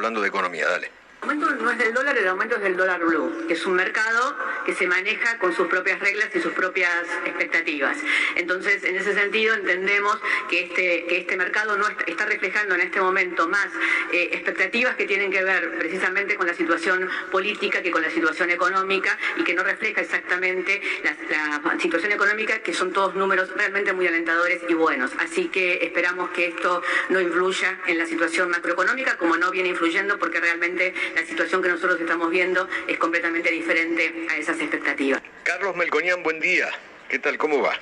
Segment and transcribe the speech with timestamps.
[0.00, 0.90] Hablando de economía, dale.
[1.22, 3.74] El aumento no es del dólar, el aumento es del dólar blue, que es un
[3.74, 7.96] mercado que se maneja con sus propias reglas y sus propias expectativas.
[8.36, 12.82] Entonces, en ese sentido, entendemos que este, que este mercado no está, está reflejando en
[12.82, 13.68] este momento más
[14.12, 18.50] eh, expectativas que tienen que ver precisamente con la situación política que con la situación
[18.50, 24.06] económica y que no refleja exactamente la, situación económica, que son todos números realmente muy
[24.06, 25.12] alentadores y buenos.
[25.18, 30.18] Así que esperamos que esto no influya en la situación macroeconómica, como no viene influyendo,
[30.18, 35.22] porque realmente la situación que nosotros estamos viendo es completamente diferente a esas expectativas.
[35.44, 36.68] Carlos Melconian, buen día.
[37.08, 37.38] ¿Qué tal?
[37.38, 37.72] ¿Cómo va?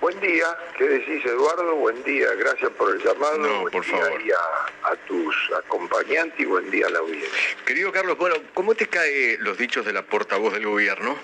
[0.00, 1.74] Buen día, ¿qué decís Eduardo?
[1.74, 3.38] Buen día, gracias por el llamado.
[3.38, 4.22] No, buen por día favor.
[4.22, 7.30] y a, a tus acompañantes y buen día a la audiencia.
[7.66, 11.16] Querido Carlos, bueno, ¿cómo te caen los dichos de la portavoz del gobierno?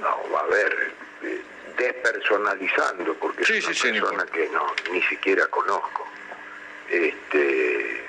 [0.00, 0.92] No, a ver,
[1.24, 1.40] eh,
[1.76, 6.06] despersonalizando, porque Sí, es una sí, persona que no, ni siquiera conozco.
[6.88, 8.04] Este,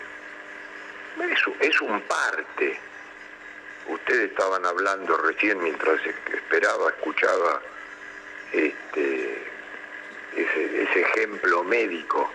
[1.61, 2.79] es un parte.
[3.87, 7.61] Ustedes estaban hablando recién mientras esperaba, escuchaba
[8.51, 9.43] este,
[10.35, 12.29] ese, ese ejemplo médico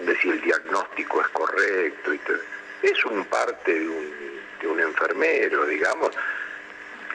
[0.00, 2.14] de si el diagnóstico es correcto.
[2.14, 2.38] Y todo.
[2.82, 6.10] Es un parte de un, de un enfermero, digamos.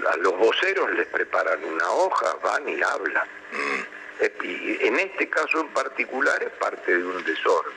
[0.10, 3.28] A los voceros les preparan una hoja, van y hablan.
[4.44, 7.74] Y en este caso en particular es parte de un desorden.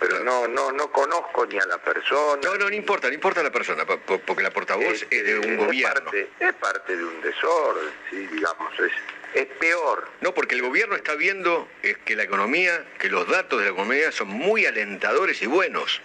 [0.00, 2.40] Pero no, no, no conozco ni a la persona.
[2.42, 5.38] No, no, no importa, no importa la persona, po- po- porque la portavoz es de
[5.38, 6.04] un es gobierno.
[6.06, 8.92] Parte, es parte de un desorden, sí, digamos, es,
[9.34, 10.08] es peor.
[10.22, 13.72] No, porque el gobierno está viendo eh, que la economía, que los datos de la
[13.72, 16.00] economía son muy alentadores y buenos.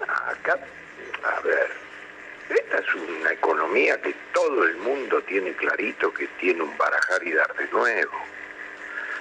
[0.00, 0.58] Acá,
[1.22, 1.70] a ver,
[2.48, 7.32] esta es una economía que todo el mundo tiene clarito que tiene un barajar y
[7.32, 8.18] dar de nuevo.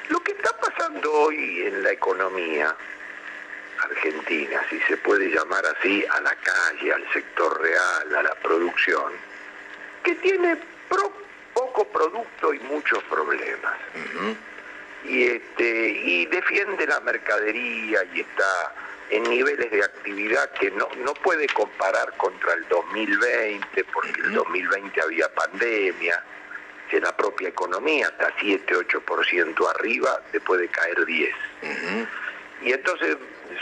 [0.07, 2.75] Lo que está pasando hoy en la economía
[3.83, 9.13] argentina, si se puede llamar así, a la calle, al sector real, a la producción,
[10.03, 10.57] que tiene
[10.87, 11.13] pro-
[11.53, 13.77] poco producto y muchos problemas.
[15.05, 18.73] Y este y defiende la mercadería y está
[19.09, 25.01] en niveles de actividad que no, no puede comparar contra el 2020 porque el 2020
[25.01, 26.21] había pandemia
[26.91, 31.35] que la propia economía está 7 8% arriba después de caer 10
[32.63, 33.17] y entonces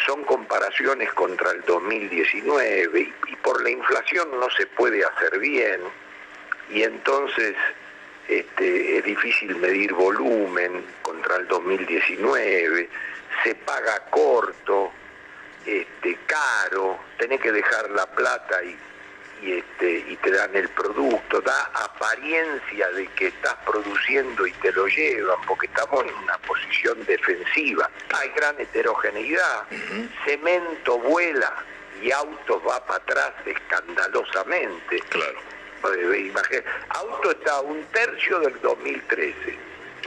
[0.05, 5.81] son comparaciones contra el 2019 y, y por la inflación no se puede hacer bien
[6.69, 7.55] y entonces
[8.27, 12.89] este, es difícil medir volumen contra el 2019,
[13.43, 14.91] se paga corto,
[15.65, 18.77] este, caro, tenés que dejar la plata y,
[19.41, 24.71] y, este, y te dan el producto, da apariencia de que estás produciendo y te
[24.71, 29.63] lo llevan, porque estamos en una posición defensiva, hay gran heterogeneidad,
[30.25, 31.53] cemento vuela
[32.01, 34.99] y autos va para atrás escandalosamente.
[35.09, 35.39] Claro.
[35.95, 39.57] Eh, imagina- Auto está a un tercio del 2013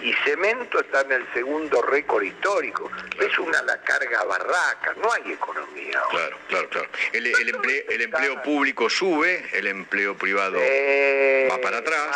[0.02, 2.90] y cemento está en el segundo récord histórico.
[3.18, 5.98] Es una la carga barraca, no hay economía.
[5.98, 6.10] ahora.
[6.10, 6.88] Claro, claro, claro.
[7.12, 12.08] El, el emple- el empleo público sube, el empleo privado Eh, va para atrás.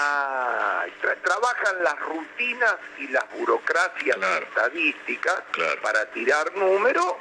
[1.03, 4.47] tra- trabajan las rutinas y las burocracias Claro.
[4.47, 5.81] estadísticas Claro.
[5.83, 7.15] para tirar números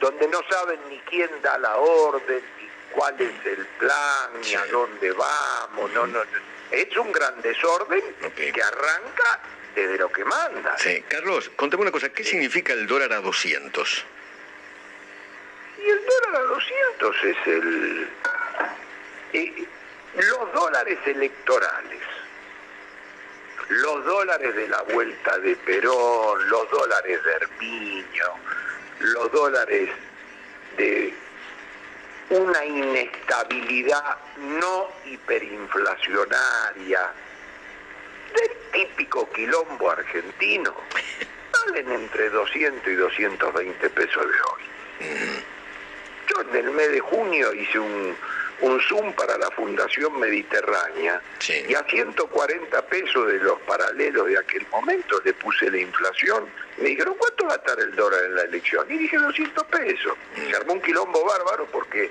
[0.00, 4.54] donde no saben ni quién da la orden, ni cuál es el plan, ni Sí.
[4.54, 5.90] a dónde vamos.
[5.92, 6.30] No, no, no.
[6.70, 8.02] Es un gran desorden
[8.36, 9.40] que arranca
[9.74, 10.76] desde lo que manda.
[10.78, 11.02] Sí.
[11.08, 14.04] Carlos, contame una cosa, ¿qué significa el dólar a 200?
[15.78, 18.08] Y el dólar a 200 es el...
[19.32, 19.66] eh,
[20.14, 22.02] los dólares electorales,
[23.68, 28.34] los dólares de la vuelta de Perón, los dólares de Herminio,
[29.00, 29.90] los dólares
[30.76, 31.14] de
[32.30, 37.12] una inestabilidad no hiperinflacionaria,
[38.34, 40.74] del típico quilombo argentino,
[41.52, 44.62] valen entre 200 y 220 pesos de hoy.
[46.28, 48.16] Yo en el mes de junio hice un,
[48.60, 51.20] un Zoom para la Fundación Mediterránea
[51.68, 56.46] y a 140 pesos de los paralelos de aquel momento le puse la inflación.
[56.76, 58.84] Me dijeron, ¿cuánto va a estar el dólar en la elección?
[58.90, 60.12] Y dije, 200 pesos.
[60.34, 62.10] Se armó un quilombo bárbaro porque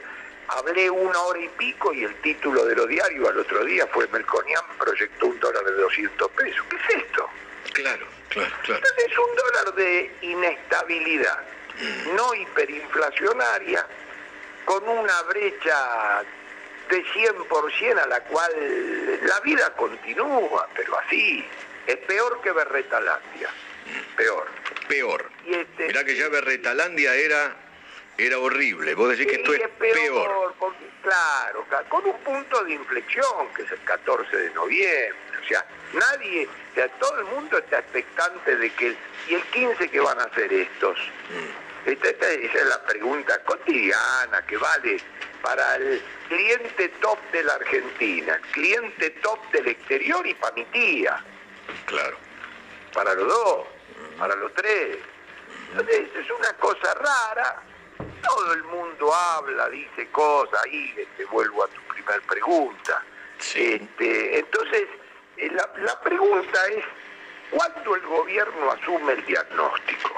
[0.50, 4.08] hablé una hora y pico y el título de los diarios al otro día fue
[4.08, 6.66] Melconian proyectó un dólar de 200 pesos.
[6.70, 7.30] ¿Qué es esto?
[7.74, 8.82] Claro, claro, claro.
[8.84, 11.40] Entonces es un dólar de inestabilidad,
[11.80, 12.16] Mm.
[12.16, 13.86] no hiperinflacionaria,
[14.66, 16.24] con una brecha
[16.90, 18.52] de 100% a la cual
[19.24, 21.46] la vida continúa, pero así.
[21.86, 23.50] Es peor que Berretalandia,
[24.16, 24.48] peor.
[24.88, 25.30] Peor.
[25.46, 27.56] Y este- Mirá que ya Berretalandia era,
[28.18, 28.96] era horrible.
[28.96, 30.56] Vos decís que esto es es peor, peor.
[30.60, 35.16] porque, claro, con un punto de inflexión, que es el 14 de noviembre.
[35.44, 38.96] O sea, nadie, o sea, todo el mundo está expectante de que,
[39.30, 40.98] ¿y el 15 qué van a hacer estos?
[41.86, 44.98] Esta, esta- esa es la pregunta cotidiana que vale
[45.42, 50.66] para el cliente top de la Argentina, el cliente top del exterior y para mi
[50.66, 51.24] tía
[51.86, 52.18] Claro.
[52.94, 53.68] para los dos,
[54.18, 54.98] para los tres.
[55.72, 57.62] Entonces es una cosa rara.
[58.24, 63.04] Todo el mundo habla, dice cosas, ahí te vuelvo a tu primer pregunta.
[63.40, 63.74] Sí.
[63.82, 64.88] Este, entonces,
[65.38, 66.84] eh, la, la pregunta es,
[67.52, 70.12] ¿cuándo el gobierno asume el diagnóstico?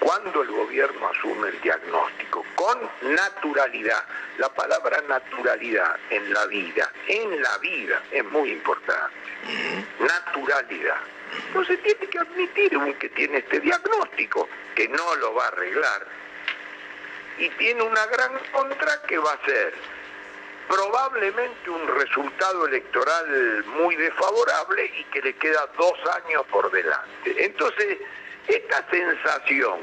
[0.00, 2.44] ¿Cuándo el gobierno asume el diagnóstico?
[2.54, 4.04] Con naturalidad.
[4.38, 9.16] La palabra naturalidad en la vida, en la vida, es muy importante.
[9.98, 11.00] Naturalidad.
[11.48, 16.06] Entonces tiene que admitir un que tiene este diagnóstico, que no lo va a arreglar,
[17.38, 19.74] y tiene una gran contra que va a ser
[20.68, 25.94] probablemente un resultado electoral muy desfavorable y que le queda dos
[26.24, 27.44] años por delante.
[27.44, 27.98] Entonces,
[28.48, 29.80] esta sensación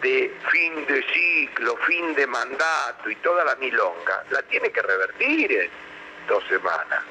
[0.00, 5.52] de fin de ciclo, fin de mandato y toda la milonga, la tiene que revertir
[5.52, 5.70] en
[6.28, 7.02] dos semanas.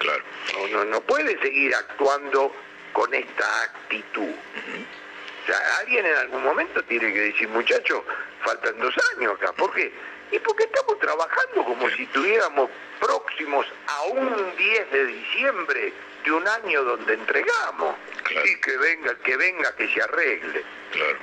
[0.00, 0.24] Claro.
[0.54, 2.52] No, no, no puede seguir actuando
[2.92, 4.30] con esta actitud.
[4.30, 8.02] O sea, alguien en algún momento tiene que decir, muchachos,
[8.42, 9.52] faltan dos años acá.
[9.52, 9.92] ¿Por qué?
[10.32, 15.92] Y porque estamos trabajando como si estuviéramos próximos a un 10 de diciembre
[16.24, 17.96] de un año donde entregamos.
[18.24, 18.46] Claro.
[18.46, 20.64] Y que venga, que venga, que se arregle.
[20.92, 21.18] Claro.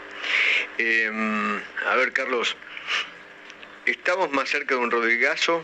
[0.77, 2.56] Eh, a ver, Carlos,
[3.85, 5.63] estamos más cerca de un Rodrigazo,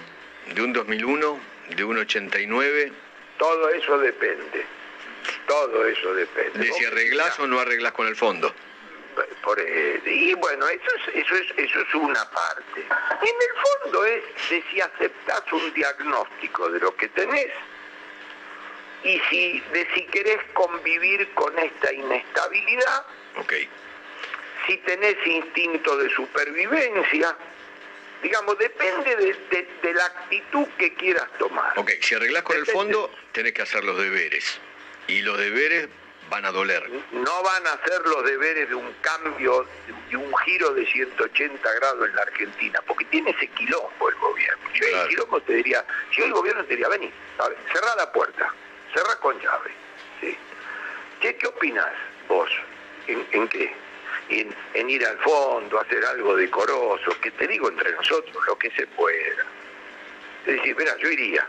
[0.53, 1.39] de un 2001,
[1.75, 2.93] de un 89,
[3.37, 4.65] Todo eso depende.
[5.47, 6.59] Todo eso depende.
[6.59, 8.53] de si arreglás o no arreglás con el fondo.
[9.43, 12.81] Por, eh, y bueno, eso es, eso, es, eso es una parte.
[12.81, 17.51] En el fondo es de si aceptás un diagnóstico de lo que tenés
[19.03, 23.05] y si, de si querés convivir con esta inestabilidad,
[23.37, 23.53] Ok.
[24.65, 27.35] si tenés instinto de supervivencia,
[28.23, 31.77] digamos, depende de, de- de la actitud que quieras tomar.
[31.77, 34.59] Ok, si arreglás con el fondo, tenés que hacer los deberes.
[35.07, 35.89] Y los deberes
[36.29, 36.89] van a doler.
[37.11, 39.67] no van a hacer los deberes de un cambio,
[40.09, 44.63] de un giro de 180 grados en la Argentina, porque tiene ese quilombo el gobierno.
[44.73, 45.03] Si hoy Claro.
[45.03, 45.85] el quilombo te diría,
[46.15, 48.51] si hoy el gobierno te diría, vení, ver, cerrá la puerta,
[48.95, 49.71] cerrá con llave.
[50.21, 50.35] ¿sí?
[51.21, 51.93] ¿Qué, qué opinás
[52.27, 52.49] vos?
[53.07, 53.75] ¿En, en qué?
[54.41, 58.71] En, en ir al fondo, hacer algo decoroso, que te digo entre nosotros, lo que
[58.71, 59.45] se pueda.
[60.45, 61.47] Es decir, mira, yo iría.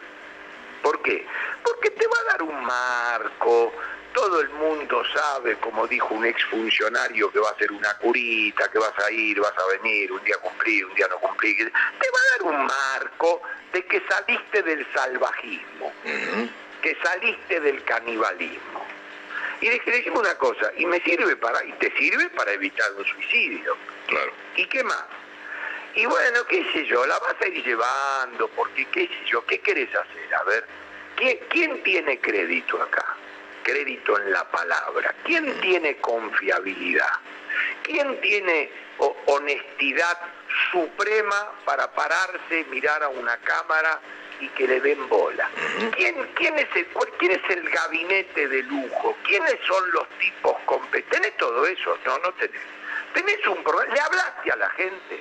[0.82, 1.26] ¿Por qué?
[1.62, 3.72] Porque te va a dar un marco,
[4.12, 8.78] todo el mundo sabe, como dijo un exfuncionario, que va a ser una curita, que
[8.78, 11.72] vas a ir, vas a venir, un día cumplir, un día no cumplir.
[11.72, 15.92] Te va a dar un marco de que saliste del salvajismo,
[16.80, 18.83] que saliste del canibalismo.
[19.64, 23.04] Y le decimos una cosa, y me sirve para, y te sirve para evitar un
[23.06, 23.74] suicidio.
[24.08, 24.30] Claro.
[24.56, 25.04] ¿Y qué más?
[25.94, 29.58] Y bueno, qué sé yo, la vas a ir llevando, porque qué sé yo, ¿qué
[29.60, 30.34] querés hacer?
[30.34, 30.66] A ver,
[31.16, 33.16] ¿quién, quién tiene crédito acá?
[33.62, 35.14] Crédito en la palabra.
[35.24, 37.08] ¿Quién tiene confiabilidad?
[37.84, 40.18] ¿Quién tiene ho- honestidad
[40.72, 43.98] suprema para pararse, mirar a una cámara
[44.40, 45.48] y que le den bola?
[45.96, 46.86] ¿Quién, quién, es el,
[47.18, 49.16] ¿Quién es el gabinete de lujo?
[49.24, 51.20] ¿Quiénes son los tipos competentes?
[51.20, 51.98] ¿Tenés todo eso?
[52.04, 52.60] No, no tenés.
[53.12, 53.94] Tenés un problema.
[53.94, 55.20] ¿Le hablaste a la gente?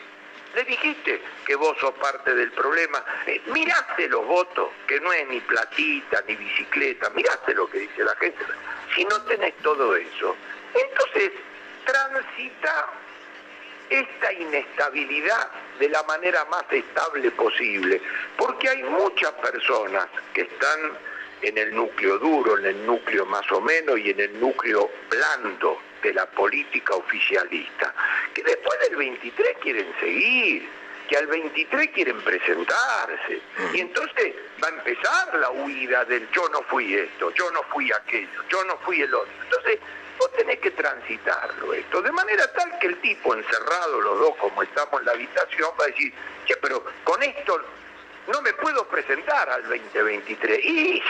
[0.55, 3.03] Le dijiste que vos sos parte del problema.
[3.25, 7.09] Eh, miraste los votos, que no es ni platita ni bicicleta.
[7.11, 8.43] Miraste lo que dice la gente.
[8.95, 10.35] Si no tenés todo eso,
[10.75, 11.31] entonces
[11.85, 12.89] transita
[13.89, 18.01] esta inestabilidad de la manera más estable posible,
[18.37, 20.97] porque hay muchas personas que están
[21.41, 25.79] en el núcleo duro, en el núcleo más o menos y en el núcleo blando
[26.01, 27.93] de la política oficialista,
[28.33, 30.67] que después del 23 quieren seguir
[31.07, 33.41] que al 23 quieren presentarse.
[33.73, 37.91] Y entonces va a empezar la huida del yo no fui esto, yo no fui
[37.91, 39.33] aquello, yo no fui el otro.
[39.43, 39.79] Entonces,
[40.17, 44.63] vos tenés que transitarlo esto, de manera tal que el tipo encerrado, los dos como
[44.63, 46.13] estamos en la habitación, va a decir,
[46.45, 47.61] che, pero con esto
[48.27, 50.63] no me puedo presentar al 2023.
[50.63, 51.03] Y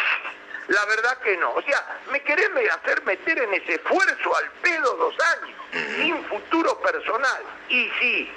[0.67, 1.53] la verdad que no.
[1.53, 5.57] O sea, me querés hacer meter en ese esfuerzo al pedo dos años,
[5.97, 7.43] sin futuro personal.
[7.69, 8.31] Y sí,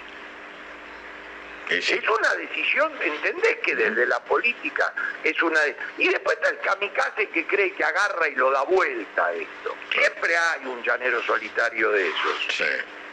[1.68, 4.92] es una decisión, ¿entendés que desde la política
[5.24, 5.60] es una...
[5.98, 9.74] Y después está el kamikaze que cree que agarra y lo da vuelta a esto.
[9.92, 12.46] Siempre hay un llanero solitario de esos.
[12.50, 12.64] Sí,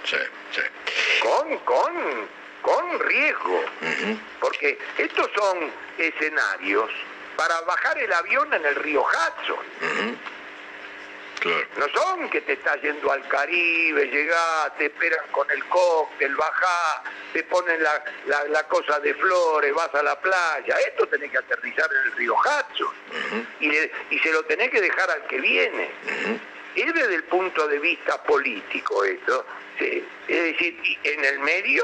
[0.03, 0.17] sí,
[0.51, 0.61] sí.
[1.21, 2.27] Con, con,
[2.61, 3.65] con riesgo.
[4.39, 6.91] Porque estos son escenarios
[7.35, 9.65] para bajar el avión en el río Hudson.
[11.77, 17.01] No son que te estás yendo al Caribe, llegás, te esperan con el cóctel, bajás,
[17.33, 20.75] te ponen la, cosa de flores, vas a la playa.
[20.87, 25.27] Esto tenés que aterrizar en el río Hudson y, se lo tenés que dejar al
[25.27, 25.91] que viene.
[26.75, 29.45] Es desde el punto de vista político esto.
[29.79, 31.83] Es decir, en el medio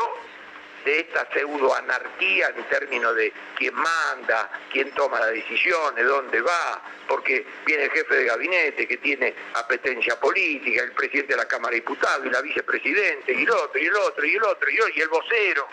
[0.86, 7.46] de esta pseudoanarquía en términos de quién manda, quién toma las decisiones, dónde va, porque
[7.66, 11.82] viene el jefe de gabinete que tiene apetencia política, el presidente de la Cámara de
[11.82, 15.10] Diputados y la vicepresidente, y el otro, y el otro, y el otro, y, el
[15.10, 15.68] vocero.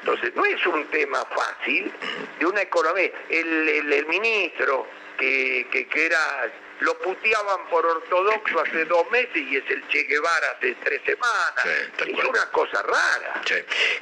[0.00, 1.92] Entonces, no es un tema fácil
[2.38, 3.10] de una economía.
[3.28, 6.50] El, ministro que, que era
[6.82, 11.64] lo puteaban por ortodoxo hace dos meses y es el Che Guevara hace tres semanas.
[11.64, 13.42] es una cosa rara.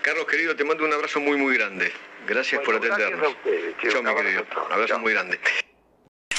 [0.03, 1.93] Carlos, querido, te mando un abrazo muy, muy grande.
[2.27, 3.35] Gracias por atendernos.
[3.89, 4.47] Chao, mi querido.
[4.67, 5.41] Un abrazo muy grande.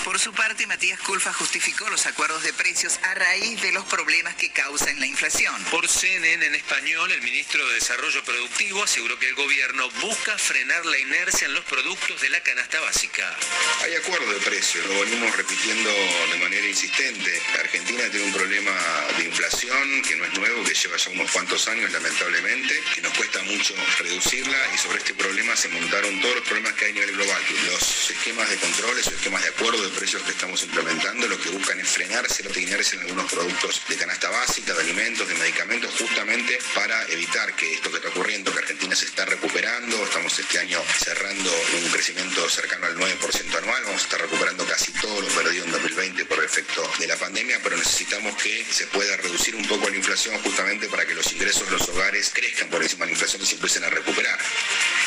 [0.03, 4.33] Por su parte, Matías Culfa justificó los acuerdos de precios a raíz de los problemas
[4.33, 5.53] que causan la inflación.
[5.65, 10.85] Por CNN en español, el ministro de Desarrollo Productivo aseguró que el gobierno busca frenar
[10.87, 13.37] la inercia en los productos de la canasta básica.
[13.83, 15.91] Hay acuerdo de precios, lo venimos repitiendo
[16.31, 17.39] de manera insistente.
[17.53, 18.71] La Argentina tiene un problema
[19.17, 23.13] de inflación que no es nuevo, que lleva ya unos cuantos años lamentablemente, que nos
[23.13, 26.95] cuesta mucho reducirla y sobre este problema se montaron todos los problemas que hay a
[26.95, 27.41] nivel global.
[27.71, 31.49] Los esquemas de controles o esquemas de acuerdo de precios que estamos implementando lo que
[31.49, 36.59] buscan es frenarse, tiñarse en algunos productos de canasta básica, de alimentos, de medicamentos, justamente
[36.73, 40.81] para evitar que esto que está ocurriendo, que Argentina se está recuperando, estamos este año
[40.97, 41.51] cerrando
[41.83, 45.71] un crecimiento cercano al 9% anual, vamos a estar recuperando casi todo lo perdido en
[45.71, 49.95] 2020 por efecto de la pandemia, pero necesitamos que se pueda reducir un poco la
[49.95, 53.41] inflación justamente para que los ingresos de los hogares crezcan por encima de la inflación
[53.41, 54.39] y se empiecen a recuperar.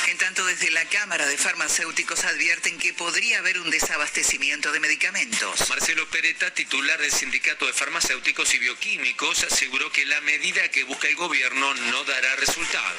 [0.09, 5.71] En tanto, desde la Cámara de Farmacéuticos advierten que podría haber un desabastecimiento de medicamentos.
[5.71, 11.09] Marcelo Pereta, titular del Sindicato de Farmacéuticos y Bioquímicos, aseguró que la medida que busca
[11.09, 12.97] el gobierno no dará resultado.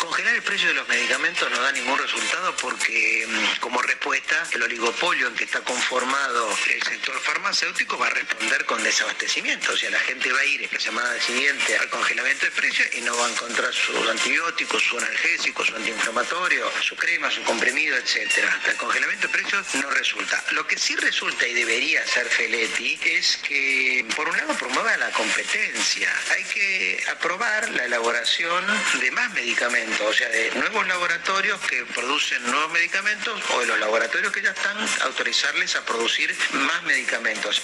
[0.00, 4.64] Congelar el precio de los medicamentos no da ningún resultado porque, mm, como respuesta, el
[4.64, 9.72] oligopolio en que está conformado el sector farmacéutico va a responder con desabastecimiento.
[9.72, 13.00] O sea, la gente va a ir la semana siguiente al congelamiento de precios y
[13.02, 18.60] no va a encontrar sus antibióticos, su analgésico, su antiinflamatorio su crema, su comprimido, etcétera.
[18.66, 20.42] El congelamiento de precios no resulta.
[20.50, 25.10] Lo que sí resulta y debería hacer Feletti es que, por un lado, promueva la
[25.10, 26.10] competencia.
[26.34, 28.64] Hay que aprobar la elaboración
[28.98, 33.78] de más medicamentos, o sea, de nuevos laboratorios que producen nuevos medicamentos o de los
[33.78, 37.60] laboratorios que ya están, autorizarles a producir más medicamentos.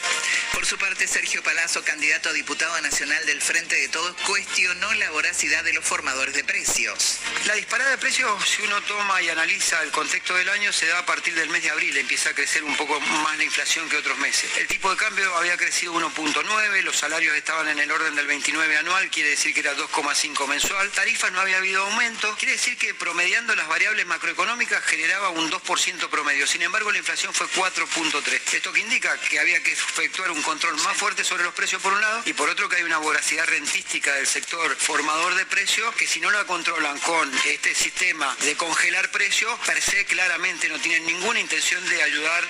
[0.52, 5.10] Por su parte, Sergio Palazzo, candidato a diputado nacional del Frente de Todos, cuestionó la
[5.10, 7.18] voracidad de los formadores de precios.
[7.46, 10.98] La disparada de precios, si uno toma y analiza el contexto del año, se da
[10.98, 13.96] a partir del mes de abril, empieza a crecer un poco más la inflación que
[13.96, 14.50] otros meses.
[14.58, 18.76] El tipo de cambio había crecido 1.9, los salarios estaban en el orden del 29
[18.78, 22.94] anual, quiere decir que era 2,5 mensual, tarifas no había habido aumento, quiere decir que
[22.94, 28.54] promediando las variables macroeconómicas generaba un 2% promedio, sin embargo la inflación fue 4.3.
[28.54, 31.92] Esto que indica que había que efectuar un control más fuerte sobre los precios por
[31.92, 35.94] un lado y por otro que hay una voracidad rentística del sector formador de precios
[35.94, 40.78] que si no la controlan con este sistema de congelar precios, per se claramente no
[40.80, 42.48] tienen ninguna intención de ayudar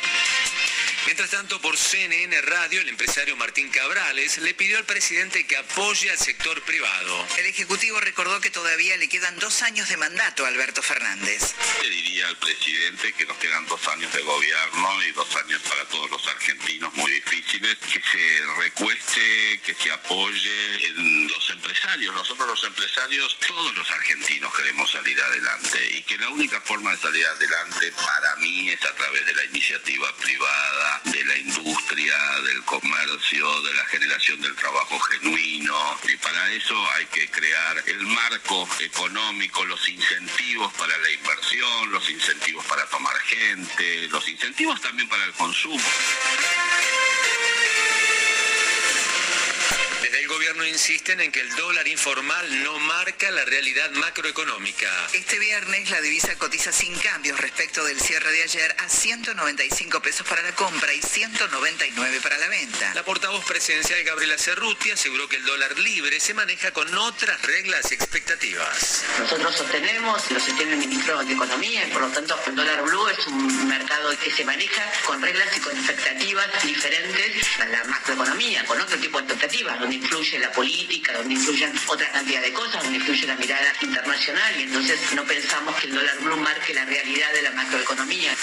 [1.06, 6.10] Mientras tanto, por CNN Radio, el empresario Martín Cabrales le pidió al presidente que apoye
[6.10, 7.26] al sector privado.
[7.38, 11.54] El Ejecutivo recordó que todavía le quedan dos años de mandato a Alberto Fernández.
[11.82, 15.84] Le diría al presidente que nos quedan dos años de gobierno y dos años para
[15.86, 22.14] todos los argentinos muy difíciles, que se recueste, que se apoye en los empresarios empresarios.
[22.14, 26.96] Nosotros los empresarios, todos los argentinos queremos salir adelante y que la única forma de
[26.98, 32.62] salir adelante para mí es a través de la iniciativa privada, de la industria, del
[32.64, 35.98] comercio, de la generación del trabajo genuino.
[36.08, 42.08] Y para eso hay que crear el marco económico, los incentivos para la inversión, los
[42.10, 45.82] incentivos para tomar gente, los incentivos también para el consumo.
[50.58, 54.90] Gobierno insisten en que el dólar informal no marca la realidad macroeconómica.
[55.12, 60.26] Este viernes la divisa cotiza sin cambios respecto del cierre de ayer a 195 pesos
[60.26, 62.94] para la compra y 199 para la venta.
[62.94, 67.90] La portavoz presidencial Gabriela Cerruti aseguró que el dólar libre se maneja con otras reglas
[67.90, 69.04] y expectativas.
[69.18, 73.08] Nosotros sostenemos, lo sostiene el ministro de Economía y por lo tanto el dólar blue
[73.08, 78.64] es un mercado que se maneja con reglas y con expectativas diferentes a la macroeconomía,
[78.64, 82.52] con otro tipo de expectativas, donde influye influye la política, donde influyen otra cantidad de
[82.52, 86.74] cosas, donde influye la mirada internacional y entonces no pensamos que el dólar blue marque
[86.74, 88.34] la realidad de la macroeconomía.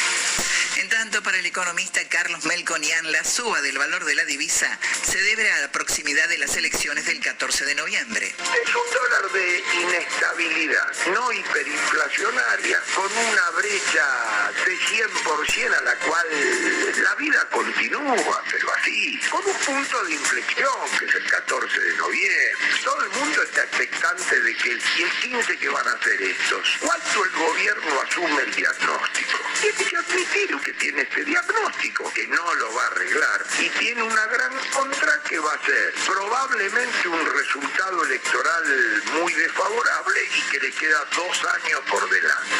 [0.77, 5.21] En tanto, para el economista Carlos Melconian, la suba del valor de la divisa se
[5.21, 8.27] debe a la proximidad de las elecciones del 14 de noviembre.
[8.27, 16.27] Es un dólar de inestabilidad, no hiperinflacionaria, con una brecha de 100% a la cual
[17.03, 21.94] la vida continúa, pero así, con un punto de inflexión, que es el 14 de
[22.83, 27.25] Todo el mundo está expectante de que el 15 que van a hacer estos, ¿cuánto
[27.25, 29.39] el gobierno asume el diagnóstico?
[29.61, 34.03] Tiene que admitir que tiene este diagnóstico, que no lo va a arreglar, y tiene
[34.03, 40.59] una gran contra que va a ser probablemente un resultado electoral muy desfavorable y que
[40.59, 42.55] le queda dos años por delante.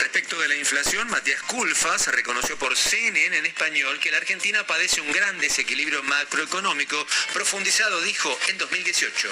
[0.00, 5.00] Respecto de la inflación, Matías Culfas reconoció por CNN en español que la Argentina padece
[5.00, 8.17] un gran desequilibrio macroeconómico profundizado, dijo,
[8.48, 9.28] en 2018.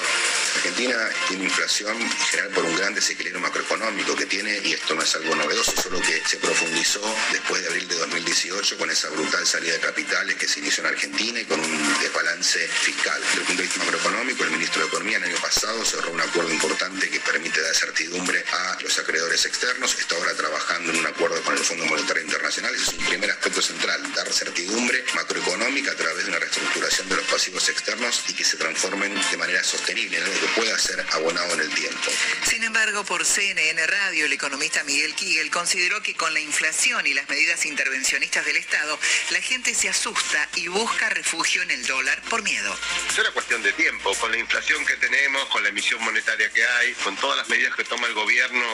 [0.57, 0.95] Argentina
[1.27, 5.13] tiene inflación en general por un gran desequilibrio macroeconómico que tiene, y esto no es
[5.17, 7.03] algo novedoso, solo que se profundizó
[7.33, 10.91] después de abril de 2018 con esa brutal salida de capitales que se inició en
[10.91, 13.21] Argentina y con un desbalance fiscal.
[13.23, 16.21] Desde el punto de vista macroeconómico, el ministro de Economía el año pasado cerró un
[16.21, 19.99] acuerdo importante que permite dar certidumbre a los acreedores externos.
[19.99, 22.73] Está ahora trabajando en un acuerdo con el Fondo Monetario Internacional.
[22.73, 27.17] Ese es un primer aspecto central, dar certidumbre macroeconómica a través de una reestructuración de
[27.17, 31.05] los pasivos externos y que se transformen de manera sostenible, en algo que pueda ser
[31.13, 32.11] abonado en el tiempo.
[32.45, 37.15] Sin embargo, por CNN Radio, el economista Miguel Kigel consideró que con la inflación y
[37.15, 38.99] las medidas intervencionistas del Estado,
[39.31, 42.77] la gente se asusta y busca refugio en el dólar por miedo.
[43.09, 46.67] Es una cuestión de tiempo, con la inflación que tenemos, con la emisión monetaria que
[46.67, 48.65] hay, con todas las medidas que toma el gobierno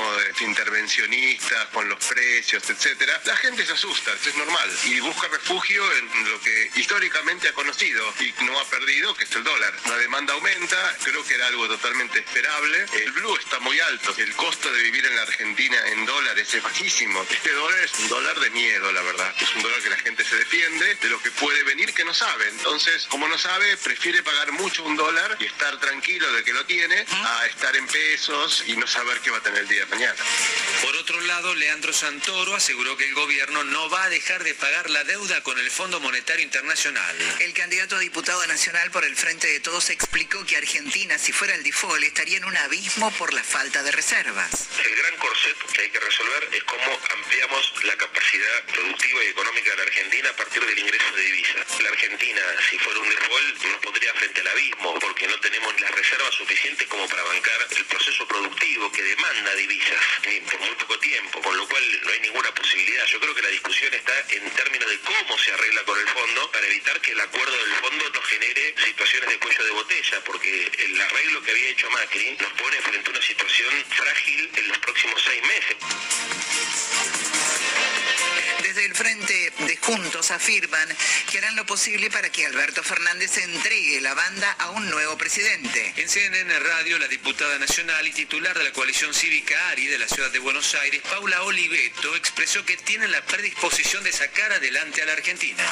[0.40, 6.30] intervencionistas, con los precios, etcétera, la gente se asusta, es normal, y busca refugio en
[6.30, 9.72] lo que históricamente ha conocido y no ha perdido, que es el dólar.
[9.92, 12.86] La demanda aumenta, creo que era algo totalmente esperable.
[12.94, 16.62] El blue está muy alto, el costo de vivir en la Argentina en dólares es
[16.62, 17.22] bajísimo.
[17.28, 19.34] Este dólar es un dólar de miedo, la verdad.
[19.38, 22.14] Es un dólar que la gente se defiende de lo que puede venir que no
[22.14, 22.48] sabe.
[22.48, 26.64] Entonces, como no sabe, prefiere pagar mucho un dólar y estar tranquilo de que lo
[26.64, 29.86] tiene a estar en pesos y no saber qué va a tener el día de
[29.94, 30.16] mañana.
[30.80, 34.88] Por otro lado, Leandro Santoro aseguró que el gobierno no va a dejar de pagar
[34.88, 37.16] la deuda con el Fondo Monetario Internacional.
[37.40, 41.54] El candidato a diputado nacional por el Frente de Todos explicó que Argentina, si fuera
[41.54, 44.68] el default, estaría en un abismo por la falta de reservas.
[44.84, 49.70] El gran corset que hay que resolver es cómo ampliamos la capacidad productiva y económica
[49.70, 51.80] de la Argentina a partir del ingreso de divisas.
[51.80, 52.40] La Argentina,
[52.70, 56.86] si fuera un default, nos pondría frente al abismo porque no tenemos las reservas suficientes
[56.88, 60.00] como para bancar el proceso productivo que demanda divisas
[60.50, 63.04] por muy poco tiempo con lo cual no hay ninguna posibilidad.
[63.06, 66.50] Yo creo que la discusión está en términos de cómo se arregla con el fondo
[66.50, 70.70] para evitar que el acuerdo del fondo nos genere situaciones de cuello de botella, porque
[70.78, 74.78] el arreglo que había hecho Macri nos pone frente a una situación frágil en los
[74.78, 77.21] próximos seis meses.
[78.72, 80.88] Desde el frente de Juntos afirman
[81.30, 85.92] que harán lo posible para que Alberto Fernández entregue la banda a un nuevo presidente.
[85.94, 90.08] En CNN Radio, la diputada nacional y titular de la coalición cívica ARI de la
[90.08, 95.04] ciudad de Buenos Aires, Paula Oliveto, expresó que tienen la predisposición de sacar adelante a
[95.04, 95.62] la Argentina.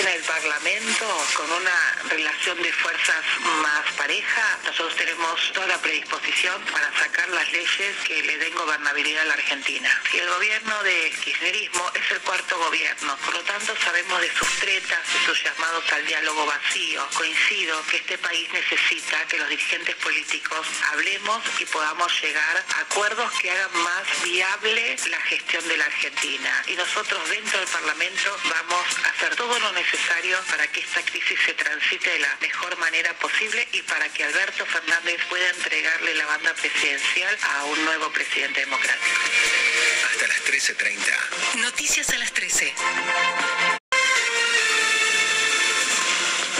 [0.00, 3.24] En el Parlamento, con una relación de fuerzas
[3.60, 9.24] más pareja, nosotros tenemos toda la predisposición para sacar las leyes que le den gobernabilidad
[9.24, 10.02] a la Argentina.
[10.14, 13.16] Y el gobierno de kirchnerismo es el cual cuarto gobierno.
[13.24, 17.04] Por lo tanto, sabemos de sus tretas, de sus llamados al diálogo vacío.
[17.14, 23.32] Coincido que este país necesita que los dirigentes políticos hablemos y podamos llegar a acuerdos
[23.40, 26.62] que hagan más viable la gestión de la Argentina.
[26.68, 31.38] Y nosotros dentro del Parlamento vamos a hacer todo lo necesario para que esta crisis
[31.44, 36.26] se transite de la mejor manera posible y para que Alberto Fernández pueda entregarle la
[36.26, 39.20] banda presidencial a un nuevo presidente democrático.
[40.12, 41.60] Hasta las 13.30.
[41.60, 43.77] Noticias a las 13.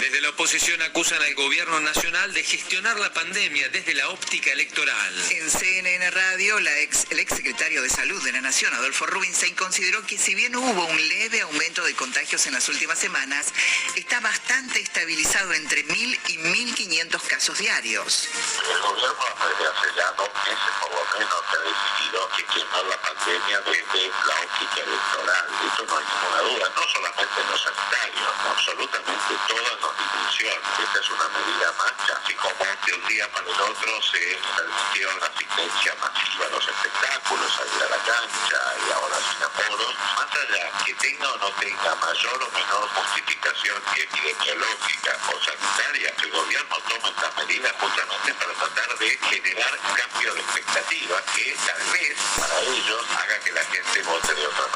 [0.08, 5.14] Desde la oposición acusan al gobierno nacional de gestionar la pandemia desde la óptica electoral.
[5.28, 9.54] En CNN Radio, la ex, el ex secretario de Salud de la Nación, Adolfo Rubinstein,
[9.54, 13.52] consideró que si bien hubo un leve aumento de contagios en las últimas semanas,
[13.96, 18.30] está bastante estabilizado entre 1.000 y 1.500 casos diarios.
[18.64, 23.60] El gobierno desde hace ya dos meses por lo menos ha decidido gestionar la pandemia
[23.60, 25.46] desde la óptica electoral.
[25.68, 30.64] Esto no hay ninguna duda, no solamente en los sanitarios, absolutamente todas dimensiones.
[30.78, 35.12] Esta es una medida más, así como de un día para el otro se permitió
[35.18, 40.30] la asistencia masiva a los espectáculos, salir a la cancha y ahora sin aforos, más
[40.32, 46.76] allá que tenga o no tenga mayor o menor justificación epidemiológica o sanitaria, el gobierno
[46.88, 52.60] toma estas medidas justamente para tratar de generar cambio de expectativa que tal vez para
[52.60, 54.67] ellos haga que la gente vote de otra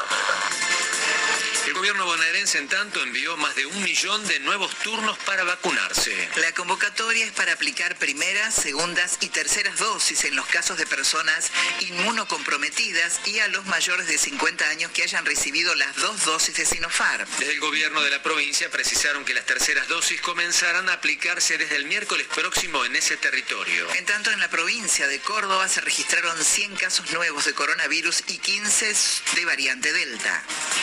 [2.43, 6.29] en tanto, envió más de un millón de nuevos turnos para vacunarse.
[6.37, 11.53] La convocatoria es para aplicar primeras, segundas y terceras dosis en los casos de personas
[11.81, 16.67] inmunocomprometidas y a los mayores de 50 años que hayan recibido las dos dosis de
[16.67, 17.29] Sinopharm.
[17.39, 21.77] Desde el gobierno de la provincia precisaron que las terceras dosis comenzarán a aplicarse desde
[21.77, 23.89] el miércoles próximo en ese territorio.
[23.95, 28.39] En tanto, en la provincia de Córdoba se registraron 100 casos nuevos de coronavirus y
[28.39, 28.95] 15
[29.37, 30.43] de variante Delta.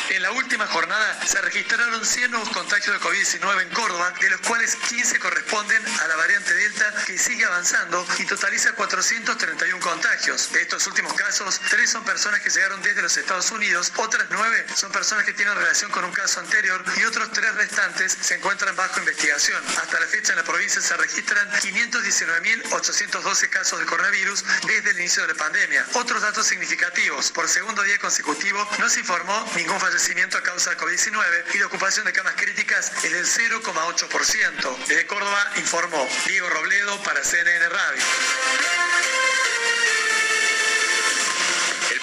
[0.09, 4.39] En la última jornada se registraron 100 nuevos contagios de COVID-19 en Córdoba, de los
[4.41, 10.51] cuales 15 corresponden a la variante Delta, que sigue avanzando y totaliza 431 contagios.
[10.51, 14.65] De estos últimos casos, 3 son personas que llegaron desde los Estados Unidos, otras 9
[14.75, 18.75] son personas que tienen relación con un caso anterior y otros 3 restantes se encuentran
[18.75, 19.59] bajo investigación.
[19.81, 25.23] Hasta la fecha en la provincia se registran 519.812 casos de coronavirus desde el inicio
[25.23, 25.83] de la pandemia.
[25.93, 30.77] Otros datos significativos, por segundo día consecutivo no se informó ningún fallecimiento a causa de
[30.77, 34.78] COVID-19 y la ocupación de camas críticas es del 0,8%.
[34.88, 38.04] Desde Córdoba informó Diego Robledo para CNN Radio.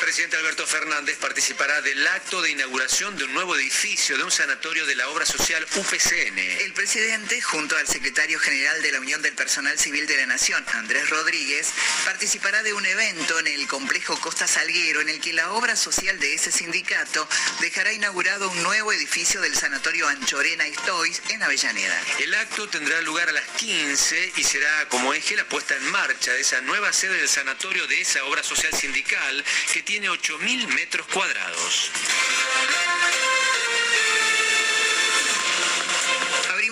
[0.06, 4.30] El presidente Alberto Fernández participará del acto de inauguración de un nuevo edificio de un
[4.30, 6.38] sanatorio de la obra social UPCN.
[6.38, 10.64] El presidente, junto al secretario general de la Unión del Personal Civil de la Nación,
[10.74, 11.72] Andrés Rodríguez,
[12.04, 16.20] participará de un evento en el complejo Costa Salguero en el que la obra social
[16.20, 22.00] de ese sindicato dejará inaugurado un nuevo edificio del sanatorio Anchorena Estois en Avellaneda.
[22.20, 26.32] El acto tendrá lugar a las 15 y será como eje la puesta en marcha
[26.32, 31.06] de esa nueva sede del sanatorio de esa obra social sindical que tiene 8.000 metros
[31.06, 31.90] cuadrados.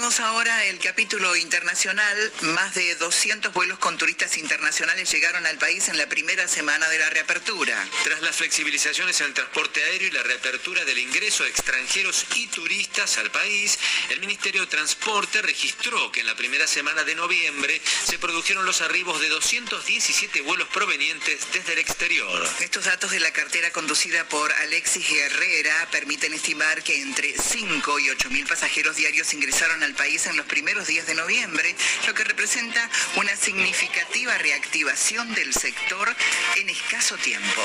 [0.05, 2.33] Ahora el capítulo internacional.
[2.43, 6.99] Más de 200 vuelos con turistas internacionales llegaron al país en la primera semana de
[6.99, 7.89] la reapertura.
[8.05, 12.47] Tras las flexibilizaciones en el transporte aéreo y la reapertura del ingreso de extranjeros y
[12.49, 13.79] turistas al país,
[14.11, 18.83] el Ministerio de Transporte registró que en la primera semana de noviembre se produjeron los
[18.83, 22.47] arribos de 217 vuelos provenientes desde el exterior.
[22.61, 28.11] Estos datos de la cartera conducida por Alexis Herrera permiten estimar que entre 5 y
[28.11, 31.75] 8 mil pasajeros diarios ingresaron al país en los primeros días de noviembre,
[32.07, 36.15] lo que representa una significativa reactivación del sector
[36.57, 37.63] en escaso tiempo.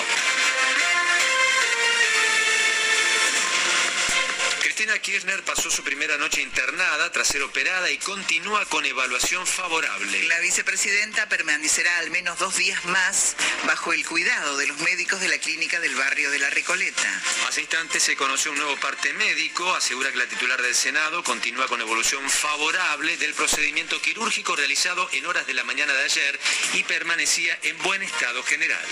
[4.80, 10.24] Cristina Kirchner pasó su primera noche internada tras ser operada y continúa con evaluación favorable.
[10.30, 13.36] La vicepresidenta permanecerá al menos dos días más
[13.68, 17.22] bajo el cuidado de los médicos de la clínica del barrio de La Recoleta.
[17.50, 21.68] Hace instantes se conoció un nuevo parte médico, asegura que la titular del Senado continúa
[21.68, 26.40] con evolución favorable del procedimiento quirúrgico realizado en horas de la mañana de ayer
[26.76, 28.86] y permanecía en buen estado general.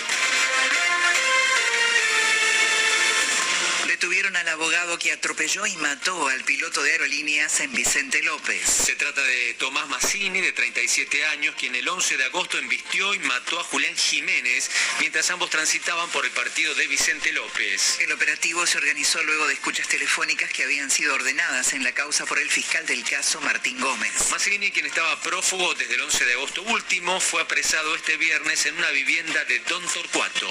[3.99, 8.61] Detuvieron al abogado que atropelló y mató al piloto de aerolíneas en Vicente López.
[8.69, 13.19] Se trata de Tomás Massini, de 37 años, quien el 11 de agosto embistió y
[13.19, 17.97] mató a Julián Jiménez mientras ambos transitaban por el partido de Vicente López.
[17.99, 22.27] El operativo se organizó luego de escuchas telefónicas que habían sido ordenadas en la causa
[22.27, 24.29] por el fiscal del caso, Martín Gómez.
[24.29, 28.77] Massini, quien estaba prófugo desde el 11 de agosto último, fue apresado este viernes en
[28.77, 30.47] una vivienda de Don Torcuato.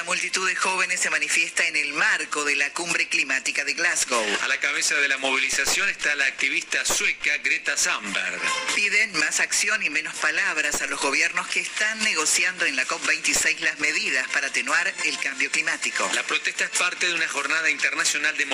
[0.00, 4.24] La multitud de jóvenes se manifiesta en el marco de la cumbre climática de Glasgow.
[4.40, 8.40] A la cabeza de la movilización está la activista sueca Greta Thunberg.
[8.74, 13.58] Piden más acción y menos palabras a los gobiernos que están negociando en la COP26
[13.58, 16.10] las medidas para atenuar el cambio climático.
[16.14, 18.46] La protesta es parte de una jornada internacional de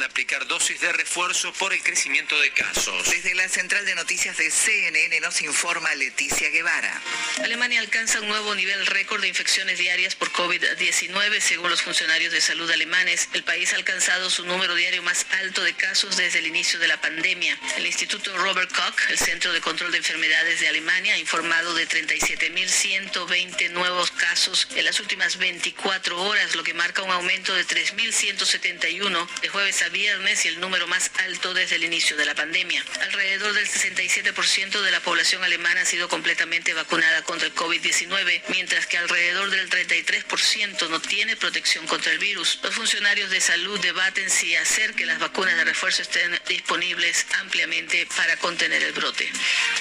[0.00, 3.10] aplicar dosis de refuerzo por el crecimiento de casos.
[3.10, 7.02] Desde la central de noticias de CNN nos informa Leticia Guevara.
[7.42, 12.40] Alemania alcanza un nuevo nivel récord de infecciones diarias por COVID-19 según los funcionarios de
[12.40, 13.28] salud alemanes.
[13.34, 16.88] El país ha alcanzado su número diario más alto de casos desde el inicio de
[16.88, 17.58] la pandemia.
[17.76, 21.88] El Instituto Robert Koch, el Centro de Control de Enfermedades de Alemania, ha informado de
[21.88, 29.28] 37.120 nuevos casos en las últimas 24 horas, lo que marca un aumento de 3.171
[29.40, 32.84] de jueves a viernes y el número más alto desde el inicio de la pandemia.
[33.00, 38.86] Alrededor del 67% de la población alemana ha sido completamente vacunada contra el COVID-19, mientras
[38.86, 42.60] que alrededor del 33% no tiene protección contra el virus.
[42.62, 48.06] Los funcionarios de salud debaten si hacer que las vacunas de refuerzo estén disponibles ampliamente
[48.16, 49.30] para contener el brote.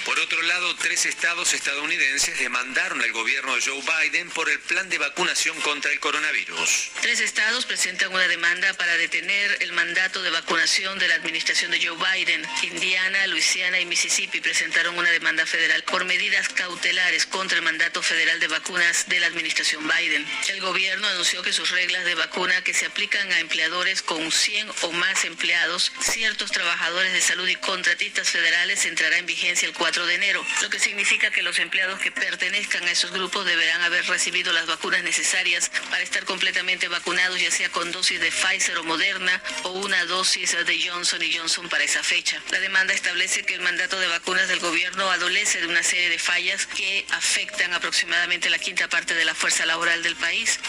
[0.05, 4.89] Por otro lado, tres estados estadounidenses demandaron al gobierno de Joe Biden por el plan
[4.89, 6.91] de vacunación contra el coronavirus.
[7.01, 11.85] Tres estados presentan una demanda para detener el mandato de vacunación de la administración de
[11.85, 12.47] Joe Biden.
[12.63, 18.39] Indiana, Luisiana y Mississippi presentaron una demanda federal por medidas cautelares contra el mandato federal
[18.39, 20.25] de vacunas de la administración Biden.
[20.47, 24.71] El gobierno anunció que sus reglas de vacuna que se aplican a empleadores con 100
[24.83, 30.05] o más empleados, ciertos trabajadores de salud y contratistas federales entrará en vigencia el 4
[30.05, 34.05] de enero, lo que significa que los empleados que pertenezcan a esos grupos deberán haber
[34.05, 38.83] recibido las vacunas necesarias para estar completamente vacunados, ya sea con dosis de Pfizer o
[38.85, 42.41] Moderna o una dosis de Johnson y Johnson para esa fecha.
[42.51, 46.19] La demanda establece que el mandato de vacunas del gobierno adolece de una serie de
[46.19, 50.59] fallas que afectan aproximadamente la quinta parte de la fuerza laboral del país.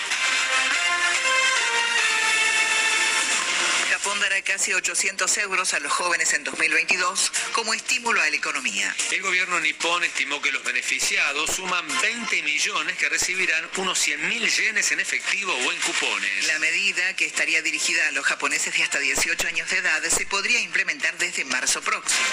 [4.03, 8.93] Japón dará casi 800 euros a los jóvenes en 2022 como estímulo a la economía.
[9.13, 14.51] El gobierno nipón estimó que los beneficiados suman 20 millones que recibirán unos 100 mil
[14.51, 16.49] yenes en efectivo o en cupones.
[16.49, 20.27] La medida, que estaría dirigida a los japoneses de hasta 18 años de edad, se
[20.27, 22.27] podría implementar desde marzo próximo.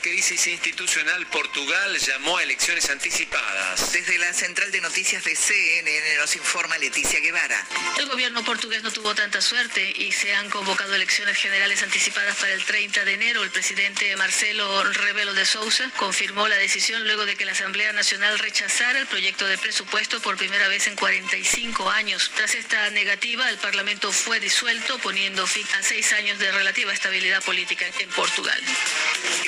[0.00, 3.92] Crisis institucional, Portugal llamó a elecciones anticipadas.
[3.92, 7.66] Desde la central de noticias de CNN nos informa Leticia Guevara.
[7.98, 12.52] El gobierno portugués no tuvo tanta suerte y se han convocado elecciones generales anticipadas para
[12.52, 13.42] el 30 de enero.
[13.42, 18.38] El presidente Marcelo Rebelo de Sousa confirmó la decisión luego de que la Asamblea Nacional
[18.38, 22.30] rechazara el proyecto de presupuesto por primera vez en 45 años.
[22.36, 27.42] Tras esta negativa, el Parlamento fue disuelto, poniendo fin a seis años de relativa estabilidad
[27.42, 28.62] política en Portugal.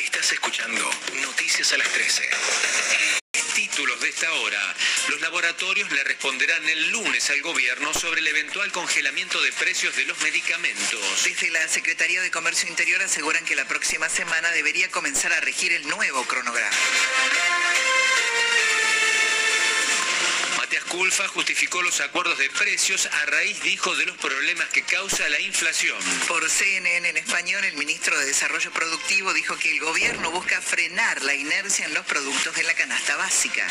[0.02, 0.90] Estás escuchando
[1.22, 2.22] Noticias a las 13.
[3.55, 4.74] Títulos de esta hora.
[5.09, 10.07] Los laboratorios le responderán el lunes al gobierno sobre el eventual congelamiento de precios de
[10.07, 11.24] los medicamentos.
[11.24, 15.72] Desde la Secretaría de Comercio Interior aseguran que la próxima semana debería comenzar a regir
[15.72, 16.76] el nuevo cronograma.
[20.90, 25.38] Culfa justificó los acuerdos de precios a raíz, dijo, de los problemas que causa la
[25.38, 25.96] inflación.
[26.26, 31.22] Por CNN en español, el ministro de Desarrollo Productivo dijo que el gobierno busca frenar
[31.22, 33.68] la inercia en los productos de la canasta básica.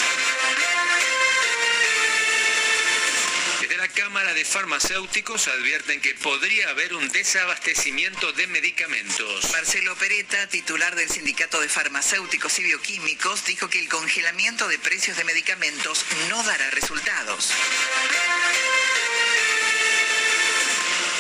[3.90, 9.52] Cámara de Farmacéuticos advierten que podría haber un desabastecimiento de medicamentos.
[9.52, 15.18] Marcelo Peretta, titular del Sindicato de Farmacéuticos y Bioquímicos, dijo que el congelamiento de precios
[15.18, 17.52] de medicamentos no dará resultados.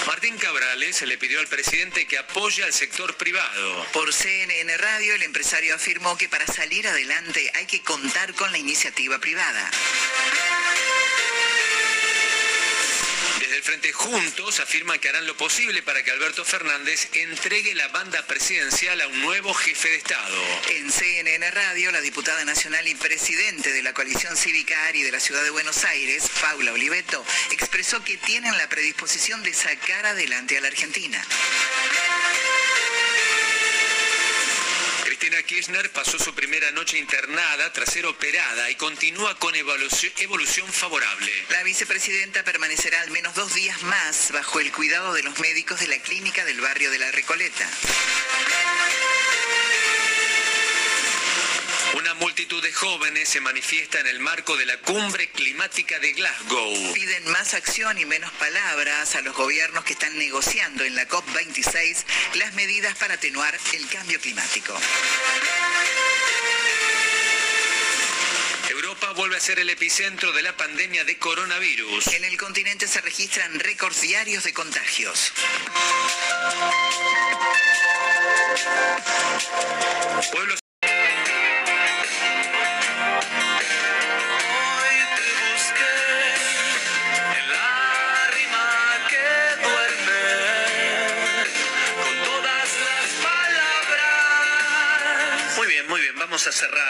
[0.07, 3.85] Martín Cabrales le pidió al presidente que apoye al sector privado.
[3.93, 8.57] Por CNN Radio, el empresario afirmó que para salir adelante hay que contar con la
[8.57, 9.69] iniciativa privada.
[13.59, 18.25] El Frente Juntos afirman que harán lo posible para que Alberto Fernández entregue la banda
[18.25, 20.41] presidencial a un nuevo jefe de Estado.
[20.69, 25.19] En CNN Radio, la diputada nacional y presidente de la coalición cívica ARI de la
[25.19, 30.61] ciudad de Buenos Aires, Paula Oliveto, expresó que tienen la predisposición de sacar adelante a
[30.61, 31.21] la Argentina.
[35.39, 40.67] Cristina Kirchner pasó su primera noche internada tras ser operada y continúa con evolución, evolución,
[40.71, 41.31] favorable.
[41.49, 45.87] La vicepresidenta permanecerá al menos dos días más bajo el cuidado de los médicos de
[45.87, 47.69] la clínica del barrio de La Recoleta.
[51.95, 56.93] Una multitud de jóvenes se manifiesta en el marco de la cumbre climática de Glasgow.
[56.93, 62.05] Piden más acción y menos palabras a los gobiernos que están negociando en la COP26
[62.35, 64.79] las medidas para atenuar el cambio climático.
[68.69, 72.07] Europa vuelve a ser el epicentro de la pandemia de coronavirus.
[72.07, 75.33] En el continente se registran récords diarios de contagios.
[80.31, 80.59] Pueblos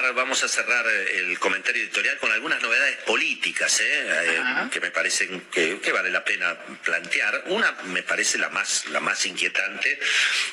[0.10, 3.86] cerrar, vamos a cerrar eh, el comentario editorial con algunas novedades políticas, ¿eh?
[3.86, 4.42] Eh,
[4.72, 7.44] que me parecen que, que vale la pena plantear.
[7.48, 10.00] Una me parece la más, la más inquietante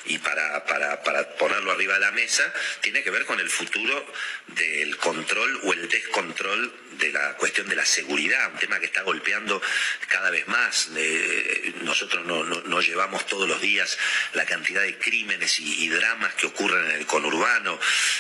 [0.07, 4.07] y para, para, para ponerlo arriba de la mesa tiene que ver con el futuro
[4.49, 9.03] del control o el descontrol de la cuestión de la seguridad, un tema que está
[9.03, 9.61] golpeando
[10.09, 10.89] cada vez más.
[10.97, 13.99] Eh, nosotros no, no- no llevamos todos los días
[14.33, 17.79] la cantidad de crímenes y, y dramas que ocurren en el conurbano,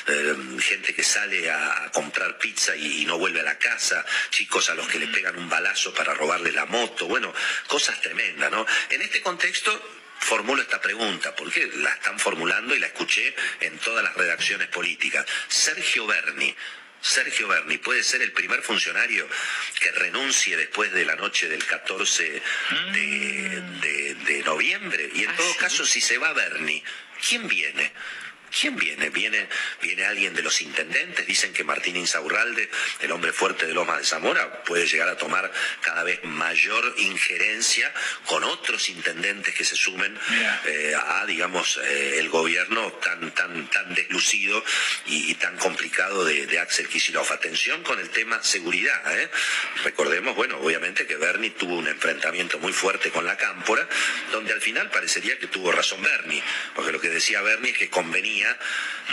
[0.08, 4.04] eh, gente que sale a, a comprar pizza y, y no vuelve a la casa,
[4.30, 7.32] chicos a los que le pegan un balazo para robarle la moto, bueno,
[7.66, 8.64] cosas tremendas, ¿no?
[8.90, 14.02] En este contexto formulo esta pregunta, porque la están formulando y la escuché en todas
[14.02, 15.26] las redacciones políticas.
[15.48, 16.54] Sergio Berni.
[16.98, 19.28] Sergio Berni puede ser el primer funcionario
[19.78, 22.42] que renuncie después de la noche del 14
[22.92, 25.10] de, de- de noviembre.
[25.14, 26.82] Y en todo caso, si se va Berni,
[27.28, 27.92] ¿quién viene?
[28.50, 29.10] ¿Quién viene?
[29.10, 29.48] viene?
[29.82, 31.26] Viene alguien de los intendentes.
[31.26, 35.52] Dicen que Martín Insaurralde, el hombre fuerte de Loma de Zamora, puede llegar a tomar
[35.82, 37.92] cada vez mayor injerencia
[38.24, 40.18] con otros intendentes que se sumen
[40.66, 44.62] eh, a, digamos, eh, el gobierno tan, tan, tan deslucido
[45.06, 47.30] y, y tan complicado de, de Axel Kicillof.
[47.30, 49.20] Atención con el tema seguridad.
[49.20, 49.30] ¿eh?
[49.84, 53.86] Recordemos, bueno, obviamente que Bernie tuvo un enfrentamiento muy fuerte con la Cámpora,
[54.32, 56.42] donde al final parecería que tuvo razón Bernie,
[56.74, 58.35] porque lo que decía Bernie es que convenía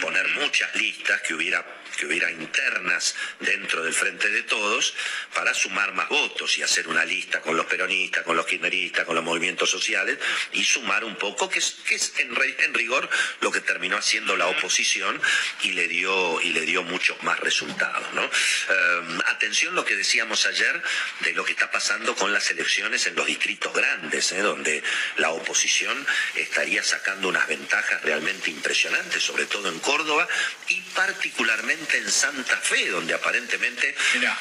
[0.01, 1.63] poner muchas listas que hubiera
[1.97, 4.93] que hubiera internas dentro del frente de todos
[5.34, 9.15] para sumar más votos y hacer una lista con los peronistas, con los kirchneristas, con
[9.15, 10.17] los movimientos sociales
[10.53, 13.10] y sumar un poco, que es, en rigor
[13.41, 15.21] lo que terminó haciendo la oposición
[15.62, 18.13] y le dio, y le dio muchos más resultados.
[18.13, 18.23] ¿no?
[18.23, 20.82] Eh, atención lo que decíamos ayer
[21.21, 24.41] de lo que está pasando con las elecciones en los distritos grandes, ¿eh?
[24.41, 24.84] donde
[25.17, 30.27] la oposición estaría sacando unas ventajas realmente impresionantes, sobre todo en Córdoba
[30.69, 33.95] y particularmente en Santa Fe, donde aparentemente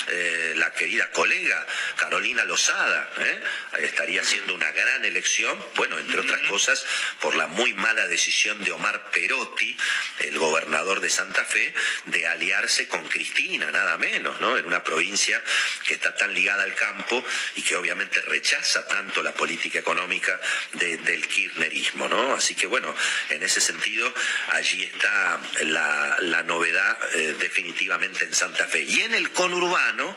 [0.09, 3.41] eh, la querida colega Carolina Lozada ¿eh?
[3.81, 6.85] estaría haciendo una gran elección, bueno, entre otras cosas,
[7.21, 9.77] por la muy mala decisión de Omar Perotti,
[10.21, 11.75] el gobernador de Santa Fe,
[12.07, 14.57] de aliarse con Cristina, nada menos, ¿no?
[14.57, 15.43] En una provincia
[15.87, 17.25] que está tan ligada al campo
[17.57, 20.41] y que obviamente rechaza tanto la política económica
[20.75, 22.35] de- del kirchnerismo, ¿no?
[22.35, 22.95] Así que bueno,
[23.31, 24.13] en ese sentido,
[24.53, 28.83] allí está la, la novedad eh, definitivamente en Santa Fe.
[28.83, 30.17] Y en el conurbano,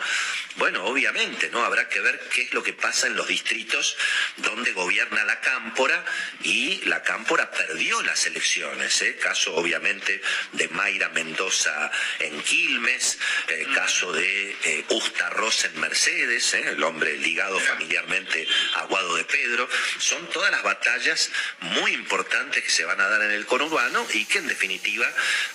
[0.57, 1.63] bueno, obviamente, ¿no?
[1.63, 3.97] Habrá que ver qué es lo que pasa en los distritos
[4.37, 6.03] donde gobierna la Cámpora
[6.43, 9.17] y la Cámpora perdió las elecciones, ¿eh?
[9.17, 10.21] Caso obviamente
[10.53, 16.69] de Mayra Mendoza en Quilmes, eh, caso de eh, Ustarroz en Mercedes, ¿eh?
[16.69, 19.67] el hombre ligado familiarmente a Guado de Pedro.
[19.99, 24.25] Son todas las batallas muy importantes que se van a dar en el conurbano y
[24.25, 25.07] que en definitiva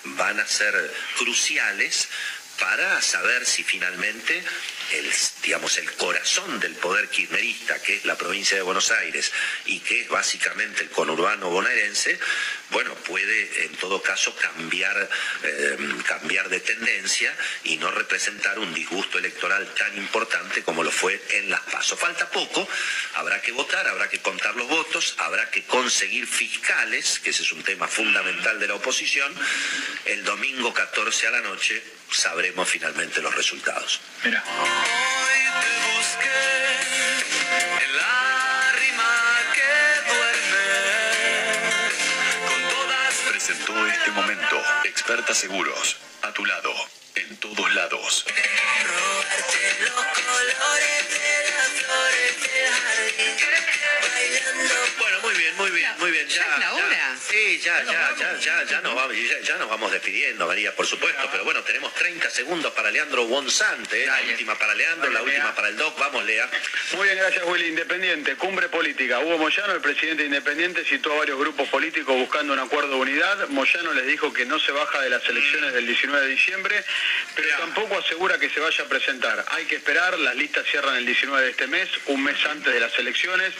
[0.04, 0.74] van a ser
[1.16, 1.49] cruciales
[2.58, 4.42] para saber si finalmente
[4.92, 5.10] el,
[5.42, 9.32] digamos, el corazón del poder kirchnerista, que es la provincia de Buenos Aires
[9.64, 12.18] y que es básicamente el conurbano bonaerense,
[12.70, 15.08] bueno, puede en todo caso cambiar,
[15.42, 21.20] eh, cambiar de tendencia y no representar un disgusto electoral tan importante como lo fue
[21.30, 21.96] en las PASO.
[21.96, 22.68] Falta poco,
[23.14, 27.52] habrá que votar, habrá que contar los votos, habrá que conseguir fiscales, que ese es
[27.52, 29.34] un tema fundamental de la oposición.
[30.04, 34.00] El domingo 14 a la noche sabremos finalmente los resultados.
[34.24, 34.42] Mira.
[43.50, 44.62] Presentó este momento.
[44.84, 45.96] Experta Seguros.
[46.22, 46.72] A tu lado.
[47.16, 48.24] En todos lados.
[49.80, 53.36] los colores de las flores del jardín
[54.14, 54.89] bailando
[55.98, 56.26] Muy bien.
[56.28, 57.16] Ya, ¿Ya es la ya- hora?
[57.28, 60.86] Sí, ya, ya, ya, ya, ya nos vamos, ya, ya nos vamos despidiendo, María, por
[60.86, 61.28] supuesto.
[61.30, 64.06] Pero bueno, tenemos 30 segundos para Leandro Wonsante, ¿eh?
[64.06, 65.98] la última para Leandro, la última para el Doc.
[65.98, 66.48] Vamos, Lea.
[66.96, 67.66] Muy bien, gracias Willy.
[67.68, 69.18] Independiente, cumbre política.
[69.20, 73.48] Hugo Moyano, el presidente independiente, citó a varios grupos políticos buscando un acuerdo de unidad.
[73.48, 76.84] Moyano les dijo que no se baja de las elecciones del 19 de diciembre,
[77.34, 79.44] pero tampoco asegura que se vaya a presentar.
[79.50, 82.80] Hay que esperar, las listas cierran el 19 de este mes, un mes antes de
[82.80, 83.52] las elecciones.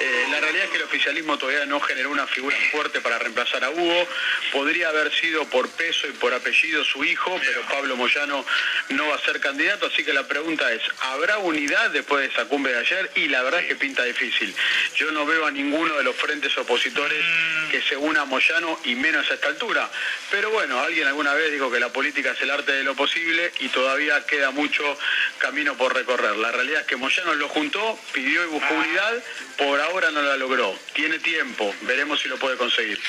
[0.00, 3.64] Eh, la realidad es que el oficialismo todavía no generó una figura fuerte para reemplazar
[3.64, 4.08] a Hugo.
[4.52, 8.44] Podría haber sido por peso y por apellido su hijo, pero Pablo Moyano
[8.90, 12.46] no va a ser candidato, así que la pregunta es, ¿habrá unidad después de esa
[12.46, 13.10] cumbre de ayer?
[13.14, 14.54] Y la verdad es que pinta difícil.
[14.96, 17.24] Yo no veo a ninguno de los frentes opositores
[17.70, 19.88] que se una a Moyano y menos a esta altura.
[20.30, 23.52] Pero bueno, alguien alguna vez dijo que la política es el arte de lo posible
[23.60, 24.98] y todavía queda mucho
[25.38, 26.36] camino por recorrer.
[26.36, 29.22] La realidad es que Moyano lo juntó, pidió y buscó unidad,
[29.56, 30.78] por ahora no la logró.
[30.92, 33.00] Tiene tiempo, veremos si lo puede conseguir.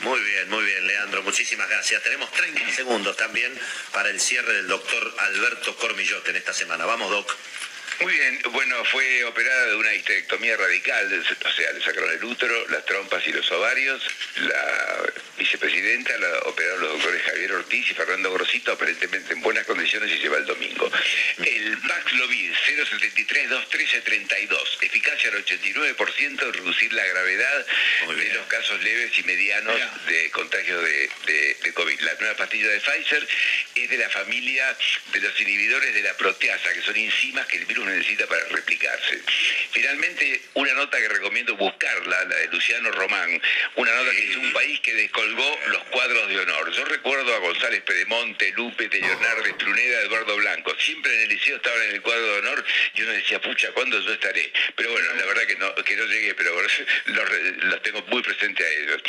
[0.00, 2.02] Muy bien, muy bien, Leandro, muchísimas gracias.
[2.02, 3.56] Tenemos 30 segundos también
[3.92, 6.84] para el cierre del doctor Alberto Cormillote en esta semana.
[6.86, 7.36] Vamos, Doc.
[8.00, 12.66] Muy bien, bueno, fue operada de una histerectomía radical, o sea, le sacaron el útero,
[12.68, 14.02] las trompas y los ovarios.
[14.38, 15.02] La
[15.38, 20.20] vicepresidenta la operaron los doctores Javier Ortiz y Fernando Grosito, aparentemente en buenas condiciones y
[20.20, 20.90] se va el domingo.
[21.38, 27.66] El Paxlovid 073-213-32, eficacia al 89% en reducir la gravedad
[28.16, 32.00] de los casos leves y medianos de contagio de, de- de COVID.
[32.00, 33.26] La nueva pastilla de Pfizer
[33.76, 34.76] es de la familia
[35.12, 39.20] de los inhibidores de la proteasa, que son enzimas que el virus necesita para replicarse.
[39.72, 43.40] Finalmente, una nota que recomiendo buscarla, la de Luciano Román,
[43.76, 46.72] una nota que es un país que descolgó los cuadros de honor.
[46.72, 50.74] Yo recuerdo a González Pedemonte, Lupe, Leonardo, Trunera, Eduardo Blanco.
[50.78, 52.64] Siempre en el liceo estaban en el cuadro de honor
[52.94, 54.52] y uno decía, pucha, ¿cuándo yo estaré?
[54.76, 56.60] Pero bueno, la verdad que no, que no llegué, pero
[57.06, 57.30] los,
[57.64, 59.02] los tengo muy presente a ellos.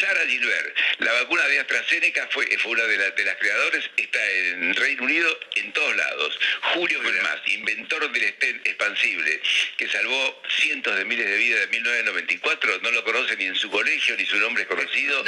[0.00, 4.30] Sara Gilbert, la vacuna de AstraZeneca fue, fue una de, la- de las creadores, está
[4.30, 6.38] en Reino Unido en todos lados.
[6.74, 9.40] Julio Gelmás, inventor del expansible,
[9.76, 13.70] que salvó cientos de miles de vidas de 1994, no lo conoce ni en su
[13.70, 15.24] colegio, ni su nombre es conocido.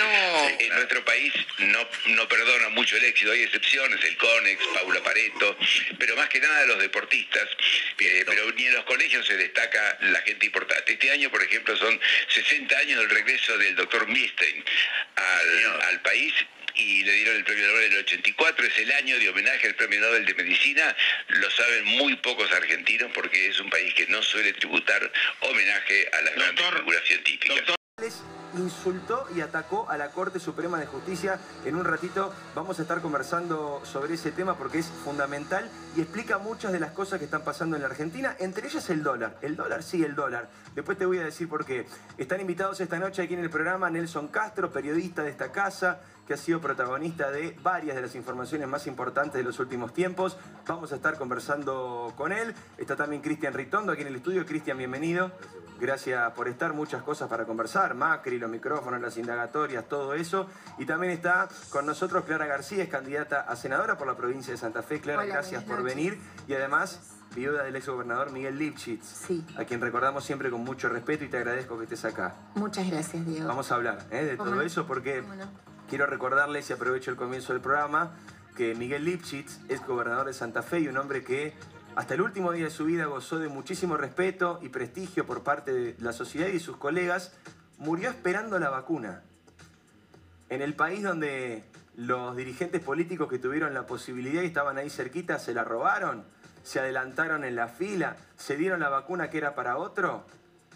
[0.58, 5.56] En nuestro país no, no perdona mucho el éxito, hay excepciones, el Conex, Paula Pareto,
[5.98, 7.48] pero más que nada los deportistas,
[7.98, 10.92] eh, pero ni en los colegios se destaca la gente importante.
[10.92, 14.64] Este año, por ejemplo, son 60 años del regreso del doctor Milstein
[15.16, 16.32] al, al país
[16.74, 19.74] y le dieron el premio Nobel en el 84, es el año de homenaje al
[19.74, 20.96] premio Nobel de Medicina,
[21.28, 25.10] lo saben muy pocos argentinos porque es un país que no suele tributar
[25.40, 27.76] homenaje a las grandes figuras científicas.
[28.58, 31.38] insultó y atacó a la Corte Suprema de Justicia.
[31.64, 36.38] En un ratito vamos a estar conversando sobre ese tema porque es fundamental y explica
[36.38, 39.38] muchas de las cosas que están pasando en la Argentina, entre ellas el dólar.
[39.42, 40.50] El dólar, sí, el dólar.
[40.74, 41.86] Después te voy a decir por qué.
[42.18, 46.00] Están invitados esta noche aquí en el programa Nelson Castro, periodista de esta casa,
[46.30, 50.36] que ha sido protagonista de varias de las informaciones más importantes de los últimos tiempos.
[50.64, 52.54] Vamos a estar conversando con él.
[52.78, 54.46] Está también Cristian Ritondo aquí en el estudio.
[54.46, 55.32] Cristian, bienvenido.
[55.80, 60.46] Gracias por estar, muchas cosas para conversar, Macri, los micrófonos, las indagatorias, todo eso.
[60.78, 64.56] Y también está con nosotros Clara García, es candidata a senadora por la provincia de
[64.56, 65.00] Santa Fe.
[65.00, 66.20] Clara, Hola, gracias por venir.
[66.46, 71.28] Y además, viuda del exgobernador Miguel Lipschitz, a quien recordamos siempre con mucho respeto y
[71.28, 72.36] te agradezco que estés acá.
[72.54, 73.48] Muchas gracias, Diego.
[73.48, 74.24] Vamos a hablar ¿eh?
[74.24, 74.66] de ¿Cómo todo no?
[74.66, 75.24] eso porque.
[75.90, 78.12] Quiero recordarles y aprovecho el comienzo del programa
[78.56, 81.52] que Miguel Lipschitz es gobernador de Santa Fe y un hombre que
[81.96, 85.72] hasta el último día de su vida gozó de muchísimo respeto y prestigio por parte
[85.72, 87.32] de la sociedad y sus colegas,
[87.78, 89.22] murió esperando la vacuna.
[90.48, 91.64] En el país donde
[91.96, 96.22] los dirigentes políticos que tuvieron la posibilidad y estaban ahí cerquita se la robaron,
[96.62, 100.24] se adelantaron en la fila, se dieron la vacuna que era para otro.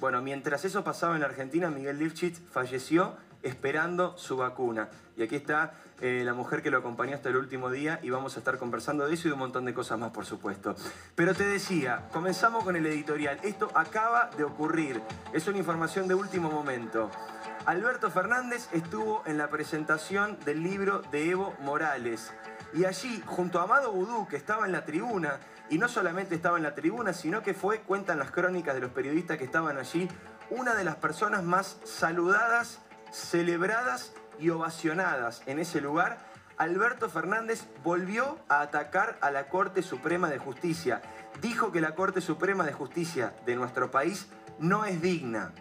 [0.01, 3.15] Bueno, mientras eso pasaba en Argentina, Miguel Lifchitz falleció
[3.45, 4.89] esperando su vacuna.
[5.17, 8.35] Y aquí está eh, la mujer que lo acompañó hasta el último día y vamos
[8.37, 10.75] a estar conversando de eso y de un montón de cosas más, por supuesto.
[11.15, 13.39] Pero te decía, comenzamos con el editorial.
[13.45, 15.01] Esto acaba de ocurrir.
[15.33, 17.11] Es una información de último momento.
[17.67, 22.33] Alberto Fernández estuvo en la presentación del libro de Evo Morales.
[22.75, 25.39] Y allí, junto a Amado Vudú, que estaba en la tribuna,
[25.71, 28.91] y no solamente estaba en la tribuna, sino que fue, cuentan las crónicas de los
[28.91, 30.09] periodistas que estaban allí,
[30.51, 32.81] una de las personas más saludadas,
[33.15, 36.19] celebradas y ovacionadas en ese lugar,
[36.57, 41.01] Alberto Fernández volvió a atacar a la Corte Suprema de Justicia.
[41.41, 45.53] Dijo que la Corte Suprema de Justicia de nuestro país no es digna.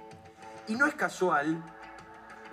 [0.67, 1.63] Y no es casual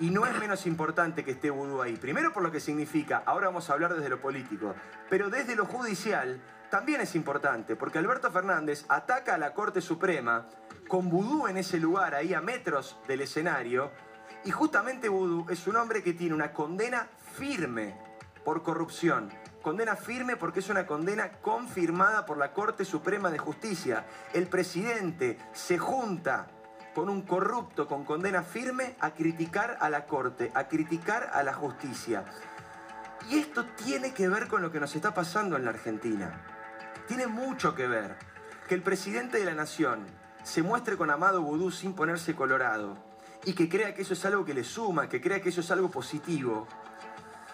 [0.00, 1.96] y no es menos importante que esté Vudú ahí.
[1.96, 4.74] Primero por lo que significa, ahora vamos a hablar desde lo político,
[5.08, 6.40] pero desde lo judicial
[6.70, 10.46] también es importante, porque Alberto Fernández ataca a la Corte Suprema
[10.88, 13.90] con Vudú en ese lugar, ahí a metros del escenario,
[14.44, 17.94] Y justamente Vudú es un hombre que tiene una condena firme
[18.42, 19.30] por corrupción.
[19.60, 24.06] Condena firme porque es una condena confirmada por la Corte Suprema de Justicia.
[24.32, 26.46] El presidente se junta
[26.94, 31.52] con un corrupto con condena firme a criticar a la Corte, a criticar a la
[31.52, 32.24] justicia.
[33.28, 36.40] Y esto tiene que ver con lo que nos está pasando en la Argentina.
[37.06, 38.16] Tiene mucho que ver.
[38.66, 40.06] Que el presidente de la nación
[40.42, 43.09] se muestre con Amado Vudú sin ponerse colorado
[43.44, 45.70] y que crea que eso es algo que le suma, que crea que eso es
[45.70, 46.66] algo positivo.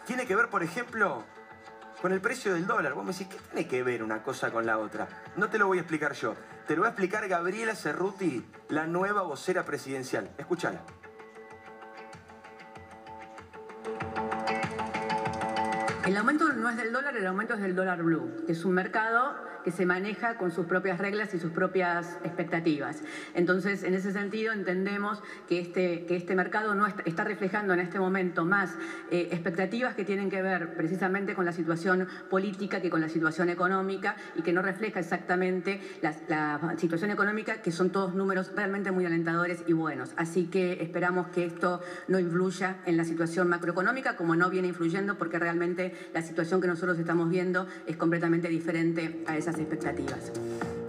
[0.07, 1.25] Tiene que ver, por ejemplo,
[2.01, 2.95] con el precio del dólar.
[2.95, 5.09] Vos me decís, ¿qué tiene que ver una cosa con la otra?
[5.37, 6.35] No te lo voy a explicar yo.
[6.67, 10.31] Te lo va a explicar Gabriela Cerruti, la nueva vocera presidencial.
[10.39, 10.83] Escúchala.
[16.05, 18.73] El aumento no es del dólar, el aumento es del dólar blue, que es un
[18.73, 19.35] mercado
[19.67, 23.03] que se maneja con sus propias reglas y sus propias expectativas.
[23.35, 27.99] Entonces, en ese sentido, entendemos que este, que este mercado no está, reflejando en este
[27.99, 28.77] momento más
[29.11, 33.49] eh, expectativas que tienen que ver precisamente con la situación política que con la situación
[33.49, 38.93] económica y que no refleja exactamente la, la situación económica, que son todos números realmente
[38.93, 40.13] muy alentadores y buenos.
[40.17, 45.19] Así que esperamos que esto no influya en la situación macroeconómica, como no viene influyendo,
[45.19, 50.33] porque realmente la situación que nosotros estamos viendo es completamente diferente a expectativas.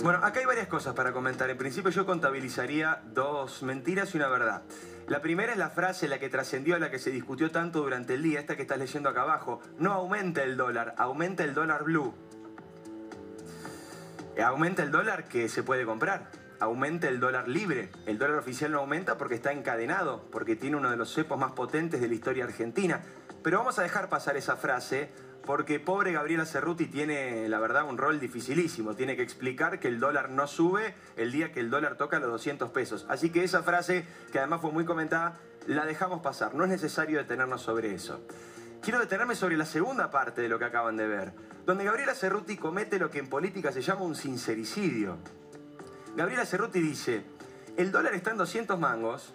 [0.03, 1.49] Bueno, acá hay varias cosas para comentar.
[1.49, 4.61] En principio yo contabilizaría dos mentiras y una verdad.
[5.07, 8.23] La primera es la frase, la que trascendió, la que se discutió tanto durante el
[8.23, 9.61] día, esta que estás leyendo acá abajo.
[9.79, 12.13] No aumenta el dólar, aumenta el dólar blue.
[14.43, 16.29] Aumenta el dólar que se puede comprar.
[16.59, 17.89] Aumenta el dólar libre.
[18.05, 21.53] El dólar oficial no aumenta porque está encadenado, porque tiene uno de los cepos más
[21.53, 23.01] potentes de la historia argentina.
[23.43, 25.09] Pero vamos a dejar pasar esa frase
[25.47, 28.95] porque pobre Gabriela Cerruti tiene, la verdad, un rol dificilísimo.
[28.95, 32.29] Tiene que explicar que el dólar no sube el día que el dólar toca los
[32.29, 33.05] 200 pesos.
[33.07, 36.53] Así que esa frase, que además fue muy comentada, la dejamos pasar.
[36.53, 38.19] No es necesario detenernos sobre eso.
[38.81, 41.31] Quiero detenerme sobre la segunda parte de lo que acaban de ver,
[41.65, 45.17] donde Gabriela Cerruti comete lo que en política se llama un sincericidio.
[46.17, 47.23] Gabriela Cerruti dice,
[47.77, 49.33] el dólar está en 200 mangos,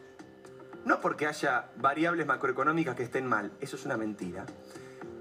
[0.84, 4.44] no porque haya variables macroeconómicas que estén mal, eso es una mentira.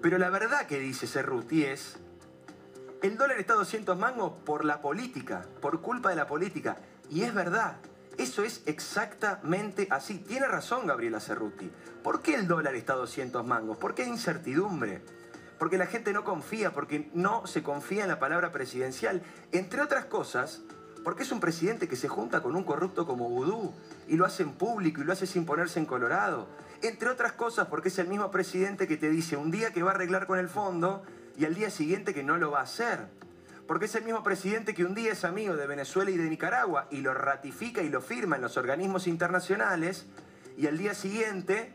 [0.02, 1.98] Pero la verdad que dice Cerruti es,
[3.04, 6.78] el dólar está a 200 mangos por la política, por culpa de la política.
[7.10, 7.78] Y es verdad,
[8.18, 10.20] eso es exactamente así.
[10.20, 11.72] Tiene razón Gabriela Cerruti.
[12.04, 13.78] ¿Por qué el dólar está a 200 mangos?
[13.78, 15.02] ¿Por qué hay incertidumbre?
[15.60, 19.22] Porque la gente no confía, porque no se confía en la palabra presidencial.
[19.52, 20.62] Entre otras cosas,
[21.04, 23.74] porque es un presidente que se junta con un corrupto como Vudú
[24.08, 26.48] y lo hace en público y lo hace sin ponerse en colorado.
[26.82, 29.92] Entre otras cosas porque es el mismo presidente que te dice un día que va
[29.92, 31.04] a arreglar con el fondo
[31.38, 33.08] y al día siguiente que no lo va a hacer.
[33.68, 36.88] Porque es el mismo presidente que un día es amigo de Venezuela y de Nicaragua
[36.92, 40.06] y lo ratifica y lo firma en los organismos internacionales
[40.58, 41.74] y al día siguiente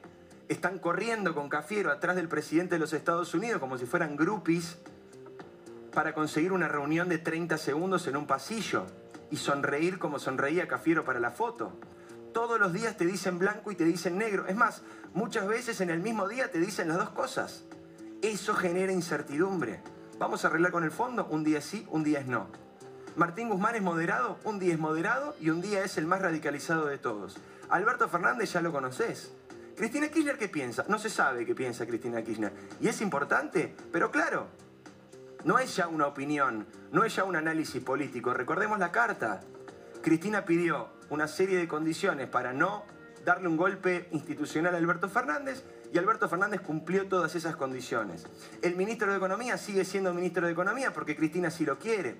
[0.48, 4.78] están corriendo con Cafiero atrás del presidente de los Estados Unidos como si fueran groupies
[5.92, 8.86] para conseguir una reunión de 30 segundos en un pasillo
[9.30, 11.78] y sonreír como sonreía Cafiero para la foto.
[12.32, 14.46] Todos los días te dicen blanco y te dicen negro.
[14.46, 14.82] Es más,
[15.14, 17.64] muchas veces en el mismo día te dicen las dos cosas.
[18.22, 19.80] Eso genera incertidumbre.
[20.18, 22.48] Vamos a arreglar con el fondo, un día sí, un día es no.
[23.16, 26.86] Martín Guzmán es moderado, un día es moderado y un día es el más radicalizado
[26.86, 27.38] de todos.
[27.70, 29.32] Alberto Fernández ya lo conoces.
[29.76, 30.84] Cristina Kirchner, ¿qué piensa?
[30.88, 32.52] No se sabe qué piensa Cristina Kirchner.
[32.80, 34.48] Y es importante, pero claro,
[35.46, 38.34] no es ya una opinión, no es ya un análisis político.
[38.34, 39.42] Recordemos la carta.
[40.02, 42.84] Cristina pidió una serie de condiciones para no
[43.24, 48.26] darle un golpe institucional a Alberto Fernández y Alberto Fernández cumplió todas esas condiciones.
[48.60, 52.16] El ministro de Economía sigue siendo ministro de Economía porque Cristina sí lo quiere.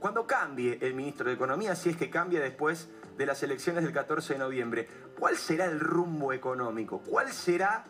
[0.00, 3.92] Cuando cambie el ministro de Economía, si es que cambia después de las elecciones del
[3.92, 6.98] 14 de noviembre, ¿cuál será el rumbo económico?
[7.06, 7.84] ¿Cuál será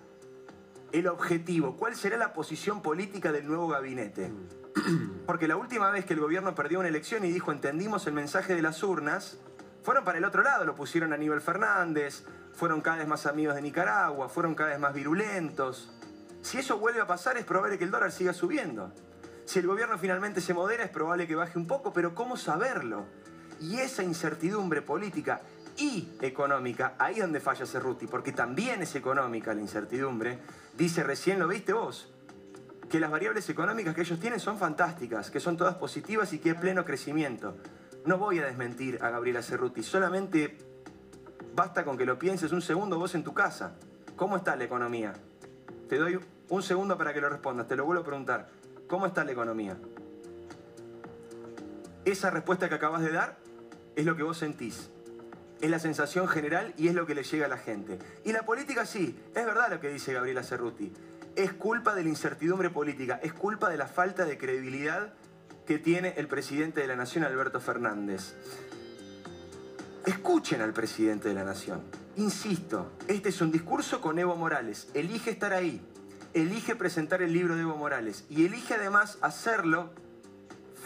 [0.93, 1.74] el objetivo?
[1.74, 4.30] ¿Cuál será la posición política del nuevo gabinete?
[5.27, 8.55] Porque la última vez que el gobierno perdió una elección y dijo entendimos el mensaje
[8.55, 9.39] de las urnas,
[9.83, 13.55] fueron para el otro lado, lo pusieron a Aníbal Fernández, fueron cada vez más amigos
[13.55, 15.91] de Nicaragua, fueron cada vez más virulentos.
[16.43, 18.93] Si eso vuelve a pasar es probable que el dólar siga subiendo.
[19.45, 23.07] Si el gobierno finalmente se modera es probable que baje un poco, pero ¿cómo saberlo?
[23.61, 25.43] Y esa incertidumbre política
[25.77, 30.39] y económica, ahí es donde falla Cerruti, porque también es económica la incertidumbre,
[30.77, 32.13] dice recién, lo viste vos,
[32.89, 36.51] que las variables económicas que ellos tienen son fantásticas, que son todas positivas y que
[36.51, 37.57] hay pleno crecimiento.
[38.05, 40.59] No voy a desmentir a Gabriela Cerruti, solamente
[41.55, 43.76] basta con que lo pienses un segundo vos en tu casa.
[44.16, 45.12] ¿Cómo está la economía?
[45.89, 48.49] Te doy un segundo para que lo respondas, te lo vuelvo a preguntar.
[48.87, 49.76] ¿Cómo está la economía?
[52.05, 53.39] Esa respuesta que acabas de dar
[53.97, 54.91] es lo que vos sentís.
[55.61, 57.99] es la sensación general y es lo que le llega a la gente.
[58.24, 60.93] Y la política sí, es verdad lo que dice Gabriela Cerruti.
[61.37, 65.14] Es culpa de la incertidumbre política, es culpa de la falta de credibilidad
[65.66, 68.35] que tiene el presidente de la Nación, Alberto Fernández.
[70.07, 71.82] Escuchen al presidente de la Nación.
[72.16, 74.89] Insisto, este es un discurso con Evo Morales.
[74.95, 75.80] Elige estar ahí,
[76.35, 79.91] elige presentar el libro de Evo Morales y elige además hacerlo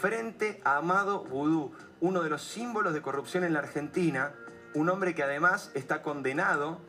[0.01, 4.33] frente a Amado Vudú, uno de los símbolos de corrupción en la Argentina,
[4.73, 6.79] un hombre que además está condenado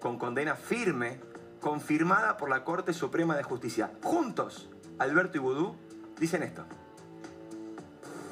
[0.00, 1.20] con condena firme,
[1.60, 3.92] confirmada por la Corte Suprema de Justicia.
[4.02, 5.76] Juntos, Alberto y Vudú
[6.18, 6.64] dicen esto.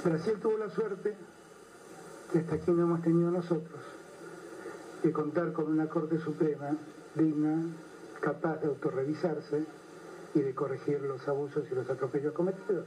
[0.04, 1.16] Brasil tuvo la suerte
[2.32, 3.80] que hasta aquí no hemos tenido nosotros,
[5.02, 6.76] de contar con una Corte Suprema
[7.14, 7.62] digna,
[8.20, 9.64] capaz de autorrevisarse
[10.34, 12.86] y de corregir los abusos y los atropellos cometidos.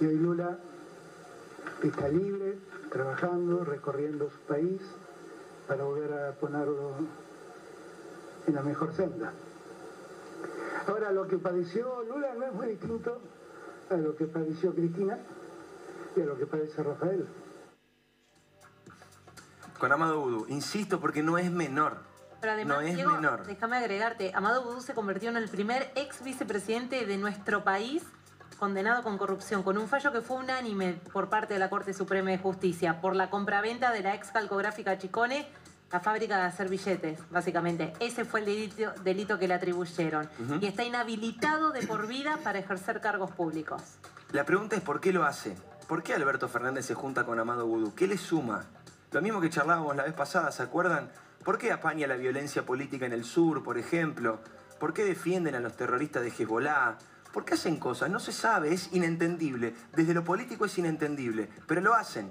[0.00, 0.58] Y hoy Lula
[1.82, 2.58] está libre,
[2.90, 4.80] trabajando, recorriendo su país
[5.68, 6.94] para volver a ponerlo
[8.46, 9.32] en la mejor senda.
[10.86, 13.20] Ahora, lo que padeció Lula no es muy distinto
[13.90, 15.18] a lo que padeció Cristina
[16.16, 17.26] y a lo que padece Rafael.
[19.78, 21.98] Con Amado Vudú, insisto porque no es menor.
[22.40, 23.46] Pero además, no es Diego, menor.
[23.46, 28.02] déjame agregarte, Amado Vudú se convirtió en el primer ex vicepresidente de nuestro país
[28.58, 32.30] condenado con corrupción, con un fallo que fue unánime por parte de la Corte Suprema
[32.30, 35.48] de Justicia por la compraventa de la ex calcográfica Chicone,
[35.92, 37.92] la fábrica de hacer billetes, básicamente.
[37.98, 40.28] Ese fue el delito, delito que le atribuyeron.
[40.60, 43.82] Y está inhabilitado de por vida para ejercer cargos públicos.
[44.32, 45.56] La pregunta es ¿por qué lo hace?
[45.88, 47.94] ¿Por qué Alberto Fernández se junta con Amado Vudú?
[47.94, 48.64] ¿Qué le suma?
[49.10, 51.10] Lo mismo que charlábamos la vez pasada, ¿se acuerdan?
[51.44, 54.38] ¿Por qué apaña la violencia política en el sur, por ejemplo?
[54.78, 56.96] ¿Por qué defienden a los terroristas de Hezbollah?
[57.32, 58.10] ¿Por qué hacen cosas?
[58.10, 59.74] No se sabe, es inentendible.
[59.96, 62.30] Desde lo político es inentendible, pero lo hacen.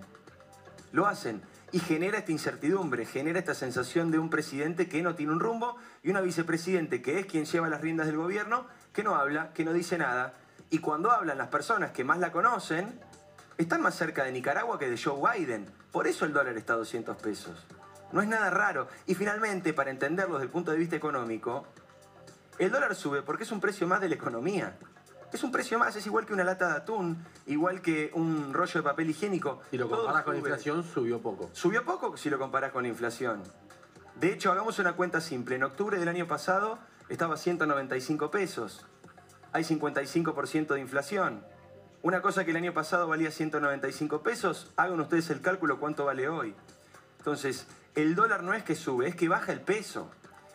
[0.93, 1.41] Lo hacen.
[1.71, 5.77] Y genera esta incertidumbre, genera esta sensación de un presidente que no tiene un rumbo
[6.01, 9.63] y una vicepresidente que es quien lleva las riendas del gobierno, que no habla, que
[9.63, 10.33] no dice nada.
[10.71, 12.99] Y cuando hablan las personas que más la conocen,
[13.57, 15.67] están más cerca de Nicaragua que de Joe Biden.
[15.91, 17.65] Por eso el dólar está a 200 pesos.
[18.11, 18.87] No es nada raro.
[19.05, 21.67] Y finalmente, para entenderlo desde el punto de vista económico,
[22.57, 24.75] el dólar sube porque es un precio más de la economía.
[25.31, 28.73] Es un precio más, es igual que una lata de atún, igual que un rollo
[28.73, 29.61] de papel higiénico.
[29.69, 31.49] Si lo comparas con la inflación, subió poco.
[31.53, 33.43] Subió poco si lo comparás con la inflación.
[34.15, 35.55] De hecho, hagamos una cuenta simple.
[35.55, 38.85] En octubre del año pasado estaba a 195 pesos.
[39.51, 41.45] Hay 55% de inflación.
[42.01, 46.27] Una cosa que el año pasado valía 195 pesos, hagan ustedes el cálculo cuánto vale
[46.27, 46.55] hoy.
[47.19, 50.09] Entonces, el dólar no es que sube, es que baja el peso.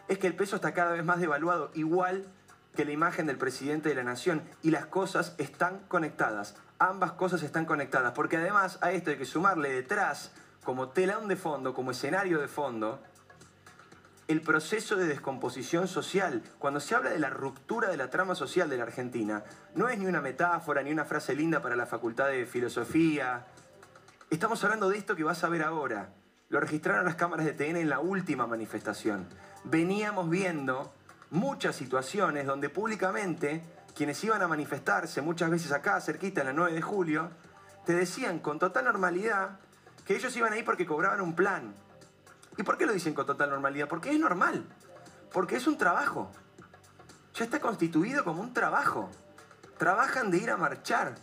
[0.08, 2.26] Es que el peso está cada vez más devaluado, igual
[2.74, 4.42] que la imagen del presidente de la nación.
[4.62, 6.56] Y las cosas están conectadas.
[6.78, 8.12] Ambas cosas están conectadas.
[8.12, 10.32] Porque además a esto hay que sumarle detrás,
[10.64, 13.00] como telón de fondo, como escenario de fondo,
[14.26, 16.42] el proceso de descomposición social.
[16.58, 19.44] Cuando se habla de la ruptura de la trama social de la Argentina,
[19.74, 23.46] no es ni una metáfora ni una frase linda para la facultad de filosofía.
[24.30, 26.08] Estamos hablando de esto que vas a ver ahora.
[26.48, 29.26] Lo registraron las cámaras de TN en la última manifestación.
[29.64, 30.92] Veníamos viendo
[31.34, 33.62] muchas situaciones donde públicamente
[33.94, 37.30] quienes iban a manifestarse, muchas veces acá, cerquita, en la 9 de julio,
[37.84, 39.58] te decían con total normalidad
[40.06, 41.74] que ellos iban ahí porque cobraban un plan.
[42.56, 43.88] ¿Y por qué lo dicen con total normalidad?
[43.88, 44.64] Porque es normal.
[45.32, 46.30] Porque es un trabajo.
[47.34, 49.10] Ya está constituido como un trabajo.
[49.76, 51.16] Trabajan de ir a marchar.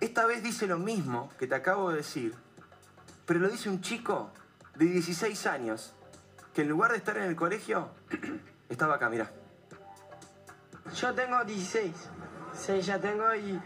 [0.00, 2.34] Esta vez dice lo mismo que te acabo de decir,
[3.26, 4.30] pero lo dice un chico
[4.76, 5.92] de 16 años
[6.54, 7.90] que en lugar de estar en el colegio,
[8.70, 9.30] estaba acá, mirá.
[10.94, 12.10] Yo tengo 16.
[12.54, 13.60] Sí, ya tengo y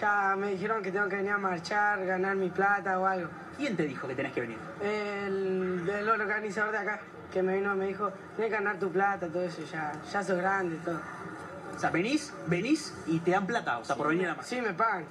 [0.00, 3.28] ya me dijeron que tengo que venir a marchar, ganar mi plata o algo.
[3.56, 4.58] ¿Quién te dijo que tenés que venir?
[4.82, 7.00] El, el organizador de acá,
[7.32, 10.36] que me vino me dijo, tienes que ganar tu plata, todo eso, ya, ya sos
[10.38, 11.00] grande, todo.
[11.76, 14.50] O sea, venís, venís y te dan plata, o sea, por venir a la marcha.
[14.50, 15.04] Sí, me pagan.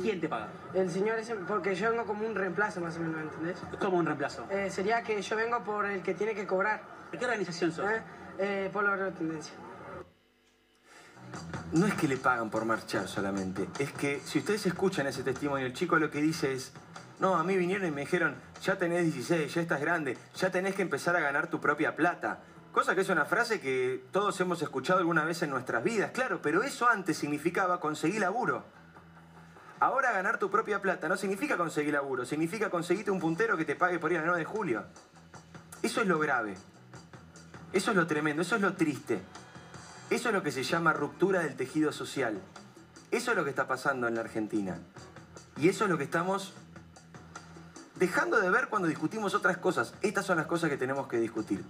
[0.00, 0.48] ¿Quién te paga?
[0.72, 3.58] El señor ese, porque yo vengo como un reemplazo más o menos, ¿entendés?
[3.78, 4.46] ¿Cómo un reemplazo?
[4.50, 6.80] Eh, sería que yo vengo por el que tiene que cobrar.
[7.12, 7.90] ¿De qué organización sos?
[7.90, 8.02] ¿Eh?
[8.38, 8.70] Eh.
[11.72, 15.66] No es que le pagan por marchar solamente, es que si ustedes escuchan ese testimonio,
[15.66, 16.72] el chico lo que dice es,
[17.18, 20.74] no, a mí vinieron y me dijeron, ya tenés 16, ya estás grande, ya tenés
[20.74, 22.40] que empezar a ganar tu propia plata.
[22.72, 26.40] Cosa que es una frase que todos hemos escuchado alguna vez en nuestras vidas, claro,
[26.42, 28.64] pero eso antes significaba conseguir laburo.
[29.80, 33.76] Ahora ganar tu propia plata no significa conseguir laburo, significa conseguirte un puntero que te
[33.76, 34.84] pague por ir a la 9 de julio.
[35.82, 36.56] Eso es lo grave.
[37.74, 39.20] Eso es lo tremendo, eso es lo triste.
[40.08, 42.40] Eso es lo que se llama ruptura del tejido social.
[43.10, 44.78] Eso es lo que está pasando en la Argentina.
[45.56, 46.54] Y eso es lo que estamos
[47.96, 49.94] dejando de ver cuando discutimos otras cosas.
[50.02, 51.64] Estas son las cosas que tenemos que discutir.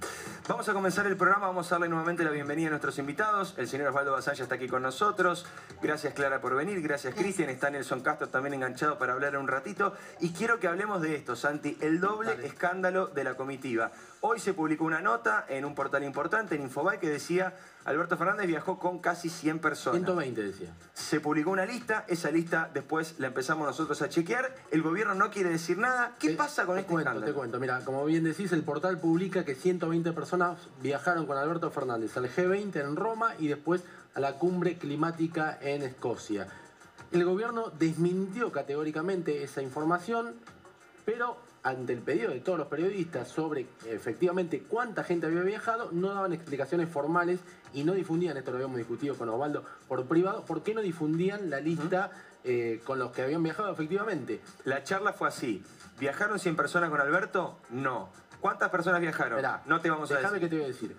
[0.49, 3.55] Vamos a comenzar el programa, vamos a darle nuevamente la bienvenida a nuestros invitados.
[3.57, 5.47] El señor Osvaldo Basaya está aquí con nosotros.
[5.83, 7.51] Gracias Clara por venir, gracias Cristian.
[7.51, 9.95] Está Nelson Castro también enganchado para hablar un ratito.
[10.21, 13.91] Y quiero que hablemos de esto, Santi, el doble escándalo de la comitiva.
[14.21, 17.55] Hoy se publicó una nota en un portal importante, en Infobae, que decía
[17.85, 19.99] Alberto Fernández viajó con casi 100 personas.
[19.99, 20.75] 120 decía.
[20.95, 24.55] Se publicó una lista, esa lista después la empezamos nosotros a chequear.
[24.71, 26.15] El gobierno no quiere decir nada.
[26.19, 27.33] ¿Qué pasa con te este cuento, escándalo?
[27.33, 31.71] Te cuento, mira, como bien decís, el portal publica que 120 personas viajaron con Alberto
[31.71, 33.83] Fernández al G20 en Roma y después
[34.15, 36.49] a la cumbre climática en Escocia.
[37.13, 40.35] El gobierno desmintió categóricamente esa información,
[41.05, 46.09] pero ante el pedido de todos los periodistas sobre efectivamente cuánta gente había viajado, no
[46.13, 47.41] daban explicaciones formales
[47.73, 51.49] y no difundían, esto lo habíamos discutido con Osvaldo por privado, ¿por qué no difundían
[51.49, 52.11] la lista
[52.45, 54.41] eh, con los que habían viajado efectivamente?
[54.65, 55.65] La charla fue así.
[55.99, 57.59] ¿Viajaron 100 personas con Alberto?
[57.71, 58.11] No.
[58.41, 59.39] ¿Cuántas personas viajaron?
[59.39, 60.51] Esperá, no te vamos a Déjame decir.
[60.51, 60.97] que te voy a decir.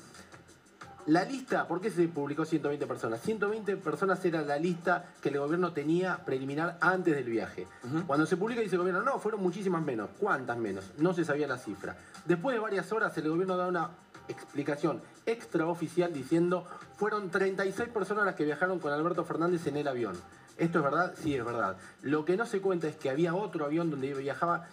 [1.07, 3.21] La lista, ¿por qué se publicó 120 personas?
[3.21, 7.67] 120 personas era la lista que el gobierno tenía preliminar antes del viaje.
[8.07, 10.09] Cuando se publica dice el gobierno, no, fueron muchísimas menos.
[10.19, 10.91] ¿Cuántas menos?
[10.97, 11.95] No se sabía la cifra.
[12.25, 13.91] Después de varias horas el gobierno da una
[14.27, 16.65] explicación extraoficial diciendo
[16.97, 20.15] fueron 36 personas las que viajaron con Alberto Fernández en el avión.
[20.57, 21.13] ¿Esto es verdad?
[21.21, 21.77] Sí, es verdad.
[22.01, 24.67] Lo que no se cuenta es que había otro avión donde viajaba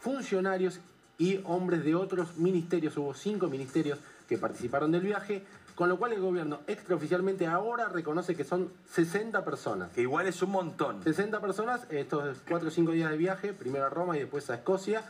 [0.00, 0.80] funcionarios
[1.18, 2.96] y hombres de otros ministerios.
[2.96, 3.98] Hubo cinco ministerios
[4.28, 5.44] que participaron del viaje,
[5.76, 9.92] con lo cual el gobierno extraoficialmente ahora reconoce que son 60 personas.
[9.92, 11.04] Que igual es un montón.
[11.04, 14.54] 60 personas, estos 4 o 5 días de viaje, primero a Roma y después a
[14.54, 15.04] Escocia,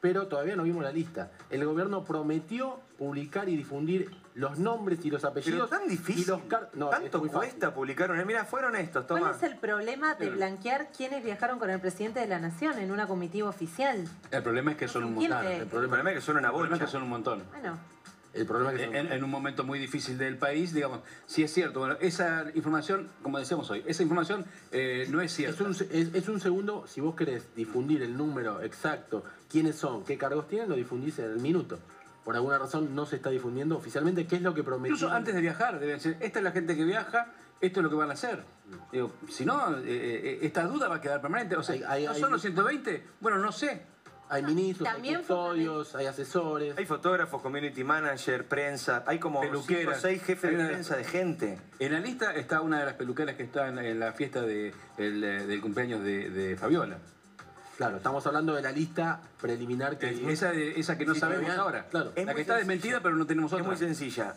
[0.00, 1.30] pero todavía no vimos la lista.
[1.50, 5.68] El gobierno prometió publicar y difundir los nombres y los apellidos.
[5.68, 6.22] Pero tan difícil.
[6.22, 8.24] Y los car- no, es Tanto cuesta publicar una.
[8.24, 9.32] Mira, fueron estos, ¿Cuál toma.
[9.34, 13.06] es el problema de blanquear quienes viajaron con el presidente de la Nación en una
[13.08, 14.04] comitiva oficial?
[14.30, 15.50] El problema es que son un ¿Quién montón.
[15.52, 15.60] es?
[15.62, 16.78] El problema es que son una bolsa.
[16.78, 17.42] que son un montón.
[17.50, 17.78] Bueno,
[18.34, 21.78] El problema que en, en un momento muy difícil del país, digamos, sí es cierto.
[21.80, 25.64] Bueno, esa información, como decíamos hoy, esa información eh, no es Es cierta.
[25.64, 30.18] un, es, es un segundo, si vos querés difundir el número exacto, quiénes son, qué
[30.18, 31.78] cargos tienen, lo difundís en el minuto.
[32.24, 34.94] Por alguna razón no se está difundiendo oficialmente qué es lo que prometió.
[34.96, 37.28] Incluso antes de viajar, deben decir, esta es la gente que viaja,
[37.60, 38.42] esto es lo que van a hacer.
[38.90, 41.54] Digo, si no, eh, eh, esta duda va a quedar permanente.
[41.56, 43.04] O sea, Hay- hay- ¿no hay- son los 120?
[43.20, 43.82] Bueno, no sé.
[44.34, 46.76] Hay ministros, También hay custodios, hay asesores.
[46.76, 49.04] Hay fotógrafos, community manager, prensa.
[49.06, 49.40] Hay como.
[49.42, 51.58] 5 o 6 jefes Hay de una- prensa de gente.
[51.78, 54.74] En la lista está una de las peluqueras que está en, en la fiesta de,
[54.98, 56.98] el, eh, del cumpleaños de, de Fabiola.
[57.76, 60.08] Claro, estamos hablando de la lista preliminar que...
[60.08, 61.86] Eh, Esa, de- esa que no Sí, sabemos ahora.
[61.90, 62.12] claro.
[62.14, 62.72] Es la que está sencilla.
[62.72, 63.66] desmentida, pero no tenemos Es otra.
[63.66, 64.34] muy sencilla.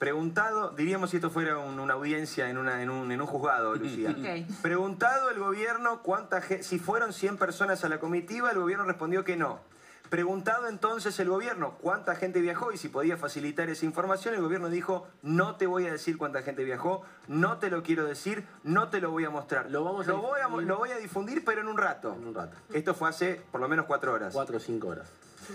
[0.00, 3.74] Preguntado, diríamos si esto fuera un- una audiencia en, una, en, un, en un juzgado,
[3.76, 4.16] Lucía.
[4.62, 9.36] Preguntado el gobierno cuánta si fueron 100 personas a la comitiva, el gobierno respondió que
[9.36, 9.60] no.
[10.08, 14.70] Preguntado entonces el gobierno cuánta gente viajó y si podía facilitar esa información, el gobierno
[14.70, 18.88] dijo, no te voy a decir cuánta gente viajó, no te lo quiero decir, no
[18.88, 19.70] te lo voy a mostrar.
[19.70, 20.66] Lo vamos a voy a, difundir.
[20.66, 22.14] lo voy a difundir, pero en un rato.
[22.18, 22.56] En un rato.
[22.72, 24.32] Esto fue hace por lo menos cuatro horas.
[24.32, 25.08] Cuatro o cinco horas.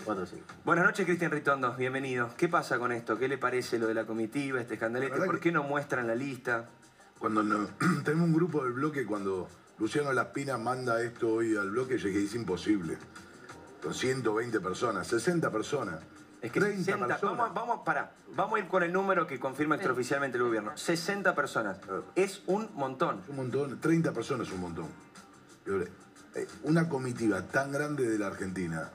[0.03, 0.43] Cuatro o cinco.
[0.63, 1.73] Buenas noches, Cristian Ritondo.
[1.75, 2.29] Bienvenido.
[2.37, 3.17] ¿Qué pasa con esto?
[3.17, 5.17] ¿Qué le parece lo de la comitiva, este escandalete?
[5.21, 6.65] ¿Por qué no muestran la lista?
[7.19, 7.67] Cuando no-
[8.03, 9.47] tenemos un grupo del bloque, cuando
[9.79, 12.97] Luciano Laspina manda esto hoy al bloque, yo dije, es imposible.
[13.81, 15.99] Con 120 personas, 60 personas,
[16.41, 17.37] Es que 30 60, personas.
[17.37, 20.75] vamos, vamos, pará, vamos a ir con el número que confirma extraoficialmente el gobierno.
[20.75, 21.77] 60 personas.
[22.15, 23.21] Es un montón.
[23.27, 24.87] Un montón, 30 personas es un montón.
[25.67, 28.89] Eh, Una comitiva tan grande de la Argentina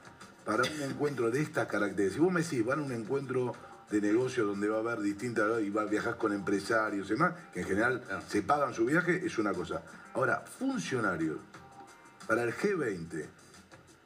[0.45, 2.14] para un encuentro de estas características.
[2.14, 3.55] Si vos me decís, van a un encuentro
[3.91, 7.34] de negocio donde va a haber distintas, y va a viajar con empresarios y demás,
[7.53, 9.82] que en general se pagan su viaje, es una cosa.
[10.14, 11.38] Ahora, funcionarios
[12.26, 13.26] para el G20,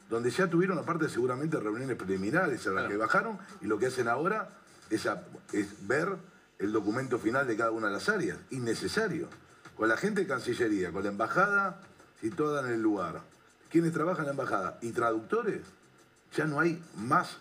[0.09, 4.07] donde ya tuvieron aparte seguramente reuniones preliminares a las que bajaron, y lo que hacen
[4.07, 4.49] ahora
[4.89, 5.23] es, a-
[5.53, 6.15] es ver
[6.59, 8.37] el documento final de cada una de las áreas.
[8.51, 9.27] Innecesario.
[9.75, 11.81] Con la gente de Cancillería, con la embajada
[12.21, 13.21] situada en el lugar.
[13.69, 15.61] Quienes trabajan en la embajada y traductores,
[16.35, 17.37] ya no hay más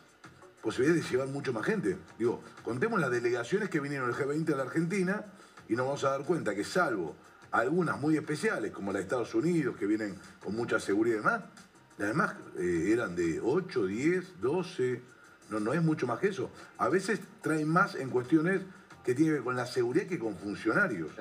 [0.62, 1.99] posibilidad de llevar mucho más gente.
[2.18, 5.24] Digo, contemos las delegaciones que vinieron el G20 a la Argentina
[5.68, 7.16] y nos vamos a dar cuenta que salvo
[7.51, 11.42] algunas muy especiales, como la de Estados Unidos, que vienen con mucha seguridad y demás,
[11.99, 15.03] las demás eh, eran de 8, 10, 12,
[15.51, 16.51] no, no es mucho más que eso.
[16.78, 18.62] A veces traen más en cuestiones
[19.05, 21.12] que tienen que ver con la seguridad que con funcionarios.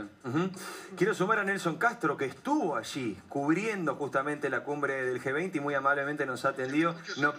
[0.95, 5.59] Quiero sumar a Nelson Castro, que estuvo allí cubriendo justamente la cumbre del G20 y
[5.59, 6.95] muy amablemente nos ha atendido.
[7.17, 7.33] No,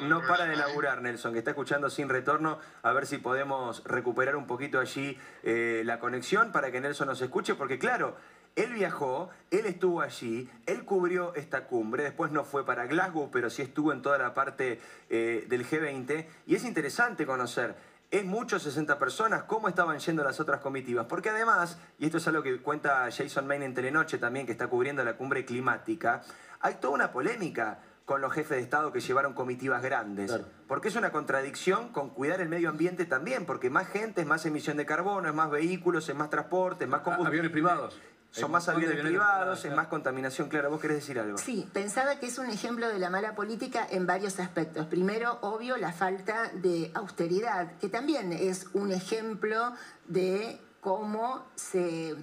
[0.00, 4.36] no para de laburar, Nelson, que está escuchando sin retorno, a ver si podemos recuperar
[4.36, 8.16] un poquito allí eh, la conexión para que Nelson nos escuche, porque claro,
[8.56, 13.50] Él viajó, él estuvo allí, él cubrió esta cumbre, después no fue para Glasgow, pero
[13.50, 16.26] sí estuvo en toda la parte eh, del G20.
[16.46, 17.74] Y es interesante conocer,
[18.10, 21.06] es mucho 60 personas, cómo estaban yendo las otras comitivas.
[21.06, 24.66] Porque además, y esto es algo que cuenta Jason Main en Telenoche también, que está
[24.66, 26.22] cubriendo la cumbre climática,
[26.60, 30.36] hay toda una polémica con los jefes de Estado que llevaron comitivas grandes.
[30.66, 34.44] Porque es una contradicción con cuidar el medio ambiente también, porque más gente es más
[34.44, 37.28] emisión de carbono, es más vehículos, es más transporte, es más combustible.
[37.28, 38.00] Aviones privados.
[38.32, 40.48] Son más aviones privados, es más contaminación.
[40.48, 41.38] Claro, vos querés decir algo.
[41.38, 44.86] Sí, pensaba que es un ejemplo de la mala política en varios aspectos.
[44.86, 49.72] Primero, obvio, la falta de austeridad, que también es un ejemplo
[50.06, 52.16] de cómo se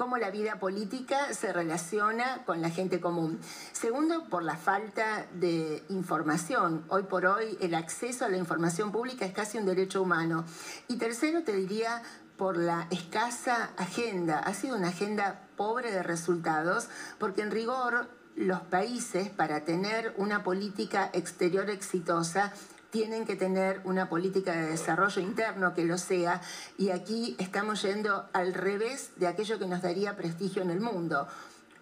[0.00, 3.38] cómo la vida política se relaciona con la gente común.
[3.72, 6.86] Segundo, por la falta de información.
[6.88, 10.46] Hoy por hoy el acceso a la información pública es casi un derecho humano.
[10.88, 12.02] Y tercero, te diría
[12.40, 14.38] por la escasa agenda.
[14.38, 16.88] Ha sido una agenda pobre de resultados,
[17.18, 22.54] porque en rigor los países, para tener una política exterior exitosa,
[22.88, 26.40] tienen que tener una política de desarrollo interno que lo sea,
[26.78, 31.28] y aquí estamos yendo al revés de aquello que nos daría prestigio en el mundo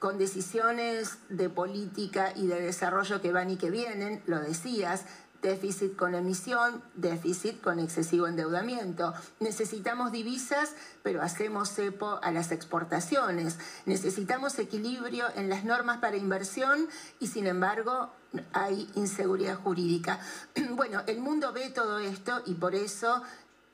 [0.00, 5.04] con decisiones de política y de desarrollo que van y que vienen, lo decías,
[5.42, 9.14] déficit con emisión, déficit con excesivo endeudamiento.
[9.40, 13.58] Necesitamos divisas, pero hacemos cepo a las exportaciones.
[13.86, 16.88] Necesitamos equilibrio en las normas para inversión
[17.20, 18.10] y sin embargo
[18.52, 20.20] hay inseguridad jurídica.
[20.70, 23.22] Bueno, el mundo ve todo esto y por eso,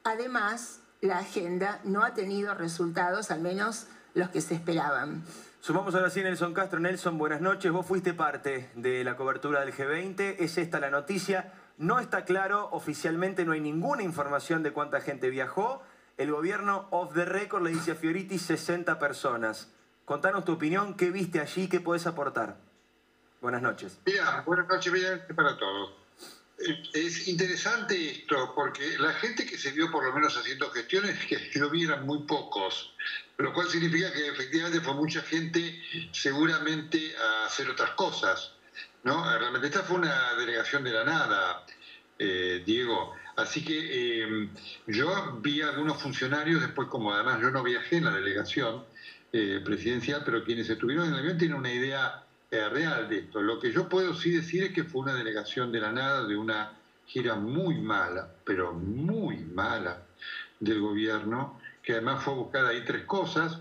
[0.05, 5.23] además, la agenda no ha tenido resultados, al menos los que se esperaban.
[5.65, 6.79] Sumamos ahora sí Nelson Castro.
[6.79, 7.73] Nelson, buenas noches.
[7.73, 10.37] Vos fuiste parte de la cobertura del G20.
[10.39, 11.55] Es esta la noticia.
[11.79, 15.83] No está claro, oficialmente no hay ninguna información de cuánta gente viajó.
[16.19, 19.73] El gobierno off the record le dice a Fioriti 60 personas.
[20.05, 22.59] Contanos tu opinión, qué viste allí, qué podés aportar.
[23.41, 23.99] Buenas noches.
[24.05, 25.95] Mira, buenas noches, bien para todos.
[26.93, 31.59] Es interesante esto, porque la gente que se vio por lo menos haciendo gestiones, que
[31.59, 32.95] lo vieran muy pocos,
[33.39, 35.81] lo cual significa que efectivamente fue mucha gente
[36.13, 38.53] seguramente a hacer otras cosas.
[39.03, 39.39] ¿no?
[39.39, 41.65] Realmente esta fue una delegación de la nada,
[42.19, 43.13] eh, Diego.
[43.37, 44.49] Así que eh,
[44.87, 48.85] yo vi algunos funcionarios, después como además yo no viajé en la delegación
[49.33, 52.21] eh, presidencial, pero quienes estuvieron en el avión tienen una idea
[52.51, 53.43] real de esto.
[53.43, 56.37] Lo que yo puedo sí decir es que fue una delegación de la nada, de
[56.37, 56.73] una
[57.05, 60.05] gira muy mala, pero muy mala
[60.61, 63.61] del gobierno, que además fue a buscar ahí tres cosas.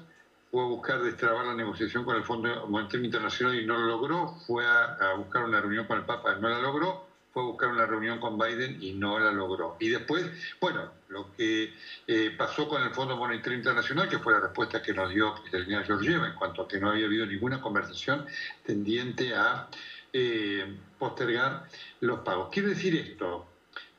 [0.49, 4.36] Fue a buscar destrabar la negociación con el Fondo Monetario Internacional y no lo logró.
[4.47, 7.07] Fue a, buscar una reunión con el Papa y no la logró.
[7.34, 9.76] Fue a buscar una reunión con Biden y no la logró.
[9.80, 10.26] Y después,
[10.61, 11.74] bueno, lo que
[12.07, 15.84] eh, pasó con el Fondo Monetario Internacional, que fue la respuesta que nos dio Cristalina
[15.84, 18.28] Georgieva en cuanto a que no había habido ninguna conversación
[18.63, 19.67] tendiente a
[20.13, 21.65] eh, postergar
[22.01, 22.49] los pagos.
[22.51, 23.47] Quiero decir esto,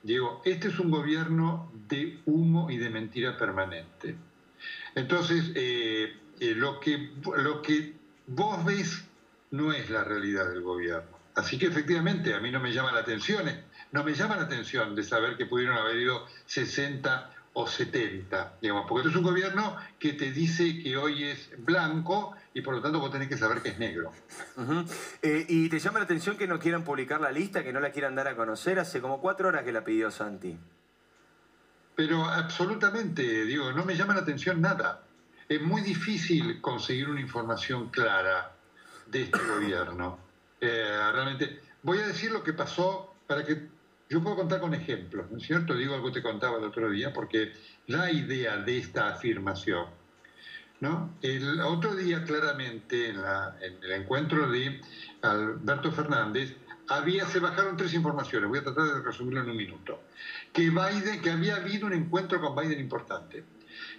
[0.05, 4.15] Diego, este es un gobierno de humo y de mentira permanente.
[4.95, 7.95] Entonces, eh, eh, lo, que, lo que
[8.27, 9.03] vos ves
[9.51, 11.19] no es la realidad del gobierno.
[11.35, 14.43] Así que efectivamente a mí no me llama la atención, eh, no me llama la
[14.43, 19.31] atención de saber que pudieron haber ido 60 o 70, digamos, porque esto es un
[19.31, 23.39] gobierno que te dice que hoy es blanco y por lo tanto vos tenés que
[23.39, 24.13] saber que es negro.
[25.23, 27.93] Eh, y te llama la atención que no quieran publicar la lista, que no la
[27.93, 28.79] quieran dar a conocer.
[28.79, 30.59] Hace como cuatro horas que la pidió Santi.
[31.95, 35.05] Pero absolutamente, digo, no me llama la atención nada.
[35.49, 38.53] Es muy difícil conseguir una información clara
[39.07, 40.19] de este gobierno.
[40.61, 43.69] Eh, realmente, voy a decir lo que pasó para que
[44.09, 45.75] yo puedo contar con ejemplos, ¿no es cierto?
[45.75, 47.53] Digo algo que te contaba el otro día, porque
[47.87, 49.87] la idea de esta afirmación,
[50.81, 51.15] ¿no?
[51.23, 54.81] El otro día, claramente, en, la- en el encuentro de
[55.23, 56.55] Alberto Fernández,
[56.89, 60.03] había, se bajaron tres informaciones, voy a tratar de resumirlo en un minuto.
[60.53, 63.45] Que, Biden, que había habido un encuentro con Biden importante,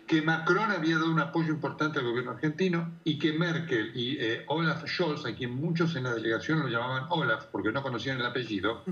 [0.06, 4.44] que Macron había dado un apoyo importante al gobierno argentino y que Merkel y eh,
[4.48, 8.26] Olaf Scholz, a quien muchos en la delegación lo llamaban Olaf porque no conocían el
[8.26, 8.84] apellido,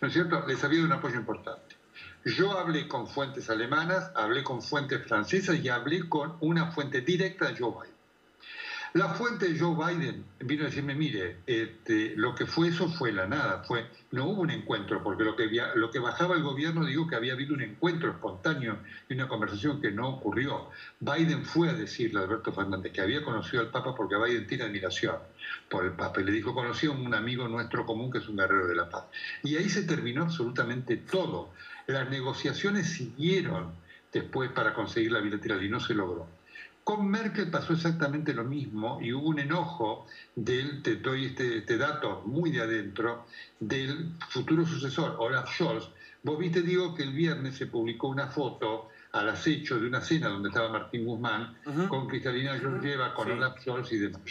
[0.00, 1.76] ¿no es cierto?, les había dado un apoyo importante.
[2.24, 7.46] Yo hablé con fuentes alemanas, hablé con fuentes francesas y hablé con una fuente directa
[7.46, 7.93] de Joe Biden.
[8.96, 13.10] La fuente de Joe Biden vino a decirme, mire, este, lo que fue eso fue
[13.10, 16.86] la nada, fue, no hubo un encuentro, porque lo que, lo que bajaba el gobierno
[16.86, 18.78] digo que había habido un encuentro espontáneo
[19.08, 20.70] y una conversación que no ocurrió.
[21.00, 24.62] Biden fue a decirle a Alberto Fernández que había conocido al Papa porque Biden tiene
[24.62, 25.16] admiración
[25.68, 28.36] por el Papa y le dijo, conocí a un amigo nuestro común que es un
[28.36, 29.06] guerrero de la paz.
[29.42, 31.50] Y ahí se terminó absolutamente todo.
[31.88, 33.72] Las negociaciones siguieron
[34.12, 36.28] después para conseguir la bilateral y no se logró.
[36.84, 40.06] Con Merkel pasó exactamente lo mismo y hubo un enojo
[40.36, 43.24] del, te doy este, este dato muy de adentro,
[43.58, 45.88] del futuro sucesor, Olaf Scholz.
[46.22, 50.28] Vos viste, digo, que el viernes se publicó una foto al acecho de una cena
[50.28, 51.56] donde estaba Martín Guzmán,
[51.88, 54.22] con Cristalina Georgieva, con Olaf Scholz y demás.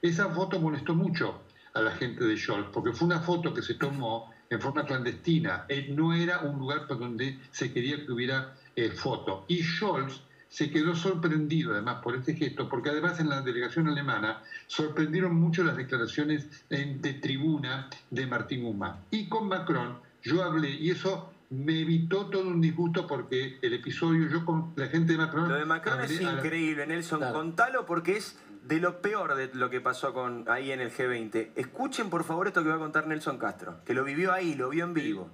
[0.00, 1.42] Esa foto molestó mucho
[1.74, 5.66] a la gente de Scholz, porque fue una foto que se tomó en forma clandestina.
[5.68, 9.44] Eh, no era un lugar por donde se quería que hubiera eh, foto.
[9.48, 14.42] Y Scholz se quedó sorprendido además por este gesto, porque además en la delegación alemana
[14.66, 18.96] sorprendieron mucho las declaraciones en- de tribuna de Martín Guzmán.
[19.10, 24.28] Y con Macron yo hablé, y eso me evitó todo un disgusto porque el episodio,
[24.28, 25.48] yo con la gente de Macron...
[25.48, 27.20] Lo de Macron es la- increíble, Nelson.
[27.32, 31.50] Contalo porque es de lo peor de lo que pasó con ahí en el G20.
[31.56, 34.68] Escuchen por favor esto que va a contar Nelson Castro, que lo vivió ahí, lo
[34.68, 35.30] vio en vivo.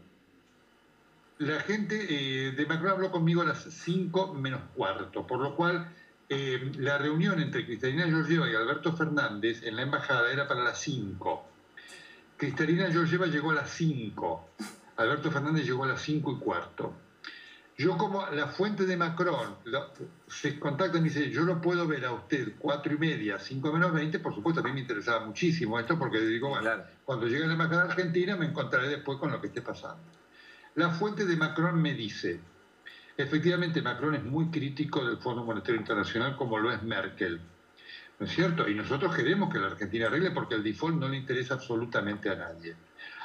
[1.39, 5.93] La gente eh, de Macron habló conmigo a las 5 menos cuarto, por lo cual
[6.29, 10.81] eh, la reunión entre Cristalina Georgieva y Alberto Fernández en la embajada era para las
[10.81, 11.45] 5.
[12.37, 14.51] Cristalina Georgieva llegó a las 5,
[14.97, 16.95] Alberto Fernández llegó a las 5 y cuarto.
[17.77, 19.57] Yo como la fuente de Macron
[20.29, 23.73] se contacta y me dice, yo lo puedo ver a usted cuatro y media, 5
[23.73, 26.71] menos 20, por supuesto a mí me interesaba muchísimo esto porque digo, bueno,
[27.05, 30.01] cuando llegue a la embajada argentina me encontraré después con lo que esté pasando.
[30.77, 32.41] La fuente de Macron me dice,
[33.17, 37.41] efectivamente Macron es muy crítico del Fondo Monetario Internacional como lo es Merkel.
[38.19, 38.69] ¿No es cierto?
[38.69, 42.35] Y nosotros queremos que la Argentina arregle porque el default no le interesa absolutamente a
[42.35, 42.75] nadie.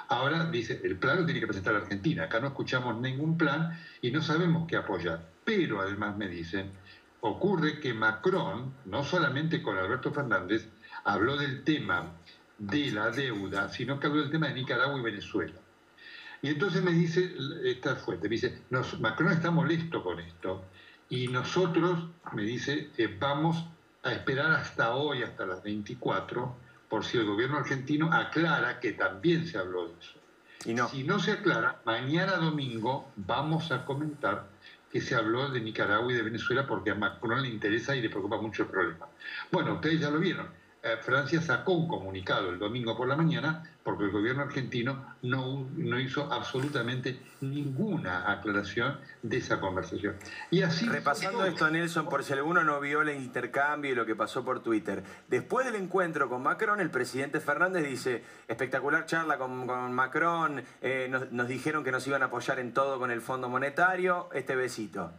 [0.10, 2.26] Ahora dice, el plan lo tiene que presentar la Argentina.
[2.26, 5.28] Acá no escuchamos ningún plan y no sabemos qué apoyar.
[5.44, 6.70] Pero además me dicen,
[7.22, 10.70] ocurre que Macron, no solamente con Alberto Fernández,
[11.04, 12.12] habló del tema
[12.60, 15.60] de la deuda, sino que habló del tema de Nicaragua y Venezuela.
[16.42, 17.34] Y entonces me dice
[17.64, 20.64] esta fuente, me dice, nos- Macron está molesto con esto
[21.10, 23.66] y nosotros, me dice, eh, vamos
[24.04, 26.56] a esperar hasta hoy, hasta las 24,
[26.88, 30.14] por si el gobierno argentino aclara que también se habló de eso.
[30.90, 34.48] Si no se aclara, mañana domingo vamos a comentar
[34.92, 38.10] que se habló de Nicaragua y de Venezuela porque a Macron le interesa y le
[38.10, 39.06] preocupa mucho el problema.
[39.52, 40.48] Bueno, ustedes ya lo vieron.
[40.82, 45.68] Eh, Francia sacó un comunicado el domingo por la mañana porque el gobierno argentino no,
[45.76, 50.16] no hizo absolutamente ninguna aclaración de esa conversación.
[50.52, 54.16] Y así Repasando esto, Nelson, por si alguno no vio el intercambio y lo que
[54.16, 55.04] pasó por Twitter.
[55.28, 61.08] Después del encuentro con Macron, el presidente Fernández dice, espectacular charla con, con Macron, eh,
[61.10, 64.56] nos, nos dijeron que nos iban a apoyar en todo con el Fondo Monetario, este
[64.56, 65.12] besito.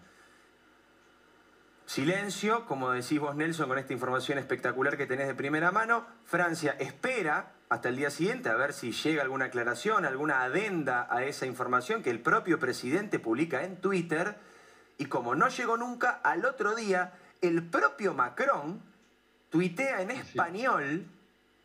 [1.86, 6.06] Silencio, como decís vos, Nelson, con esta información espectacular que tenés de primera mano.
[6.24, 11.24] Francia espera hasta el día siguiente a ver si llega alguna aclaración, alguna adenda a
[11.24, 14.36] esa información que el propio presidente publica en Twitter.
[14.98, 18.82] Y como no llegó nunca, al otro día el propio Macron
[19.50, 21.06] tuitea en español,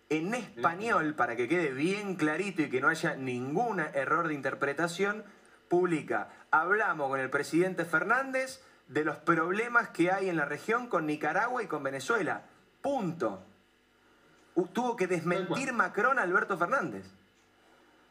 [0.09, 5.23] en español, para que quede bien clarito y que no haya ningún error de interpretación,
[5.67, 11.07] publica, hablamos con el presidente Fernández de los problemas que hay en la región con
[11.07, 12.43] Nicaragua y con Venezuela.
[12.83, 13.43] Punto.
[14.73, 17.05] Tuvo que desmentir Macron a Alberto Fernández.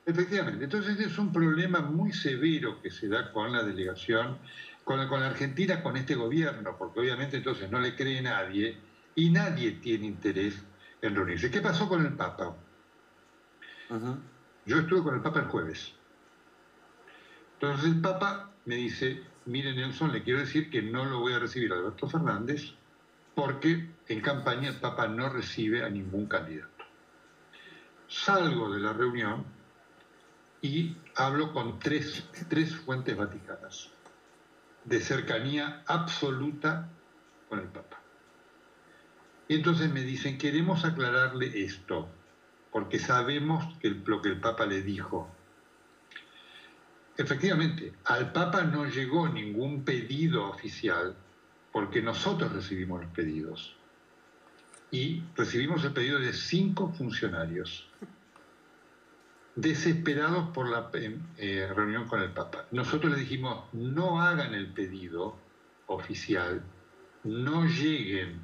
[0.07, 4.39] Efectivamente, entonces es un problema muy severo que se da con la delegación,
[4.85, 8.79] con la, con la Argentina, con este gobierno, porque obviamente entonces no le cree nadie
[9.15, 10.63] y nadie tiene interés
[11.01, 11.51] en reunirse.
[11.51, 12.55] ¿Qué pasó con el Papa?
[14.67, 15.95] Yo estuve con el Papa el jueves.
[17.55, 21.39] Entonces el Papa me dice, mire Nelson, le quiero decir que no lo voy a
[21.39, 22.75] recibir a Alberto Fernández
[23.35, 26.85] porque en campaña el Papa no recibe a ningún candidato.
[28.09, 29.45] Salgo de la reunión
[30.61, 33.91] y hablo con tres, tres fuentes vaticanas
[34.85, 36.89] de cercanía absoluta
[37.49, 38.01] con el Papa.
[39.49, 42.09] Y entonces me dicen, queremos aclararle esto,
[42.71, 45.31] porque sabemos que lo que el Papa le dijo.
[47.17, 51.17] Efectivamente, al Papa no llegó ningún pedido oficial,
[51.75, 53.75] porque nosotros recibimos los pedidos.
[54.93, 57.89] Y recibimos el pedido de cinco funcionarios
[59.57, 62.67] desesperados por la eh, eh, reunión con el Papa.
[62.71, 65.37] Nosotros le dijimos, no hagan el pedido
[65.89, 66.63] oficial,
[67.25, 68.39] no lleguen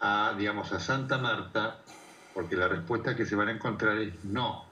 [0.00, 1.78] a, digamos, a Santa Marta,
[2.34, 4.66] porque la respuesta que se van a encontrar es no,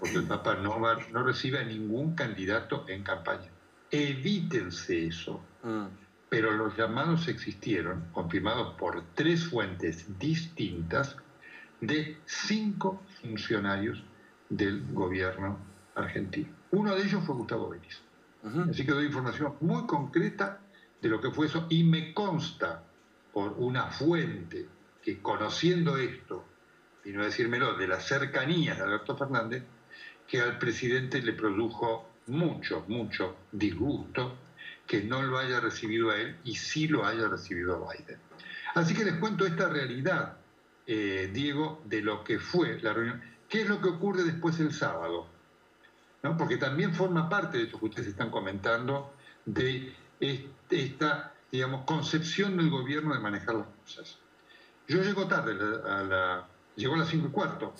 [0.00, 3.50] porque el Papa no, va- no recibe a ningún candidato en campaña.
[3.92, 5.40] Evítense eso.
[6.28, 11.16] Pero los llamados existieron, confirmados por tres fuentes distintas,
[11.80, 14.02] de cinco funcionarios
[14.48, 15.58] del gobierno
[15.94, 16.48] argentino.
[16.70, 18.00] Uno de ellos fue Gustavo Vélez.
[18.70, 20.60] Así que doy información muy concreta
[21.02, 22.84] de lo que fue eso y me consta,
[23.32, 24.66] por una fuente
[25.02, 26.44] que conociendo esto,
[27.04, 29.64] y no decírmelo, de las cercanías de Alberto Fernández,
[30.26, 34.38] que al presidente le produjo mucho, mucho disgusto
[34.86, 38.18] que no lo haya recibido a él y sí lo haya recibido a Biden.
[38.74, 40.36] Así que les cuento esta realidad,
[40.86, 43.22] eh, Diego, de lo que fue la reunión.
[43.48, 45.26] ¿Qué es lo que ocurre después el sábado?
[46.22, 46.36] ¿No?
[46.36, 49.12] Porque también forma parte de eso que ustedes están comentando,
[49.44, 49.94] de
[50.70, 54.18] esta, digamos, concepción del gobierno de manejar las cosas.
[54.88, 57.74] Yo llego tarde, a la, llego a las cinco y cuarto,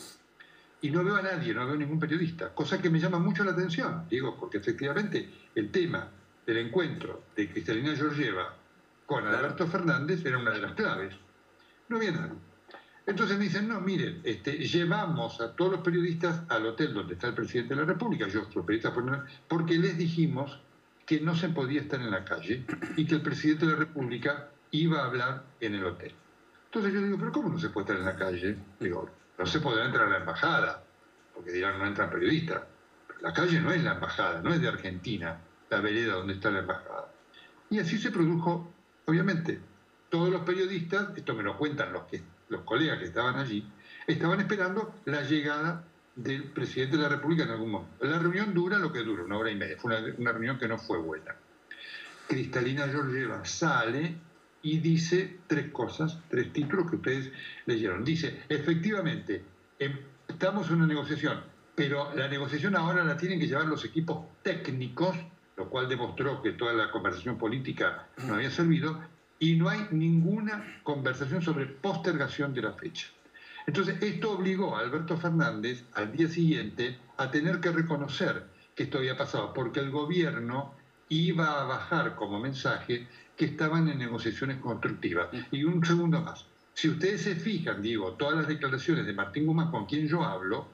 [0.81, 3.53] y no veo a nadie, no veo ningún periodista, cosa que me llama mucho la
[3.53, 6.11] atención, digo, porque efectivamente el tema
[6.47, 8.55] del encuentro de Cristalina Georgieva
[9.05, 11.15] con Alberto Fernández era una de las claves.
[11.89, 12.39] No había nadie.
[13.05, 17.29] Entonces me dicen, no, miren, este, llevamos a todos los periodistas al hotel donde está
[17.29, 18.93] el presidente de la República, yo, los periodistas,
[19.47, 20.61] porque les dijimos
[21.05, 22.65] que no se podía estar en la calle
[22.97, 26.13] y que el presidente de la República iba a hablar en el hotel.
[26.65, 28.57] Entonces yo digo, pero ¿cómo no se puede estar en la calle?
[28.81, 30.83] Digo, no se podrá entrar a la embajada,
[31.33, 32.63] porque dirán, no entran periodistas.
[33.21, 35.39] la calle no es la embajada, no es de Argentina,
[35.71, 37.13] la vereda donde está la embajada.
[37.71, 38.73] Y así se produjo,
[39.07, 39.61] obviamente,
[40.09, 43.69] todos los periodistas, esto me lo cuentan los, que, los colegas que estaban allí,
[44.07, 48.07] estaban esperando la llegada del presidente de la República en algún momento.
[48.07, 49.77] La reunión dura lo que dura, una hora y media.
[49.79, 51.37] Fue una, reunión que no fue buena.
[52.27, 54.17] Cristalina Georgieva sale
[54.63, 57.33] y dice tres cosas, tres títulos que ustedes
[57.67, 58.03] leyeron.
[58.05, 59.45] Dice, efectivamente,
[59.79, 61.45] em, estamos en una negociación,
[61.75, 65.17] pero la negociación ahora la tienen que llevar los equipos técnicos,
[65.57, 69.01] lo cual demostró que toda la conversación política no había servido,
[69.39, 73.09] y no hay ninguna conversación sobre postergación de la fecha.
[73.67, 78.45] Entonces, esto obligó a Alberto Fernández al día siguiente a tener que reconocer
[78.75, 80.75] que esto había pasado, porque el gobierno
[81.09, 85.29] iba a bajar como mensaje que estaban en negociaciones constructivas.
[85.51, 86.47] Y un segundo más.
[86.75, 90.69] Si ustedes se fijan, digo, todas las declaraciones de Martín Guzmán con quien yo hablo,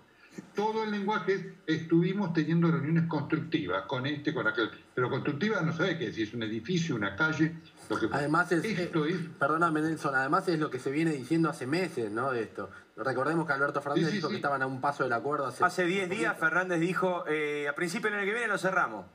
[0.54, 4.70] todo el lenguaje estuvimos teniendo reuniones constructivas con este, con aquel.
[4.94, 7.56] Pero constructiva no sabe qué si es un edificio, una calle.
[7.88, 8.08] Lo que...
[8.10, 9.16] Además es, esto es...
[9.38, 12.32] perdóname Nelson, además es lo que se viene diciendo hace meses, ¿no?
[12.32, 12.70] De esto.
[12.96, 15.64] Recordemos que Alberto Fernández dijo que estaban a un paso del acuerdo hace...
[15.64, 19.06] Hace 10 días Fernández dijo, eh, a principio del año que viene lo cerramos.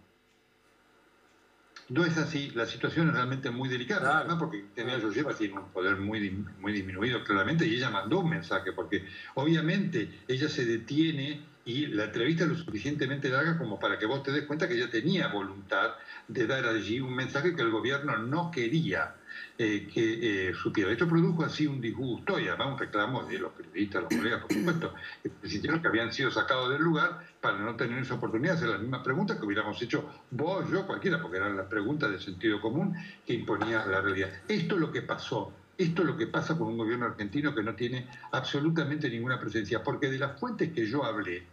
[1.90, 5.70] No es así, la situación es realmente muy delicada, además porque tenía Georgieva tiene un
[5.70, 6.30] poder muy,
[6.60, 12.06] muy disminuido claramente y ella mandó un mensaje, porque obviamente ella se detiene y la
[12.06, 15.28] entrevista es lo suficientemente larga como para que vos te des cuenta que ella tenía
[15.28, 15.92] voluntad
[16.28, 19.14] de dar allí un mensaje que el gobierno no quería
[19.60, 20.92] eh, que eh, supiera.
[20.92, 24.54] Esto produjo así un disgusto y además un reclamo de los periodistas, los colegas, por
[24.54, 24.94] supuesto,
[25.24, 28.70] que sintieron que habían sido sacados del lugar para no tener esa oportunidad de hacer
[28.70, 32.62] las mismas preguntas que hubiéramos hecho vos, yo, cualquiera, porque eran las preguntas de sentido
[32.62, 32.96] común
[33.26, 34.30] que imponía la realidad.
[34.48, 35.52] Esto es lo que pasó.
[35.76, 39.84] Esto es lo que pasa con un gobierno argentino que no tiene absolutamente ninguna presencia,
[39.84, 41.48] porque de las fuentes que yo hablé,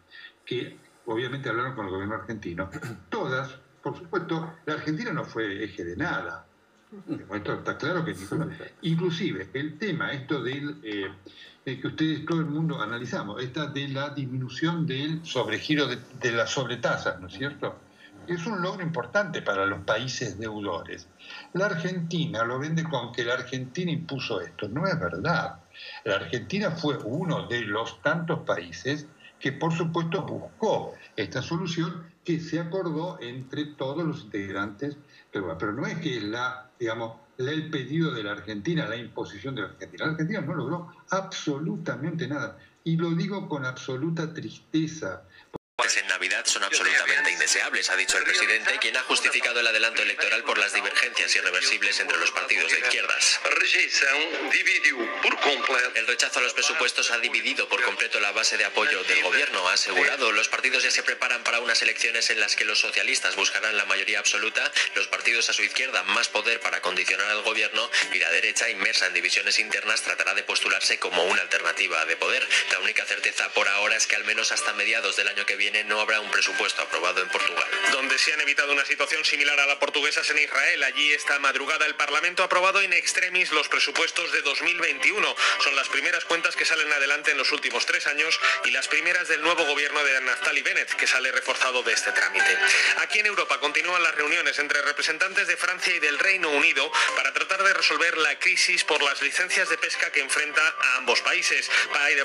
[0.44, 0.76] que
[1.06, 2.68] obviamente hablaron con el gobierno argentino,
[3.08, 6.46] todas, por supuesto, la Argentina no fue eje de nada.
[7.34, 8.14] Esto está claro que
[8.82, 11.10] Inclusive el tema, esto del eh,
[11.64, 16.50] que ustedes, todo el mundo analizamos, esta de la disminución del sobregiro de, de las
[16.50, 17.76] sobretasas, ¿no es cierto?
[18.26, 21.08] Es un logro importante para los países deudores.
[21.52, 24.68] La Argentina lo vende con que la Argentina impuso esto.
[24.68, 25.56] No es verdad.
[26.04, 29.06] La Argentina fue uno de los tantos países
[29.38, 34.96] que por supuesto buscó esta solución que se acordó entre todos los integrantes,
[35.58, 39.68] pero, no es que la, digamos, el pedido de la Argentina, la imposición de la
[39.68, 40.04] Argentina.
[40.06, 42.58] La Argentina no logró absolutamente nada.
[42.84, 45.24] Y lo digo con absoluta tristeza,
[45.96, 50.42] en Navidad son absolutamente indeseables, ha dicho el presidente, quien ha justificado el adelanto electoral
[50.44, 53.40] por las divergencias irreversibles entre los partidos de izquierdas.
[55.94, 59.68] El rechazo a los presupuestos ha dividido por completo la base de apoyo del gobierno,
[59.68, 60.32] ha asegurado.
[60.32, 63.84] Los partidos ya se preparan para unas elecciones en las que los socialistas buscarán la
[63.84, 68.30] mayoría absoluta, los partidos a su izquierda más poder para condicionar al gobierno y la
[68.30, 72.46] derecha, inmersa en divisiones internas, tratará de postularse como una alternativa de poder.
[72.70, 75.63] La única certeza por ahora es que al menos hasta mediados del año que viene
[75.84, 77.66] no habrá un presupuesto aprobado en Portugal.
[77.92, 80.82] Donde se han evitado una situación similar a la portuguesa es en Israel.
[80.82, 85.36] Allí esta madrugada el Parlamento ha aprobado in extremis los presupuestos de 2021.
[85.62, 89.28] Son las primeras cuentas que salen adelante en los últimos tres años y las primeras
[89.28, 92.58] del nuevo gobierno de Naftali Bennett, que sale reforzado de este trámite.
[92.98, 97.32] Aquí en Europa continúan las reuniones entre representantes de Francia y del Reino Unido para
[97.32, 101.70] tratar de resolver la crisis por las licencias de pesca que enfrenta a ambos países.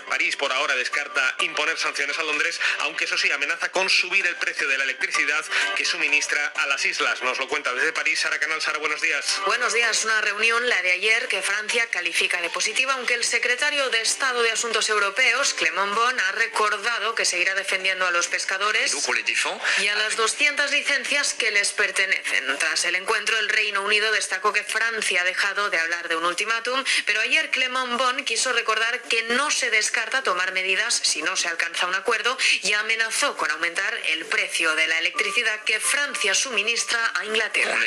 [0.10, 4.26] París por ahora descarta imponer sanciones a Londres, aunque eso sí amenaza amenaza con subir
[4.28, 5.44] el precio de la electricidad
[5.76, 7.22] que suministra a las islas.
[7.24, 8.62] Nos lo cuenta desde París Sara Canal.
[8.62, 9.42] Sara, buenos días.
[9.46, 10.06] Buenos días.
[10.06, 14.42] Una reunión, la de ayer, que Francia califica de positiva, aunque el secretario de Estado
[14.44, 18.96] de Asuntos Europeos, Clement Bon, ha recordado que seguirá defendiendo a los pescadores
[19.82, 22.58] y a las 200 licencias que les pertenecen.
[22.58, 26.26] Tras el encuentro, el Reino Unido destacó que Francia ha dejado de hablar de un
[26.26, 31.36] ultimátum, pero ayer Clement Bon quiso recordar que no se descarta tomar medidas si no
[31.36, 36.34] se alcanza un acuerdo y amenazó con aumentar el precio de la electricidad que Francia
[36.34, 37.78] suministra a Inglaterra.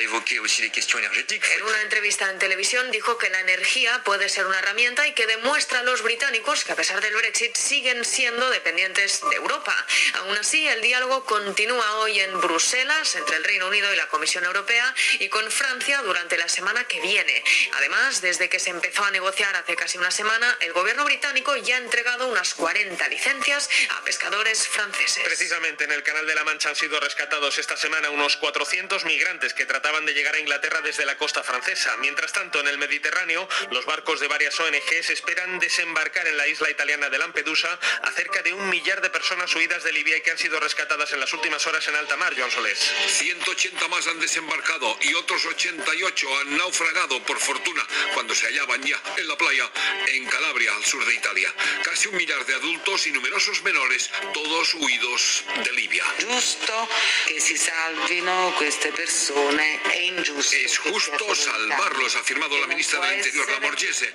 [1.57, 5.27] En una entrevista en televisión dijo que la energía puede ser una herramienta y que
[5.27, 9.75] demuestra a los británicos que a pesar del Brexit siguen siendo dependientes de Europa.
[10.17, 14.45] Aún así, el diálogo continúa hoy en Bruselas entre el Reino Unido y la Comisión
[14.45, 17.43] Europea y con Francia durante la semana que viene.
[17.79, 21.77] Además, desde que se empezó a negociar hace casi una semana, el gobierno británico ya
[21.77, 25.22] ha entregado unas 40 licencias a pescadores franceses.
[25.25, 29.55] Precisamente en el Canal de la Mancha han sido rescatados esta semana unos 400 migrantes
[29.55, 31.97] que trataban de llegar a Inglaterra desde la costa francesa.
[31.99, 36.71] Mientras tanto, en el Mediterráneo, los barcos de varias ONGs esperan desembarcar en la isla
[36.71, 40.33] italiana de Lampedusa a cerca de un millar de personas huidas de Libia y que
[40.33, 42.79] han sido rescatadas en las últimas horas en alta mar, Joan Solés.
[43.07, 49.01] 180 más han desembarcado y otros 88 han naufragado por fortuna cuando se hallaban ya
[49.17, 49.71] en la playa
[50.09, 51.53] en Calabria, al sur de Italia.
[51.85, 56.05] Casi un millar de adultos y numerosos menores, todos huidos de Libia.
[56.17, 56.89] Giusto
[57.27, 59.81] che si salvino queste persone.
[59.85, 64.13] Es justo salvarlos, ha afirmado la ministra del Interior, la Borghese.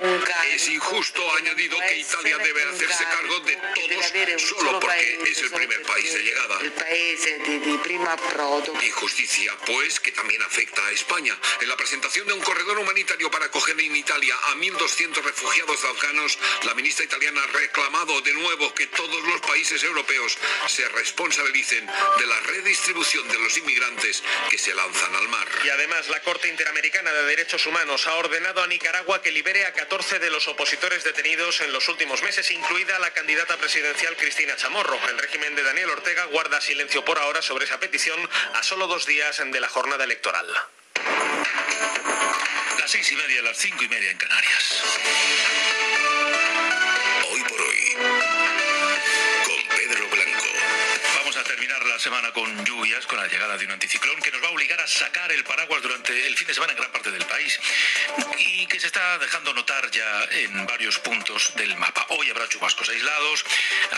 [0.53, 5.51] Es injusto, ha añadido, que Italia debe hacerse cargo de todos solo porque es el
[5.51, 6.59] primer país de llegada.
[8.81, 11.37] Injusticia, pues, que también afecta a España.
[11.61, 16.39] En la presentación de un corredor humanitario para acoger en Italia a 1.200 refugiados afganos,
[16.63, 20.37] la ministra italiana ha reclamado de nuevo que todos los países europeos
[20.67, 25.47] se responsabilicen de la redistribución de los inmigrantes que se lanzan al mar.
[25.63, 29.73] Y además, la Corte Interamericana de Derechos Humanos ha ordenado a Nicaragua que libere a
[29.73, 34.99] 14 de los opositores detenidos en los últimos meses, incluida la candidata presidencial Cristina Chamorro.
[35.09, 38.17] El régimen de Daniel Ortega guarda silencio por ahora sobre esa petición
[38.53, 40.47] a solo dos días de la jornada electoral.
[42.79, 44.83] Las seis y media, las cinco y media en Canarias.
[51.67, 54.51] Terminar la semana con lluvias, con la llegada de un anticiclón que nos va a
[54.51, 57.59] obligar a sacar el paraguas durante el fin de semana en gran parte del país
[58.37, 62.05] y que se está dejando notar ya en varios puntos del mapa.
[62.09, 63.43] Hoy habrá chubascos aislados,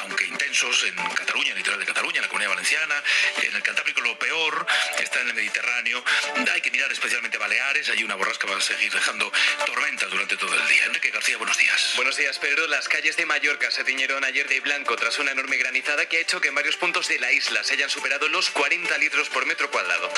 [0.02, 3.04] aunque intensos en Cataluña, en el litoral de Cataluña, en la Comunidad Valenciana,
[3.44, 4.66] en el Cantábrico lo peor
[4.98, 6.04] está en el Mediterráneo.
[6.52, 9.32] Hay que mirar especialmente Baleares, hay una borrasca va a seguir dejando
[9.68, 10.86] tormentas durante todo el día.
[10.86, 11.94] Enrique García, buenos días.
[11.98, 12.66] Buenos días, Pedro.
[12.68, 16.22] Las calles de Mallorca se tiñeron ayer de blanco tras una enorme granizada que ha
[16.22, 19.46] hecho que en varios puntos de la isla se hayan superado los 40 litros por
[19.46, 20.12] metro cuadrado.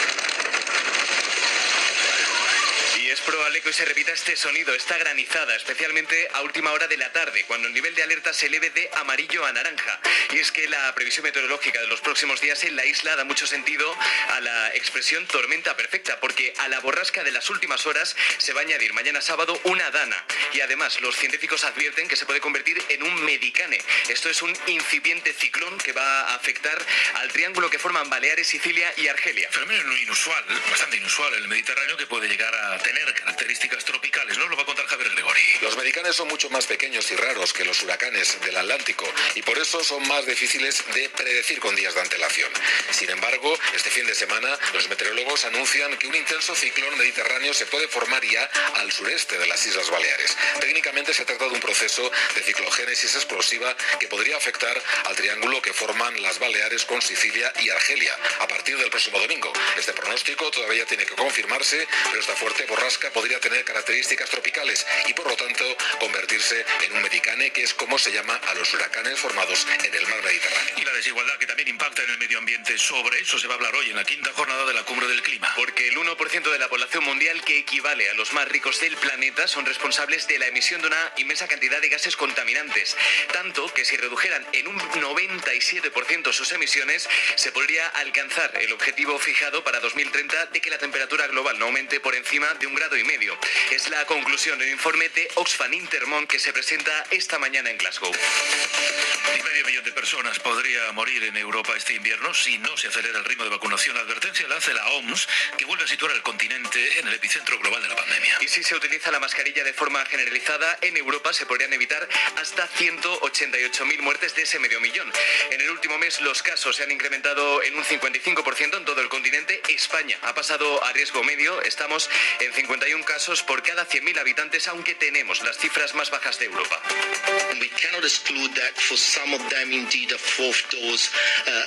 [3.26, 7.12] Probable que hoy se repita este sonido, esta granizada, especialmente a última hora de la
[7.12, 10.00] tarde, cuando el nivel de alerta se eleve de amarillo a naranja.
[10.32, 13.46] Y es que la previsión meteorológica de los próximos días en la isla da mucho
[13.46, 13.96] sentido
[14.30, 18.62] a la expresión tormenta perfecta, porque a la borrasca de las últimas horas se va
[18.62, 20.26] a añadir mañana sábado una dana.
[20.54, 23.80] Y además los científicos advierten que se puede convertir en un medicane.
[24.10, 26.84] Esto es un incipiente ciclón que va a afectar
[27.16, 29.50] al triángulo que forman Baleares, Sicilia y Argelia.
[29.52, 34.38] Fenómeno inusual, bastante inusual el Mediterráneo que puede llegar a tener características tropicales.
[34.38, 35.42] Nos lo va a contar Javier Gregori.
[35.62, 39.06] Los medicanes son mucho más pequeños y raros que los huracanes del Atlántico
[39.36, 42.52] y por eso son más difíciles de predecir con días de antelación.
[42.92, 47.66] Sin embargo, este fin de semana los meteorólogos anuncian que un intenso ciclón mediterráneo se
[47.66, 48.44] puede formar ya
[48.76, 50.38] al sureste de las Islas Baleares.
[50.60, 55.74] Técnicamente se trata de un proceso de ciclogénesis explosiva que podría afectar al triángulo que
[55.74, 59.52] forman las Baleares con Sicilia y Argelia a partir del próximo domingo.
[59.78, 65.14] Este pronóstico todavía tiene que confirmarse, pero esta fuerte borrasca podría tener características tropicales y
[65.14, 65.66] por lo tanto
[66.00, 70.08] convertirse en un medicane que es como se llama a los huracanes formados en el
[70.08, 70.76] mar Mediterráneo.
[70.78, 72.78] Y la desigualdad que también impacta en el medio ambiente.
[72.78, 75.22] Sobre eso se va a hablar hoy en la quinta jornada de la cumbre del
[75.22, 75.52] clima.
[75.56, 79.48] Porque el 1% de la población mundial, que equivale a los más ricos del planeta,
[79.48, 82.96] son responsables de la emisión de una inmensa cantidad de gases contaminantes.
[83.32, 89.64] Tanto que si redujeran en un 97% sus emisiones, se podría alcanzar el objetivo fijado
[89.64, 93.04] para 2030 de que la temperatura global no aumente por encima de un grado y
[93.04, 93.38] medio.
[93.72, 98.12] Es la conclusión del informe de Oxfam Intermont que se presenta esta mañana en Glasgow.
[98.12, 103.20] Y medio millón de personas podría morir en Europa este invierno si no se acelera
[103.20, 103.96] el ritmo de vacunación.
[103.96, 105.28] La advertencia la hace la OMS,
[105.58, 108.38] que vuelve a situar al continente en el epicentro global de la pandemia.
[108.42, 112.08] Y si se utiliza la mascarilla de forma generalizada, en Europa se podrían evitar
[112.38, 115.12] hasta 188.000 muertes de ese medio millón.
[115.50, 119.10] En el último mes los casos se han incrementado en un 55% en todo el
[119.10, 119.62] continente.
[119.70, 121.62] España ha pasado a riesgo medio.
[121.62, 122.10] Estamos
[122.40, 122.52] en
[122.82, 126.82] 51 casos por cada 100.000 habitantes, aunque tenemos las cifras más bajas de Europa.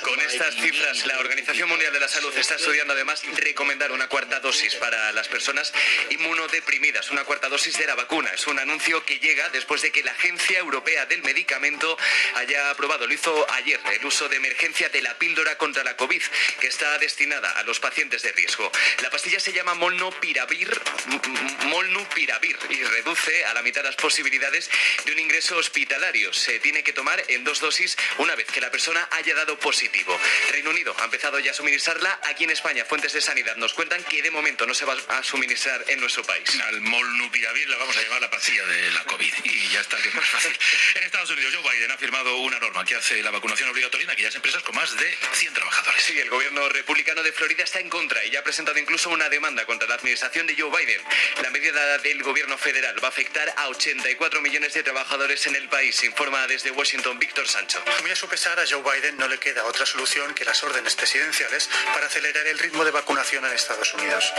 [0.01, 4.41] Con estas cifras, la Organización Mundial de la Salud está estudiando además recomendar una cuarta
[4.41, 5.71] dosis para las personas
[6.09, 8.31] inmunodeprimidas, una cuarta dosis de la vacuna.
[8.33, 11.97] Es un anuncio que llega después de que la Agencia Europea del Medicamento
[12.35, 16.21] haya aprobado, lo hizo ayer, el uso de emergencia de la píldora contra la COVID,
[16.59, 18.69] que está destinada a los pacientes de riesgo.
[19.01, 20.81] La pastilla se llama Molnupiravir,
[21.65, 24.69] Molnupiravir y reduce a la mitad las posibilidades
[25.05, 26.33] de un ingreso hospitalario.
[26.33, 30.17] Se tiene que tomar en dos dosis una vez que la persona haya dado positivo.
[30.51, 32.19] Reino Unido ha empezado ya a suministrarla.
[32.23, 35.23] Aquí en España, fuentes de sanidad nos cuentan que de momento no se va a
[35.23, 36.49] suministrar en nuestro país.
[36.67, 39.33] Al molnupiravir la vamos a llamar la pastilla de la COVID.
[39.43, 40.57] Y ya está, que es más fácil.
[40.95, 44.11] En Estados Unidos, Joe Biden ha firmado una norma que hace la vacunación obligatoria en
[44.11, 46.03] aquellas empresas con más de 100 trabajadores.
[46.03, 49.29] Sí, el gobierno republicano de Florida está en contra y ya ha presentado incluso una
[49.29, 50.94] demanda contra la administración de Joe Biden.
[51.41, 55.67] La medida del gobierno federal va a afectar a 84 millones de trabajadores en el
[55.69, 57.83] país, informa desde Washington Víctor Sancho.
[58.01, 60.95] Muy a su pesar, a Joe Biden no le queda otra solución que las órdenes
[60.95, 64.33] presidenciales para acelerar el ritmo de vacunación en Estados Unidos.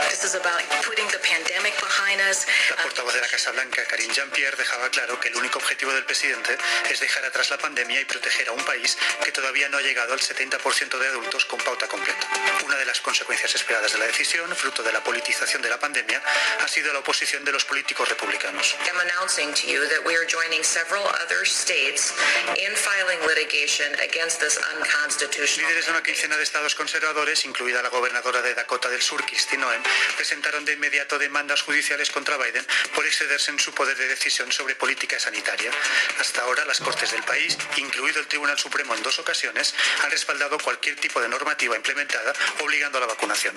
[2.70, 6.05] La portavoz de la Casa Blanca, Karine Jean-Pierre, dejaba claro que el único objetivo del
[6.05, 6.57] presidente
[6.91, 10.12] es dejar atrás la pandemia y proteger a un país que todavía no ha llegado
[10.12, 12.27] al 70% de adultos con pauta completa.
[12.65, 16.23] Una de las consecuencias esperadas de la decisión, fruto de la politización de la pandemia,
[16.61, 18.75] ha sido la oposición de los políticos republicanos.
[18.87, 22.13] I'm announcing to you that we are joining several other states
[22.57, 25.69] in filing litigation against this unconstitutional.
[25.69, 29.57] Líderes de una quincena de estados conservadores, incluida la gobernadora de Dakota del Sur, Kristi
[29.57, 29.83] Noem,
[30.17, 34.75] presentaron de inmediato demandas judiciales contra Biden por excederse en su poder de decisión sobre
[34.75, 35.71] política sanitaria.
[36.19, 40.59] Hasta ahora, las Cortes del país, incluido el Tribunal Supremo en dos ocasiones, han respaldado
[40.59, 43.57] cualquier tipo de normativa implementada obligando a la vacunación.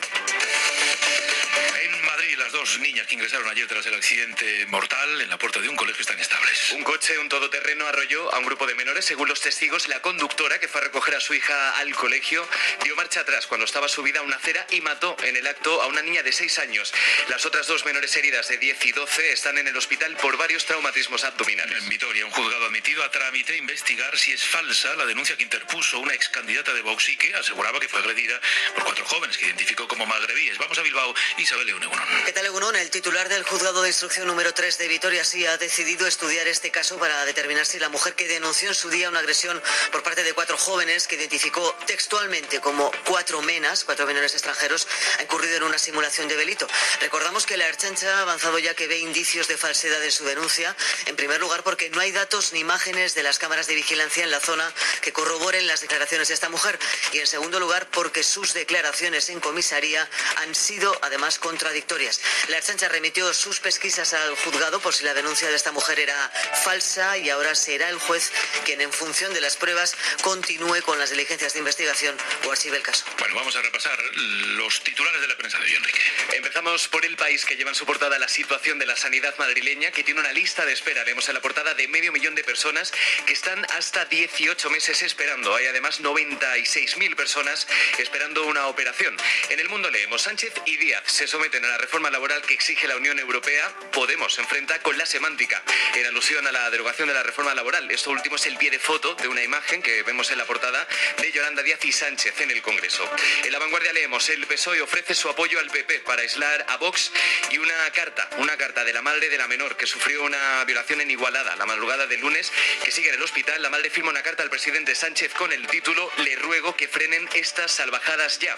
[1.82, 5.60] En Madrid, las dos niñas que ingresaron ayer tras el accidente mortal en la puerta
[5.60, 6.74] de un colegio están estables.
[6.74, 9.06] Un coche, un todoterreno, arrolló a un grupo de menores.
[9.06, 12.48] Según los testigos, la conductora que fue a recoger a su hija al colegio
[12.84, 15.88] dio marcha atrás cuando estaba subida a una acera y mató en el acto a
[15.88, 16.94] una niña de 6 años.
[17.30, 20.66] Las otras dos menores heridas de 10 y 12 están en el hospital por varios
[20.66, 21.82] traumatismos abdominales.
[21.82, 26.00] En Vitoria, un juzgado admitido a trámite investigar si es falsa la denuncia que interpuso
[26.00, 28.40] una ex candidata de Vox y que aseguraba que fue agredida
[28.76, 30.58] por cuatro jóvenes que identificó como magrebíes.
[30.58, 31.92] Vamos a Bilbao, Isabel Unon.
[32.26, 36.06] ¿Qué tal, El titular del juzgado de instrucción número 3 de Vitoria sí ha decidido
[36.08, 39.62] estudiar este caso para determinar si la mujer que denunció en su día una agresión
[39.94, 44.88] por parte de cuatro jóvenes que identificó textualmente como cuatro menas, cuatro menores extranjeros,
[45.18, 46.68] ha incurrido en una simulación de delito.
[47.00, 50.76] Recordamos que la Erchancha ha avanzado ya que ve indicios de falsedad en su denuncia,
[51.06, 54.32] en primer lugar porque no hay datos ni imágenes de las cámaras de vigilancia en
[54.32, 54.70] la zona
[55.02, 56.78] que corroboren las declaraciones de esta mujer
[57.14, 62.20] y en segundo lugar porque sus declaraciones en comisaría han sido además contradictorias.
[62.50, 66.32] La Erchancha remitió sus pesquisas al juzgado por si la denuncia de esta mujer era
[66.64, 68.32] falsa y ahora será el juez
[68.66, 72.18] quien en función de las pruebas continúe con las diligencias de investigación
[72.48, 73.06] o archive el caso.
[73.20, 76.02] Bueno, vamos a repasar los titulares de la prensa de hoy, Enrique.
[76.34, 79.92] Empezamos por el país que lleva en su portada la situación de la sanidad madrileña,
[79.92, 81.04] que tiene una lista de espera.
[81.04, 82.92] Leemos en la portada de medio millón de personas
[83.28, 85.54] que están hasta 18 meses esperando.
[85.54, 87.68] Hay además 96.000 personas
[88.00, 89.16] esperando una operación.
[89.50, 92.88] En el mundo leemos Sánchez y Díaz se someten a la reforma laboral que exige
[92.88, 93.74] la Unión Europea.
[93.92, 95.62] Podemos se enfrenta con la semántica
[95.96, 97.90] en alusión a la derogación de la reforma laboral.
[97.92, 100.88] Esto último es el pie de foto de una imagen que vemos en la portada
[101.22, 103.10] de Yolanda Díaz y Sánchez en el Congreso.
[103.44, 107.12] En la vanguardia leemos el PSOE ofrece su apoyo al PP para aislar a Vox
[107.50, 111.02] y una carta, una carta de la madre de la menor que sufrió una violación
[111.02, 112.52] en Igualada la madrugada del lunes
[112.84, 113.62] que sigue en el hospital.
[113.62, 117.28] La madre firma una carta al presidente Sánchez con el título Le ruego que frenen
[117.34, 118.58] estas salvajadas ya.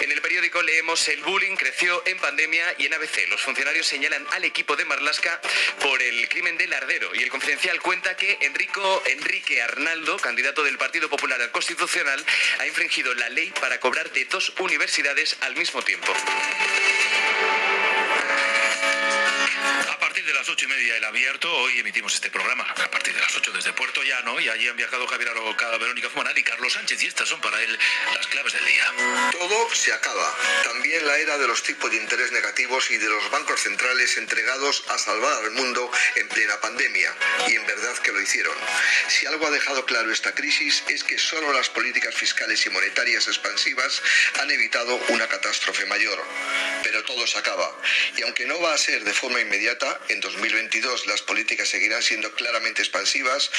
[0.00, 3.03] En el periódico leemos el bullying creció en pandemia y en ABC.
[3.28, 5.38] Los funcionarios señalan al equipo de Marlasca
[5.82, 10.78] por el crimen del Ardero y el confidencial cuenta que Enrico, Enrique Arnaldo, candidato del
[10.78, 12.24] Partido Popular al Constitucional,
[12.60, 16.14] ha infringido la ley para cobrar de dos universidades al mismo tiempo.
[19.64, 23.14] A partir de las ocho y media el abierto, hoy emitimos este programa a partir
[23.14, 26.42] de las ocho desde Puerto Llano y allí han viajado Javier Aroca, Verónica Fumanal y
[26.42, 27.78] Carlos Sánchez y estas son para él
[28.14, 28.92] las claves del día.
[29.32, 30.36] Todo se acaba.
[30.64, 34.84] También la era de los tipos de interés negativos y de los bancos centrales entregados
[34.88, 37.14] a salvar al mundo en plena pandemia.
[37.48, 38.54] Y en verdad que lo hicieron.
[39.08, 43.26] Si algo ha dejado claro esta crisis es que solo las políticas fiscales y monetarias
[43.28, 44.02] expansivas
[44.40, 46.22] han evitado una catástrofe mayor.
[46.82, 47.70] pero todo se acaba.
[48.16, 49.53] Y aunque no va a ser de forma inmediata,
[50.08, 53.50] en 2022 las políticas seguirán siendo claramente expansivas,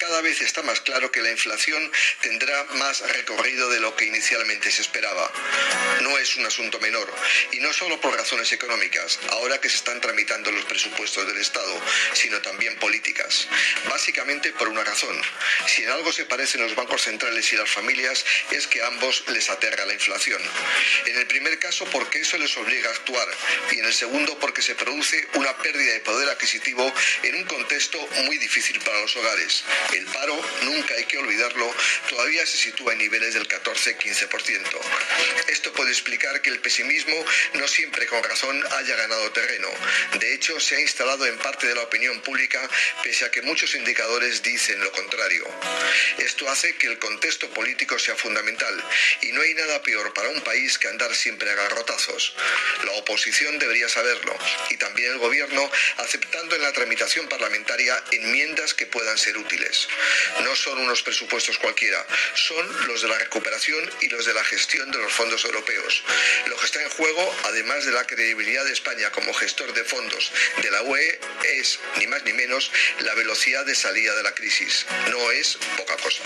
[0.00, 4.70] cada vez está más claro que la inflación tendrá más recorrido de lo que inicialmente
[4.72, 5.30] se esperaba.
[6.02, 7.08] No es un asunto menor,
[7.52, 11.80] y no solo por razones económicas, ahora que se están tramitando los presupuestos del Estado,
[12.14, 13.46] sino también políticas.
[13.88, 15.16] Básicamente por una razón.
[15.66, 19.22] Si en algo se parecen los bancos centrales y las familias, es que a ambos
[19.28, 20.42] les aterra la inflación.
[21.06, 23.28] En el primer caso porque eso les obliga a actuar
[23.70, 26.90] y en el segundo porque se produce una pérdida de poder adquisitivo
[27.22, 29.62] en un contexto muy difícil para los hogares.
[29.92, 31.70] El paro, nunca hay que olvidarlo,
[32.08, 34.80] todavía se sitúa en niveles del 14-15%.
[35.48, 37.22] Esto puede explicar que el pesimismo
[37.54, 39.68] no siempre con razón haya ganado terreno.
[40.18, 42.66] De hecho, se ha instalado en parte de la opinión pública
[43.02, 45.44] pese a que muchos indicadores dicen lo contrario.
[46.18, 48.82] Esto hace que el contexto político sea fundamental
[49.20, 52.34] y no hay nada peor para un país que andar siempre a garrotazos.
[52.84, 54.34] La oposición debería saberlo
[54.70, 55.33] y también el gobierno
[55.98, 59.88] aceptando en la tramitación parlamentaria enmiendas que puedan ser útiles.
[60.44, 62.04] No son unos presupuestos cualquiera,
[62.34, 66.02] son los de la recuperación y los de la gestión de los fondos europeos.
[66.46, 70.32] Lo que está en juego, además de la credibilidad de España como gestor de fondos
[70.62, 71.18] de la UE,
[71.58, 72.70] es, ni más ni menos,
[73.00, 74.86] la velocidad de salida de la crisis.
[75.10, 76.22] No es poca cosa.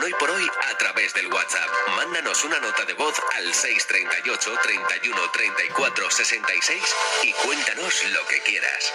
[0.00, 1.68] Con Hoy por Hoy a través del WhatsApp.
[1.96, 6.82] Mándanos una nota de voz al 638 31 34 66
[7.24, 8.92] y cuéntanos lo que quieras.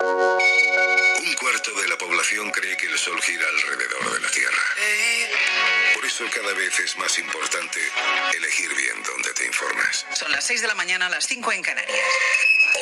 [0.00, 4.62] Un cuarto de la población cree que el Sol gira alrededor de la Tierra.
[5.94, 7.80] Por eso cada vez es más importante
[8.34, 10.06] elegir bien dónde te informas.
[10.14, 12.06] Son las 6 de la mañana, las 5 en Canarias.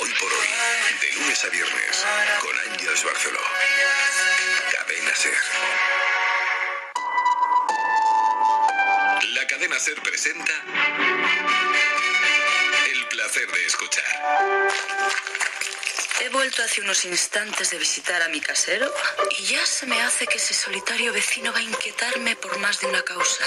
[0.00, 0.48] Hoy por hoy,
[1.00, 2.06] de lunes a viernes,
[2.40, 3.40] con Ángeles Barceló.
[9.34, 10.52] La cadena Ser presenta
[12.90, 14.04] El placer de escuchar.
[16.20, 18.92] He vuelto hace unos instantes de visitar a mi casero
[19.38, 22.88] y ya se me hace que ese solitario vecino va a inquietarme por más de
[22.88, 23.44] una causa.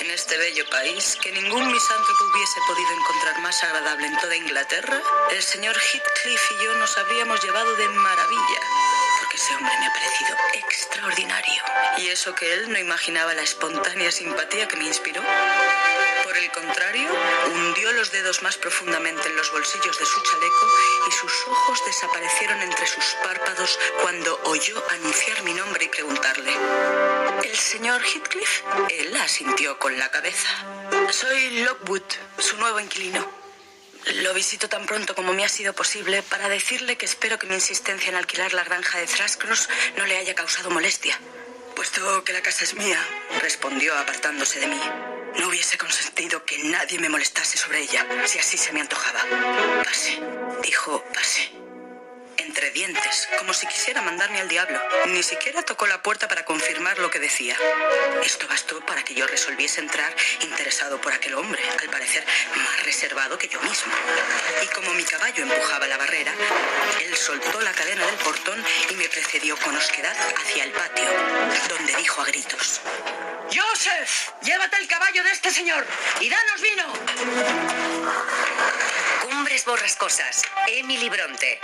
[0.00, 5.02] En este bello país, que ningún misántropo hubiese podido encontrar más agradable en toda Inglaterra,
[5.32, 8.60] el señor Heathcliff y yo nos habríamos llevado de maravilla,
[9.38, 11.62] ese hombre me ha parecido extraordinario.
[11.98, 15.22] Y eso que él no imaginaba la espontánea simpatía que me inspiró.
[16.24, 17.08] Por el contrario,
[17.54, 20.66] hundió los dedos más profundamente en los bolsillos de su chaleco
[21.08, 26.52] y sus ojos desaparecieron entre sus párpados cuando oyó anunciar mi nombre y preguntarle.
[27.44, 28.62] ¿El señor Heathcliff?
[28.88, 30.48] Él asintió con la cabeza.
[31.12, 32.02] Soy Lockwood,
[32.38, 33.37] su nuevo inquilino.
[34.14, 37.54] Lo visito tan pronto como me ha sido posible para decirle que espero que mi
[37.54, 41.20] insistencia en alquilar la granja de Thrashcross no le haya causado molestia.
[41.76, 42.98] Puesto que la casa es mía,
[43.42, 44.80] respondió apartándose de mí.
[45.38, 49.20] No hubiese consentido que nadie me molestase sobre ella, si así se me antojaba.
[49.84, 50.18] Pase,
[50.62, 51.67] dijo, pase.
[52.58, 54.80] Entre dientes, como si quisiera mandarme al diablo.
[55.06, 57.56] Ni siquiera tocó la puerta para confirmar lo que decía.
[58.24, 62.26] Esto bastó para que yo resolviese entrar interesado por aquel hombre, al parecer
[62.56, 63.92] más reservado que yo mismo.
[64.60, 66.32] Y como mi caballo empujaba la barrera,
[67.00, 68.60] él soltó la cadena del portón
[68.90, 71.08] y me precedió con osquedad hacia el patio,
[71.68, 72.80] donde dijo a gritos.
[73.54, 74.30] ¡Joseph!
[74.42, 75.86] ¡Llévate el caballo de este señor!
[76.20, 76.92] ¡Y danos vino!
[79.22, 80.42] Cumbres borrascosas.
[80.66, 81.60] Emily Bronte,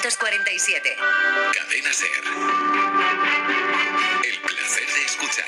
[0.00, 0.96] 1847.
[1.52, 2.08] Cadena Ser.
[4.24, 5.44] El placer de escuchar.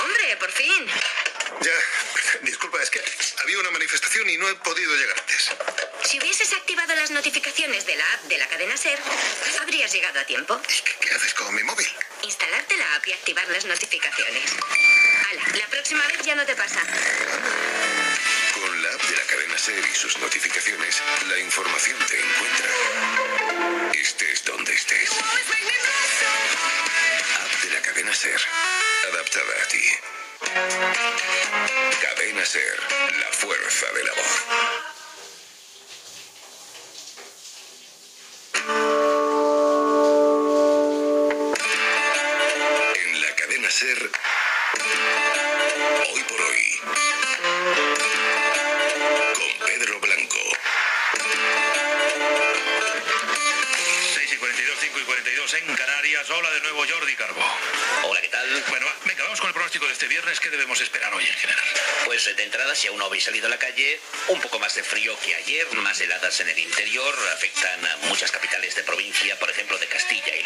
[0.00, 0.86] Hombre, por fin.
[1.60, 1.72] Ya,
[2.42, 3.02] disculpa, es que
[3.42, 5.50] había una manifestación y no he podido llegar antes.
[6.04, 9.00] Si hubieses activado las notificaciones de la app de la cadena Ser,
[9.60, 10.60] habrías llegado a tiempo.
[11.00, 11.88] ¿Qué haces con mi móvil?
[12.22, 14.44] Instalarte la app y activar las notificaciones.
[15.30, 16.80] Hala, la próxima vez ya no te pasa.
[19.58, 23.92] Ser y sus notificaciones, la información te encuentra.
[23.94, 25.10] Estés donde estés.
[27.40, 28.40] App de la cadena Ser.
[29.12, 29.84] Adaptada a ti.
[32.00, 32.78] Cadena Ser.
[33.20, 35.01] La fuerza de la voz.
[55.52, 56.30] 6 y 42, 5 y 42 en Canarias.
[56.30, 57.44] Hola de nuevo, Jordi Carbo.
[58.04, 58.64] Hola, ¿qué tal?
[58.70, 60.40] Bueno, venga, vamos con el pronóstico de este viernes.
[60.40, 61.64] ¿Qué debemos esperar hoy en general?
[62.06, 64.82] Pues de entrada, si aún no habéis salido a la calle, un poco más de
[64.82, 69.50] frío que ayer, más heladas en el interior, afectan a muchas capitales de provincia, por
[69.50, 70.41] ejemplo de Castilla y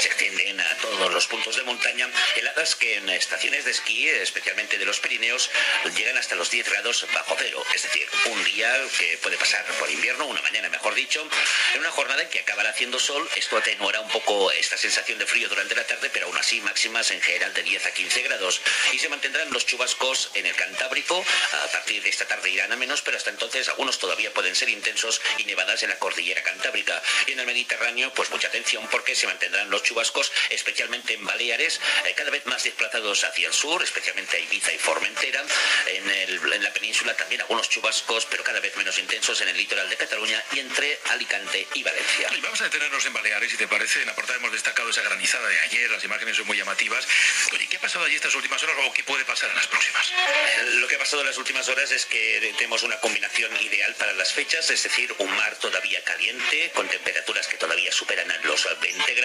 [0.00, 4.78] Se extienden a todos los puntos de montaña, heladas que en estaciones de esquí, especialmente
[4.78, 5.50] de los Pirineos,
[5.94, 9.90] llegan hasta los 10 grados bajo cero, es decir, un día que puede pasar por
[9.90, 11.28] invierno, una mañana mejor dicho,
[11.74, 15.26] en una jornada en que acabará haciendo sol, esto atenuará un poco esta sensación de
[15.26, 18.62] frío durante la tarde, pero aún así máximas en general de 10 a 15 grados.
[18.92, 21.22] Y se mantendrán los chubascos en el Cantábrico,
[21.64, 24.70] a partir de esta tarde irán a menos, pero hasta entonces algunos todavía pueden ser
[24.70, 27.02] intensos y nevadas en la cordillera Cantábrica.
[27.26, 31.80] Y en el Mediterráneo, pues mucha atención porque se mantendrán los chubascos, especialmente en Baleares,
[32.06, 35.42] eh, cada vez más desplazados hacia el sur, especialmente a Ibiza y Formentera,
[35.86, 39.90] en, en la península también algunos chubascos, pero cada vez menos intensos en el litoral
[39.90, 42.30] de Cataluña y entre Alicante y Valencia.
[42.36, 44.00] Y vamos a detenernos en Baleares, si te parece.
[44.02, 47.04] En la portada hemos destacado esa granizada de ayer, las imágenes son muy llamativas.
[47.52, 50.10] Oye, ¿qué ha pasado allí estas últimas horas o qué puede pasar en las próximas?
[50.10, 53.94] Eh, Lo que ha pasado en las últimas horas es que tenemos una combinación ideal
[53.96, 58.68] para las fechas, es decir, un mar todavía caliente, con temperaturas que todavía superan los
[58.80, 59.23] 20 grados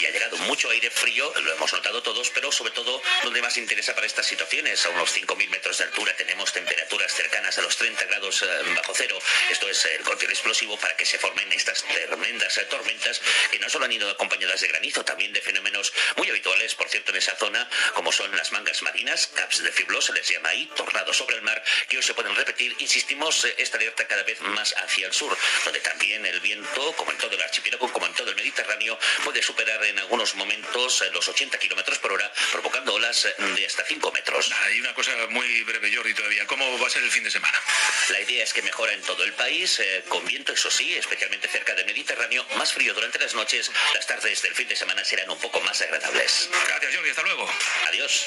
[0.00, 3.56] y ha llegado mucho aire frío, lo hemos notado todos, pero sobre todo donde más
[3.56, 7.76] interesa para estas situaciones, a unos 5.000 metros de altura tenemos temperaturas cercanas a los
[7.76, 9.16] 30 grados eh, bajo cero.
[9.48, 13.20] Esto es el cóctel explosivo para que se formen estas tremendas eh, tormentas
[13.52, 17.12] que no solo han ido acompañadas de granizo, también de fenómenos muy habituales, por cierto,
[17.12, 20.68] en esa zona, como son las mangas marinas, caps de fiblo, se les llama ahí,
[20.74, 22.74] tornados sobre el mar, que hoy se pueden repetir.
[22.80, 27.12] Insistimos, eh, esta alerta cada vez más hacia el sur, donde también el viento, como
[27.12, 28.98] en todo el archipiélago, como en todo el Mediterráneo,
[29.28, 33.66] puede superar en algunos momentos eh, los 80 kilómetros por hora, provocando olas eh, de
[33.66, 34.50] hasta 5 metros.
[34.64, 36.46] Hay una cosa muy breve, Jordi, todavía.
[36.46, 37.60] ¿Cómo va a ser el fin de semana?
[38.08, 41.46] La idea es que mejora en todo el país, eh, con viento, eso sí, especialmente
[41.46, 45.28] cerca del Mediterráneo, más frío durante las noches, las tardes del fin de semana serán
[45.28, 46.48] un poco más agradables.
[46.66, 47.50] Gracias, Jordi, hasta luego.
[47.88, 48.26] Adiós.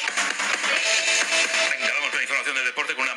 [1.72, 3.16] Venga, vamos con la información del deporte con una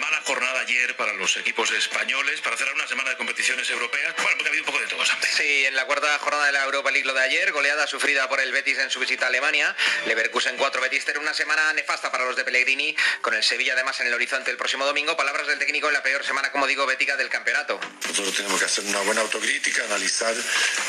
[0.65, 4.15] ayer para los equipos españoles para cerrar una semana de competiciones europeas.
[4.16, 5.27] Bueno, porque ha habido un poco de todo, Santi.
[5.28, 8.41] Sí, en la cuarta jornada de la Europa League lo de ayer, goleada sufrida por
[8.41, 9.77] el Betis en su visita a Alemania.
[10.07, 14.01] Leverkusen 4, Betis 0, una semana nefasta para los de Pellegrini, con el Sevilla además
[14.01, 15.16] en el horizonte el próximo domingo.
[15.16, 17.78] Palabras del técnico en la peor semana, como digo, bética del campeonato.
[18.09, 20.35] Nosotros tenemos que hacer una buena autocrítica, analizar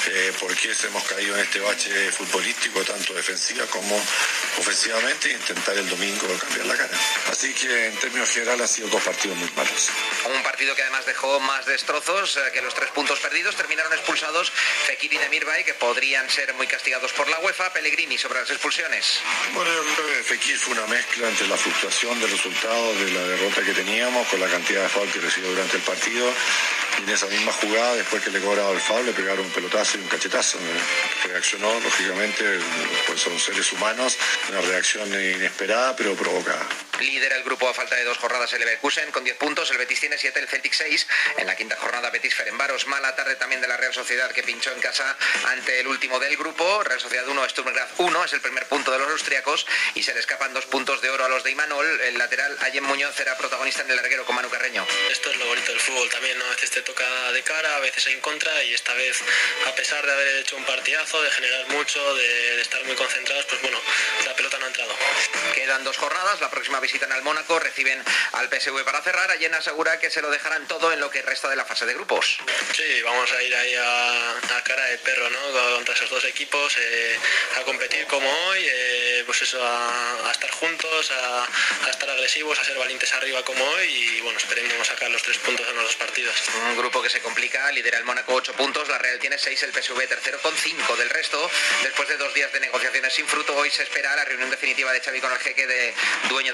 [0.07, 3.95] eh, por qué hemos caído en este bache futbolístico, tanto defensiva como
[4.57, 6.97] ofensivamente, e intentar el domingo cambiar la cara.
[7.29, 9.64] Así que en términos generales han sido dos partidos muy malos.
[10.33, 13.55] Un partido que además dejó más destrozos eh, que los tres puntos perdidos.
[13.55, 14.51] Terminaron expulsados
[14.85, 17.71] Fekir y Demirbay, que podrían ser muy castigados por la UEFA.
[17.73, 19.19] Pellegrini sobre las expulsiones.
[19.53, 23.21] Bueno, yo creo que Fekir fue una mezcla entre la frustración del resultado, de la
[23.21, 26.31] derrota que teníamos, con la cantidad de foul que recibió durante el partido.
[26.99, 29.97] Y en esa misma jugada, después que le cobraba el foul, le pegaron un pelotazo
[29.97, 30.57] y un cachetazo.
[31.25, 32.59] Reaccionó, lógicamente,
[33.07, 34.17] pues son seres humanos,
[34.49, 36.67] una reacción inesperada pero provocada.
[36.99, 39.99] Lidera el grupo a falta de dos jornadas el Leverkusen con 10 puntos, el Betis
[39.99, 41.07] tiene 7, el Celtic 6.
[41.37, 44.71] En la quinta jornada Betis Ferenbaros, mala tarde también de la Real Sociedad que pinchó
[44.71, 46.83] en casa ante el último del grupo.
[46.83, 49.65] Real Sociedad 1, Sturm Graz 1, es el primer punto de los austriacos
[49.95, 52.01] y se le escapan dos puntos de oro a los de Imanol.
[52.01, 54.85] El lateral Allen Muñoz era protagonista en el larguero con Manu Carreño.
[55.11, 56.45] Esto es lo bonito del fútbol también, ¿no?
[56.45, 59.21] A veces te toca de cara, a veces en contra y esta vez,
[59.67, 63.45] a pesar de haber hecho un partidazo, de generar mucho, de, de estar muy concentrados,
[63.45, 63.79] pues bueno,
[64.25, 64.95] la pelota no ha entrado.
[65.53, 67.99] Quedan dos jornadas, la próxima visita en el Mónaco, reciben
[68.33, 69.31] al PSV para cerrar.
[69.31, 71.95] Allen asegura que se lo dejarán todo en lo que resta de la fase de
[71.95, 72.37] grupos.
[72.75, 75.39] Sí, vamos a ir ahí a, a cara de perro, ¿no?
[75.77, 77.19] Contra esos dos equipos, eh,
[77.59, 81.47] a competir como hoy, eh, pues eso, a, a estar juntos, a,
[81.87, 85.39] a, estar agresivos, a ser valientes arriba como hoy y bueno, esperemos sacar los tres
[85.39, 86.35] puntos en los dos partidos.
[86.69, 89.73] Un grupo que se complica, lidera el Mónaco 8 puntos, la Real tiene 6, el
[89.73, 91.49] PSV tercero con 5 del resto.
[91.81, 95.01] Después de dos días de negociaciones sin fruto, hoy se espera la reunión definitiva de
[95.01, 95.95] Xavi con el jeque de
[96.29, 96.53] dueño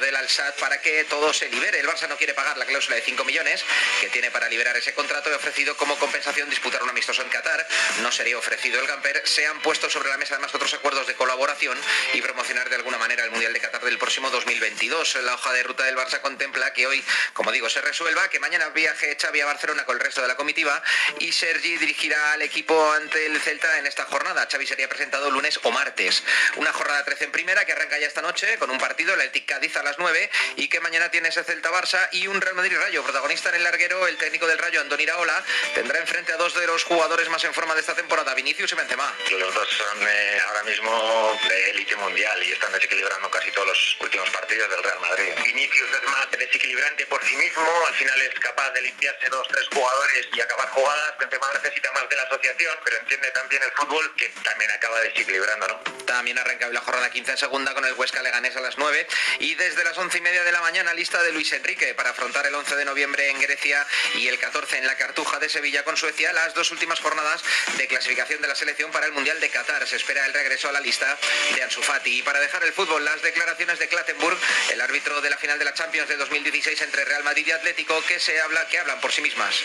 [0.59, 1.79] para que todo se libere.
[1.79, 3.63] El Barça no quiere pagar la cláusula de 5 millones
[3.99, 7.67] que tiene para liberar ese contrato y ofrecido como compensación disputar un amistoso en Qatar.
[8.01, 9.23] No sería ofrecido el Gamper.
[9.25, 11.77] Se han puesto sobre la mesa además otros acuerdos de colaboración
[12.13, 15.15] y promocionar de alguna manera el Mundial de Qatar del próximo 2022.
[15.23, 17.03] La hoja de ruta del Barça contempla que hoy,
[17.33, 20.35] como digo, se resuelva, que mañana viaje Xavi a Barcelona con el resto de la
[20.35, 20.83] comitiva
[21.19, 24.47] y Sergi dirigirá al equipo ante el Celta en esta jornada.
[24.49, 26.23] Xavi sería presentado lunes o martes.
[26.57, 29.47] Una jornada 13 en primera que arranca ya esta noche con un partido, el Eltic
[29.47, 30.10] Cádiz a las 9
[30.55, 33.03] y que mañana tiene ese Celta Barça y un Real Madrid Rayo.
[33.03, 35.43] Protagonista en el larguero, el técnico del Rayo, Andoni Iraola,
[35.73, 38.75] tendrá enfrente a dos de los jugadores más en forma de esta temporada Vinicius y
[38.75, 39.13] Benzema.
[39.31, 43.97] Los dos son eh, ahora mismo de élite mundial y están desequilibrando casi todos los
[44.01, 45.31] últimos partidos del Real Madrid.
[45.45, 49.67] Vinicius es más desequilibrante por sí mismo, al final es capaz de limpiarse dos, tres
[49.73, 51.17] jugadores y acabar jugadas.
[51.19, 55.67] Benzema necesita más de la asociación, pero entiende también el fútbol que también acaba desequilibrando,
[55.67, 55.79] ¿no?
[56.05, 59.07] También arranca la jornada 15 en segunda con el Huesca Leganés a las 9
[59.39, 62.43] y desde las 11 y media de la mañana lista de Luis Enrique para afrontar
[62.47, 65.95] el 11 de noviembre en Grecia y el 14 en la Cartuja de Sevilla con
[65.95, 67.43] Suecia, las dos últimas jornadas
[67.77, 69.87] de clasificación de la selección para el Mundial de Qatar.
[69.87, 71.19] Se espera el regreso a la lista
[71.53, 72.17] de Ansu Fati.
[72.17, 74.39] Y para dejar el fútbol, las declaraciones de Klattenburg,
[74.71, 78.03] el árbitro de la final de la Champions de 2016 entre Real Madrid y Atlético,
[78.07, 79.55] que se habla, que hablan por sí mismas.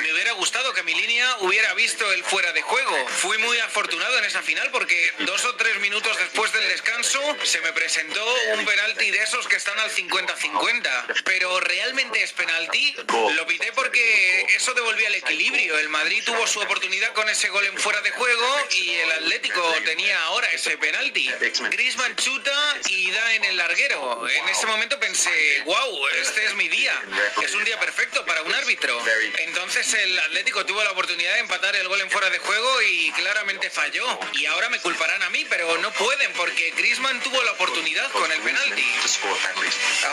[0.00, 3.08] Me hubiera gustado que mi línea hubiera visto el fuera de juego.
[3.08, 7.60] Fui muy afortunado en esa final porque dos o tres minutos después del descanso se
[7.60, 11.22] me presentó un penalti de esos que están al 50-50.
[11.24, 12.94] Pero realmente es penalti.
[13.34, 15.76] Lo pité porque eso devolvía el equilibrio.
[15.78, 19.60] El Madrid tuvo su oportunidad con ese gol en fuera de juego y el Atlético
[19.84, 21.28] tenía ahora ese penalti.
[21.70, 22.52] Griezmann chuta
[22.88, 24.28] y da en el larguero.
[24.28, 26.94] En ese momento pensé, wow, este es mi día.
[27.42, 28.96] Es un día perfecto para un árbitro.
[29.38, 33.10] Entonces el Atlético tuvo la oportunidad de empatar el gol en fuera de juego y
[33.10, 34.06] claramente falló.
[34.34, 37.71] Y ahora me culparán a mí, pero no pueden porque Griezmann tuvo la oportunidad
[38.12, 38.84] con el penalti.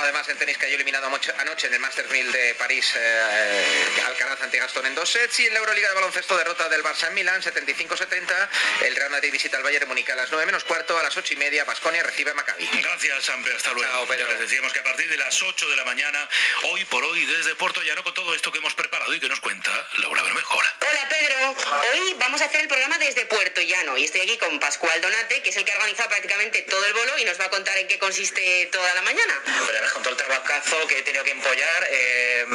[0.02, 4.60] Además, el tenis cayó eliminado anoche en el Masters 1000 de París, eh, Alcaraz ante
[4.60, 7.42] Gastón en dos sets y en la Euroliga de baloncesto derrota del Barça en Milán
[7.42, 8.50] 75-70.
[8.82, 11.16] El Real Madrid visita al Bayern de Múnich a las 9 menos cuarto, a las
[11.18, 12.70] 8 y media Basconia recibe a Maccabi.
[12.82, 13.56] Gracias, Samper.
[13.56, 14.08] Hasta luego.
[14.10, 16.30] Les decíamos que a partir de las 8 de la mañana,
[16.64, 19.40] hoy por hoy, desde Puerto Llano, con todo esto que hemos preparado y que nos
[19.40, 20.76] cuenta Laura Bermejora.
[20.90, 21.56] Hola, Pedro.
[21.94, 25.42] Hoy vamos a hacer el programa desde Puerto Llano y estoy aquí con Pascual Donate,
[25.42, 27.78] que es el que ha organizado prácticamente todo el bolo y nos va a contar
[27.78, 29.42] en qué consiste toda la mañana.
[29.46, 32.46] Pero con todo el trabajazo que he tenido que empollar, eh,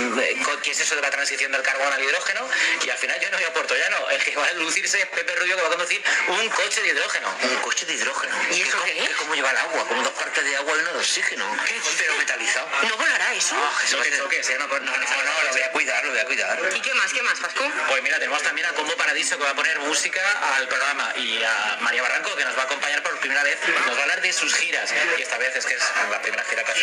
[0.62, 2.48] qué es eso de la transición del carbón al hidrógeno
[2.84, 5.06] y al final yo no voy a Puerto Llano, el que va a lucirse es
[5.08, 7.36] Pepe Rubio que va a conducir un coche de hidrógeno.
[7.42, 8.34] Un coche de hidrógeno.
[8.50, 9.10] ¿Y eso qué es?
[9.10, 11.44] Es como llevar agua, como dos partes de agua y uno de oxígeno.
[11.66, 11.74] ¿Qué?
[11.98, 12.68] Pero metalizado.
[12.88, 13.54] ¿No volará eso?
[13.56, 16.24] Oh, eso que toques, no, no, no, no, lo voy a cuidar, lo voy a
[16.24, 16.58] cuidar.
[16.74, 17.64] ¿Y qué más, qué más, Pascu?
[17.88, 20.22] Pues mira, tenemos también a Combo Paradiso que va a poner música
[20.56, 23.58] al programa y a María Barranco que nos va a acompañar por primera vez.
[23.68, 26.42] Nos va a hablar de sus giras y esta vez es que es la primera
[26.44, 26.82] gira que hace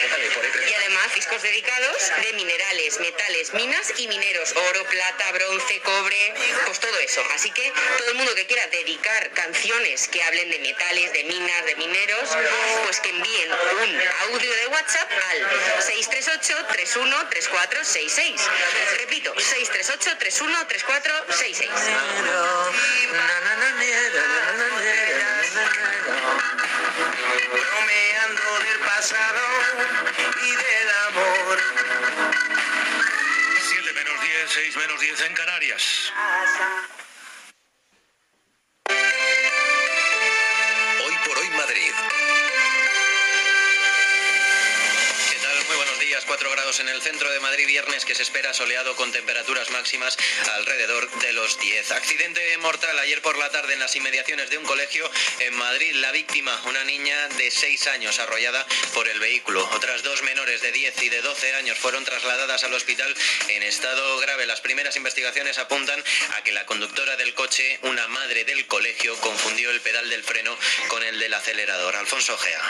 [0.69, 6.33] y además discos dedicados de minerales, metales, minas y mineros, oro, plata, bronce, cobre,
[6.65, 7.21] pues todo eso.
[7.35, 11.65] Así que todo el mundo que quiera dedicar canciones que hablen de metales, de minas,
[11.65, 12.29] de mineros,
[12.85, 14.01] pues que envíen un
[14.31, 15.39] audio de WhatsApp al
[15.81, 18.41] 638 31 3466.
[18.99, 21.69] Repito, 638 31 3466.
[27.81, 29.41] Bromeando del pasado
[30.43, 31.59] y del amor.
[33.69, 36.13] 7 menos 10, 6 menos 10 en Canarias.
[46.31, 50.15] 4 grados en el centro de Madrid, viernes que se espera soleado con temperaturas máximas
[50.53, 51.91] alrededor de los 10.
[51.91, 55.91] Accidente mortal ayer por la tarde en las inmediaciones de un colegio en Madrid.
[55.95, 59.69] La víctima, una niña de 6 años arrollada por el vehículo.
[59.73, 63.13] Otras dos menores de 10 y de 12 años fueron trasladadas al hospital
[63.49, 64.45] en estado grave.
[64.45, 66.01] Las primeras investigaciones apuntan
[66.37, 70.57] a que la conductora del coche, una madre del colegio, confundió el pedal del freno
[70.87, 71.97] con el del acelerador.
[71.97, 72.61] Alfonso Gea.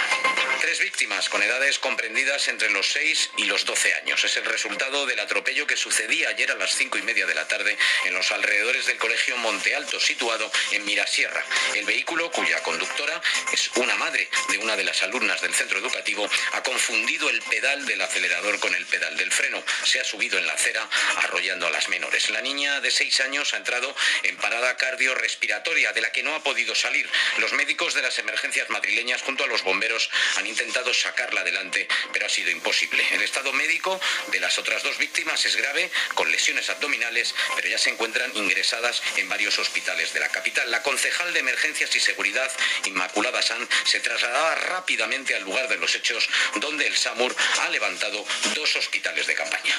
[0.61, 4.23] Tres víctimas con edades comprendidas entre los 6 y los 12 años.
[4.23, 7.47] Es el resultado del atropello que sucedía ayer a las 5 y media de la
[7.47, 11.43] tarde en los alrededores del colegio Monte Alto, situado en Mirasierra.
[11.75, 13.21] El vehículo, cuya conductora
[13.51, 17.85] es una madre de una de las alumnas del centro educativo, ha confundido el pedal
[17.85, 19.61] del acelerador con el pedal del freno.
[19.83, 20.87] Se ha subido en la acera
[21.17, 22.29] arrollando a las menores.
[22.29, 26.43] La niña de 6 años ha entrado en parada cardiorrespiratoria, de la que no ha
[26.43, 27.09] podido salir.
[27.37, 32.27] Los médicos de las emergencias madrileñas junto a los bomberos han intentado sacarla adelante, pero
[32.27, 33.03] ha sido imposible.
[33.11, 33.99] El estado médico
[34.31, 39.01] de las otras dos víctimas es grave, con lesiones abdominales, pero ya se encuentran ingresadas
[39.17, 40.69] en varios hospitales de la capital.
[40.69, 42.51] La concejal de Emergencias y Seguridad,
[42.85, 48.25] Inmaculada San, se trasladaba rápidamente al lugar de los hechos, donde el SAMUR ha levantado
[48.53, 49.75] dos hospitales de campaña.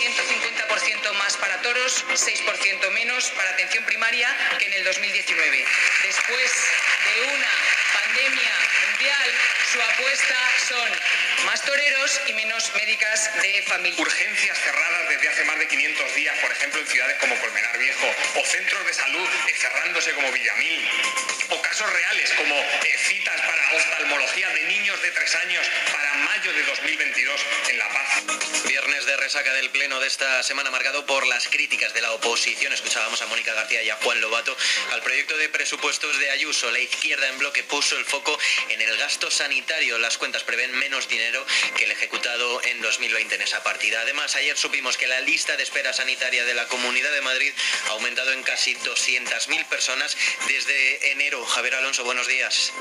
[0.00, 5.64] 150% más para toros, 6% menos para atención primaria que en el 2019.
[6.02, 6.52] Después
[7.04, 7.79] de una
[8.10, 8.52] pandemia
[8.90, 9.30] mundial,
[9.72, 10.36] su apuesta
[10.68, 10.90] son
[11.46, 14.00] más toreros y menos médicas de familia.
[14.00, 18.06] Urgencias cerradas desde hace más de 500 días, por ejemplo, en ciudades como Colmenar Viejo,
[18.34, 20.90] o centros de salud cerrándose como Villamil,
[21.50, 26.52] o casos reales como eh, citas para oftalmología de niños de 3 años para mayo
[26.54, 28.40] de 2022 en La Paz.
[29.30, 32.72] resaca del pleno de esta semana marcado por las críticas de la oposición.
[32.72, 34.56] Escuchábamos a Mónica García y a Juan Lobato
[34.90, 36.68] al proyecto de presupuestos de Ayuso.
[36.72, 38.36] La izquierda en bloque puso el foco
[38.70, 39.98] en el gasto sanitario.
[39.98, 41.46] Las cuentas prevén menos dinero
[41.76, 44.00] que el ejecutado en 2020 en esa partida.
[44.00, 47.52] Además, ayer supimos que la lista de espera sanitaria de la Comunidad de Madrid
[47.86, 50.16] ha aumentado en casi 200.000 personas
[50.48, 51.46] desde enero.
[51.46, 52.72] Javier Alonso, buenos días.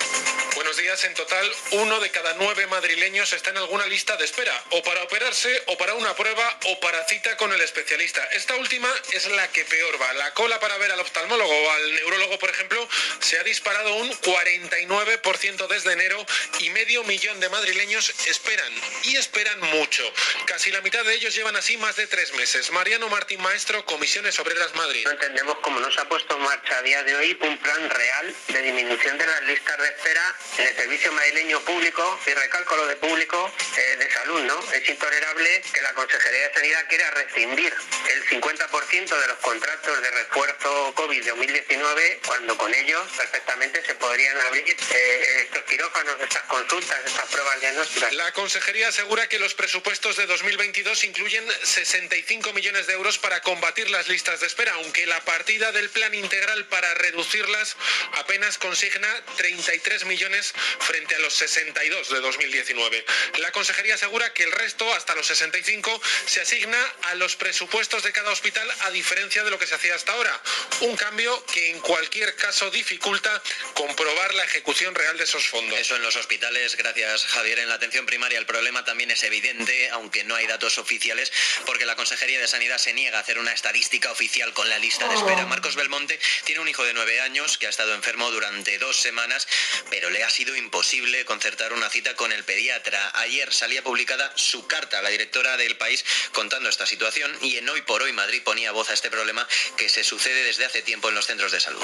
[0.56, 1.04] Buenos días.
[1.04, 5.04] En total, uno de cada nueve madrileños está en alguna lista de espera, o para
[5.04, 8.24] operarse, o para una prueba, o para cita con el especialista.
[8.32, 10.14] Esta última es la que peor va.
[10.14, 12.88] La cola para ver al oftalmólogo o al neurólogo, por ejemplo,
[13.20, 16.26] se ha disparado un 49% desde enero
[16.60, 18.74] y medio millón de madrileños esperan,
[19.04, 20.04] y esperan mucho.
[20.46, 22.72] Casi la mitad de ellos llevan así más de tres meses.
[22.72, 25.04] Mariano Martín Maestro, Comisiones Obreras Madrid.
[25.06, 27.90] No entendemos cómo no se ha puesto en marcha a día de hoy un plan
[27.90, 32.70] real de disminución de las listas de espera en el servicio madrileño público, y recalco
[32.88, 34.60] de público, eh, de salud, ¿no?
[34.74, 37.74] Es intolerable que la Consejería de Sanidad quiera rescindir
[38.10, 43.96] el 50% de los contratos de refuerzo COVID de 2019, cuando con ellos perfectamente se
[43.96, 48.14] podrían abrir eh, estos quirófanos, estas consultas, estas pruebas diagnósticas.
[48.14, 53.90] La Consejería asegura que los presupuestos de 2022 incluyen 65 millones de euros para combatir
[53.90, 57.76] las listas de espera, aunque la partida del plan integral para reducirlas
[58.14, 59.08] apenas consigna
[59.38, 63.06] 33 millones frente a los 62 de 2019.
[63.38, 68.12] La Consejería asegura que el resto, hasta los 65, se asigna a los presupuestos de
[68.12, 70.42] cada hospital a diferencia de lo que se hacía hasta ahora.
[70.82, 73.42] Un cambio que en cualquier caso dificulta
[73.74, 75.80] comprobar la ejecución real de esos fondos.
[75.80, 77.60] Eso en los hospitales, gracias Javier.
[77.60, 81.32] En la atención primaria el problema también es evidente, aunque no hay datos oficiales,
[81.66, 85.08] porque la Consejería de Sanidad se niega a hacer una estadística oficial con la lista
[85.08, 85.46] de espera.
[85.46, 89.48] Marcos Belmonte tiene un hijo de nueve años que ha estado enfermo durante dos semanas,
[89.90, 93.12] pero le ha sido imposible concertar una cita con el pediatra.
[93.20, 97.68] Ayer salía publicada su carta a la directora del país contando esta situación y en
[97.68, 101.10] Hoy por Hoy Madrid ponía voz a este problema que se sucede desde hace tiempo
[101.10, 101.82] en los centros de salud.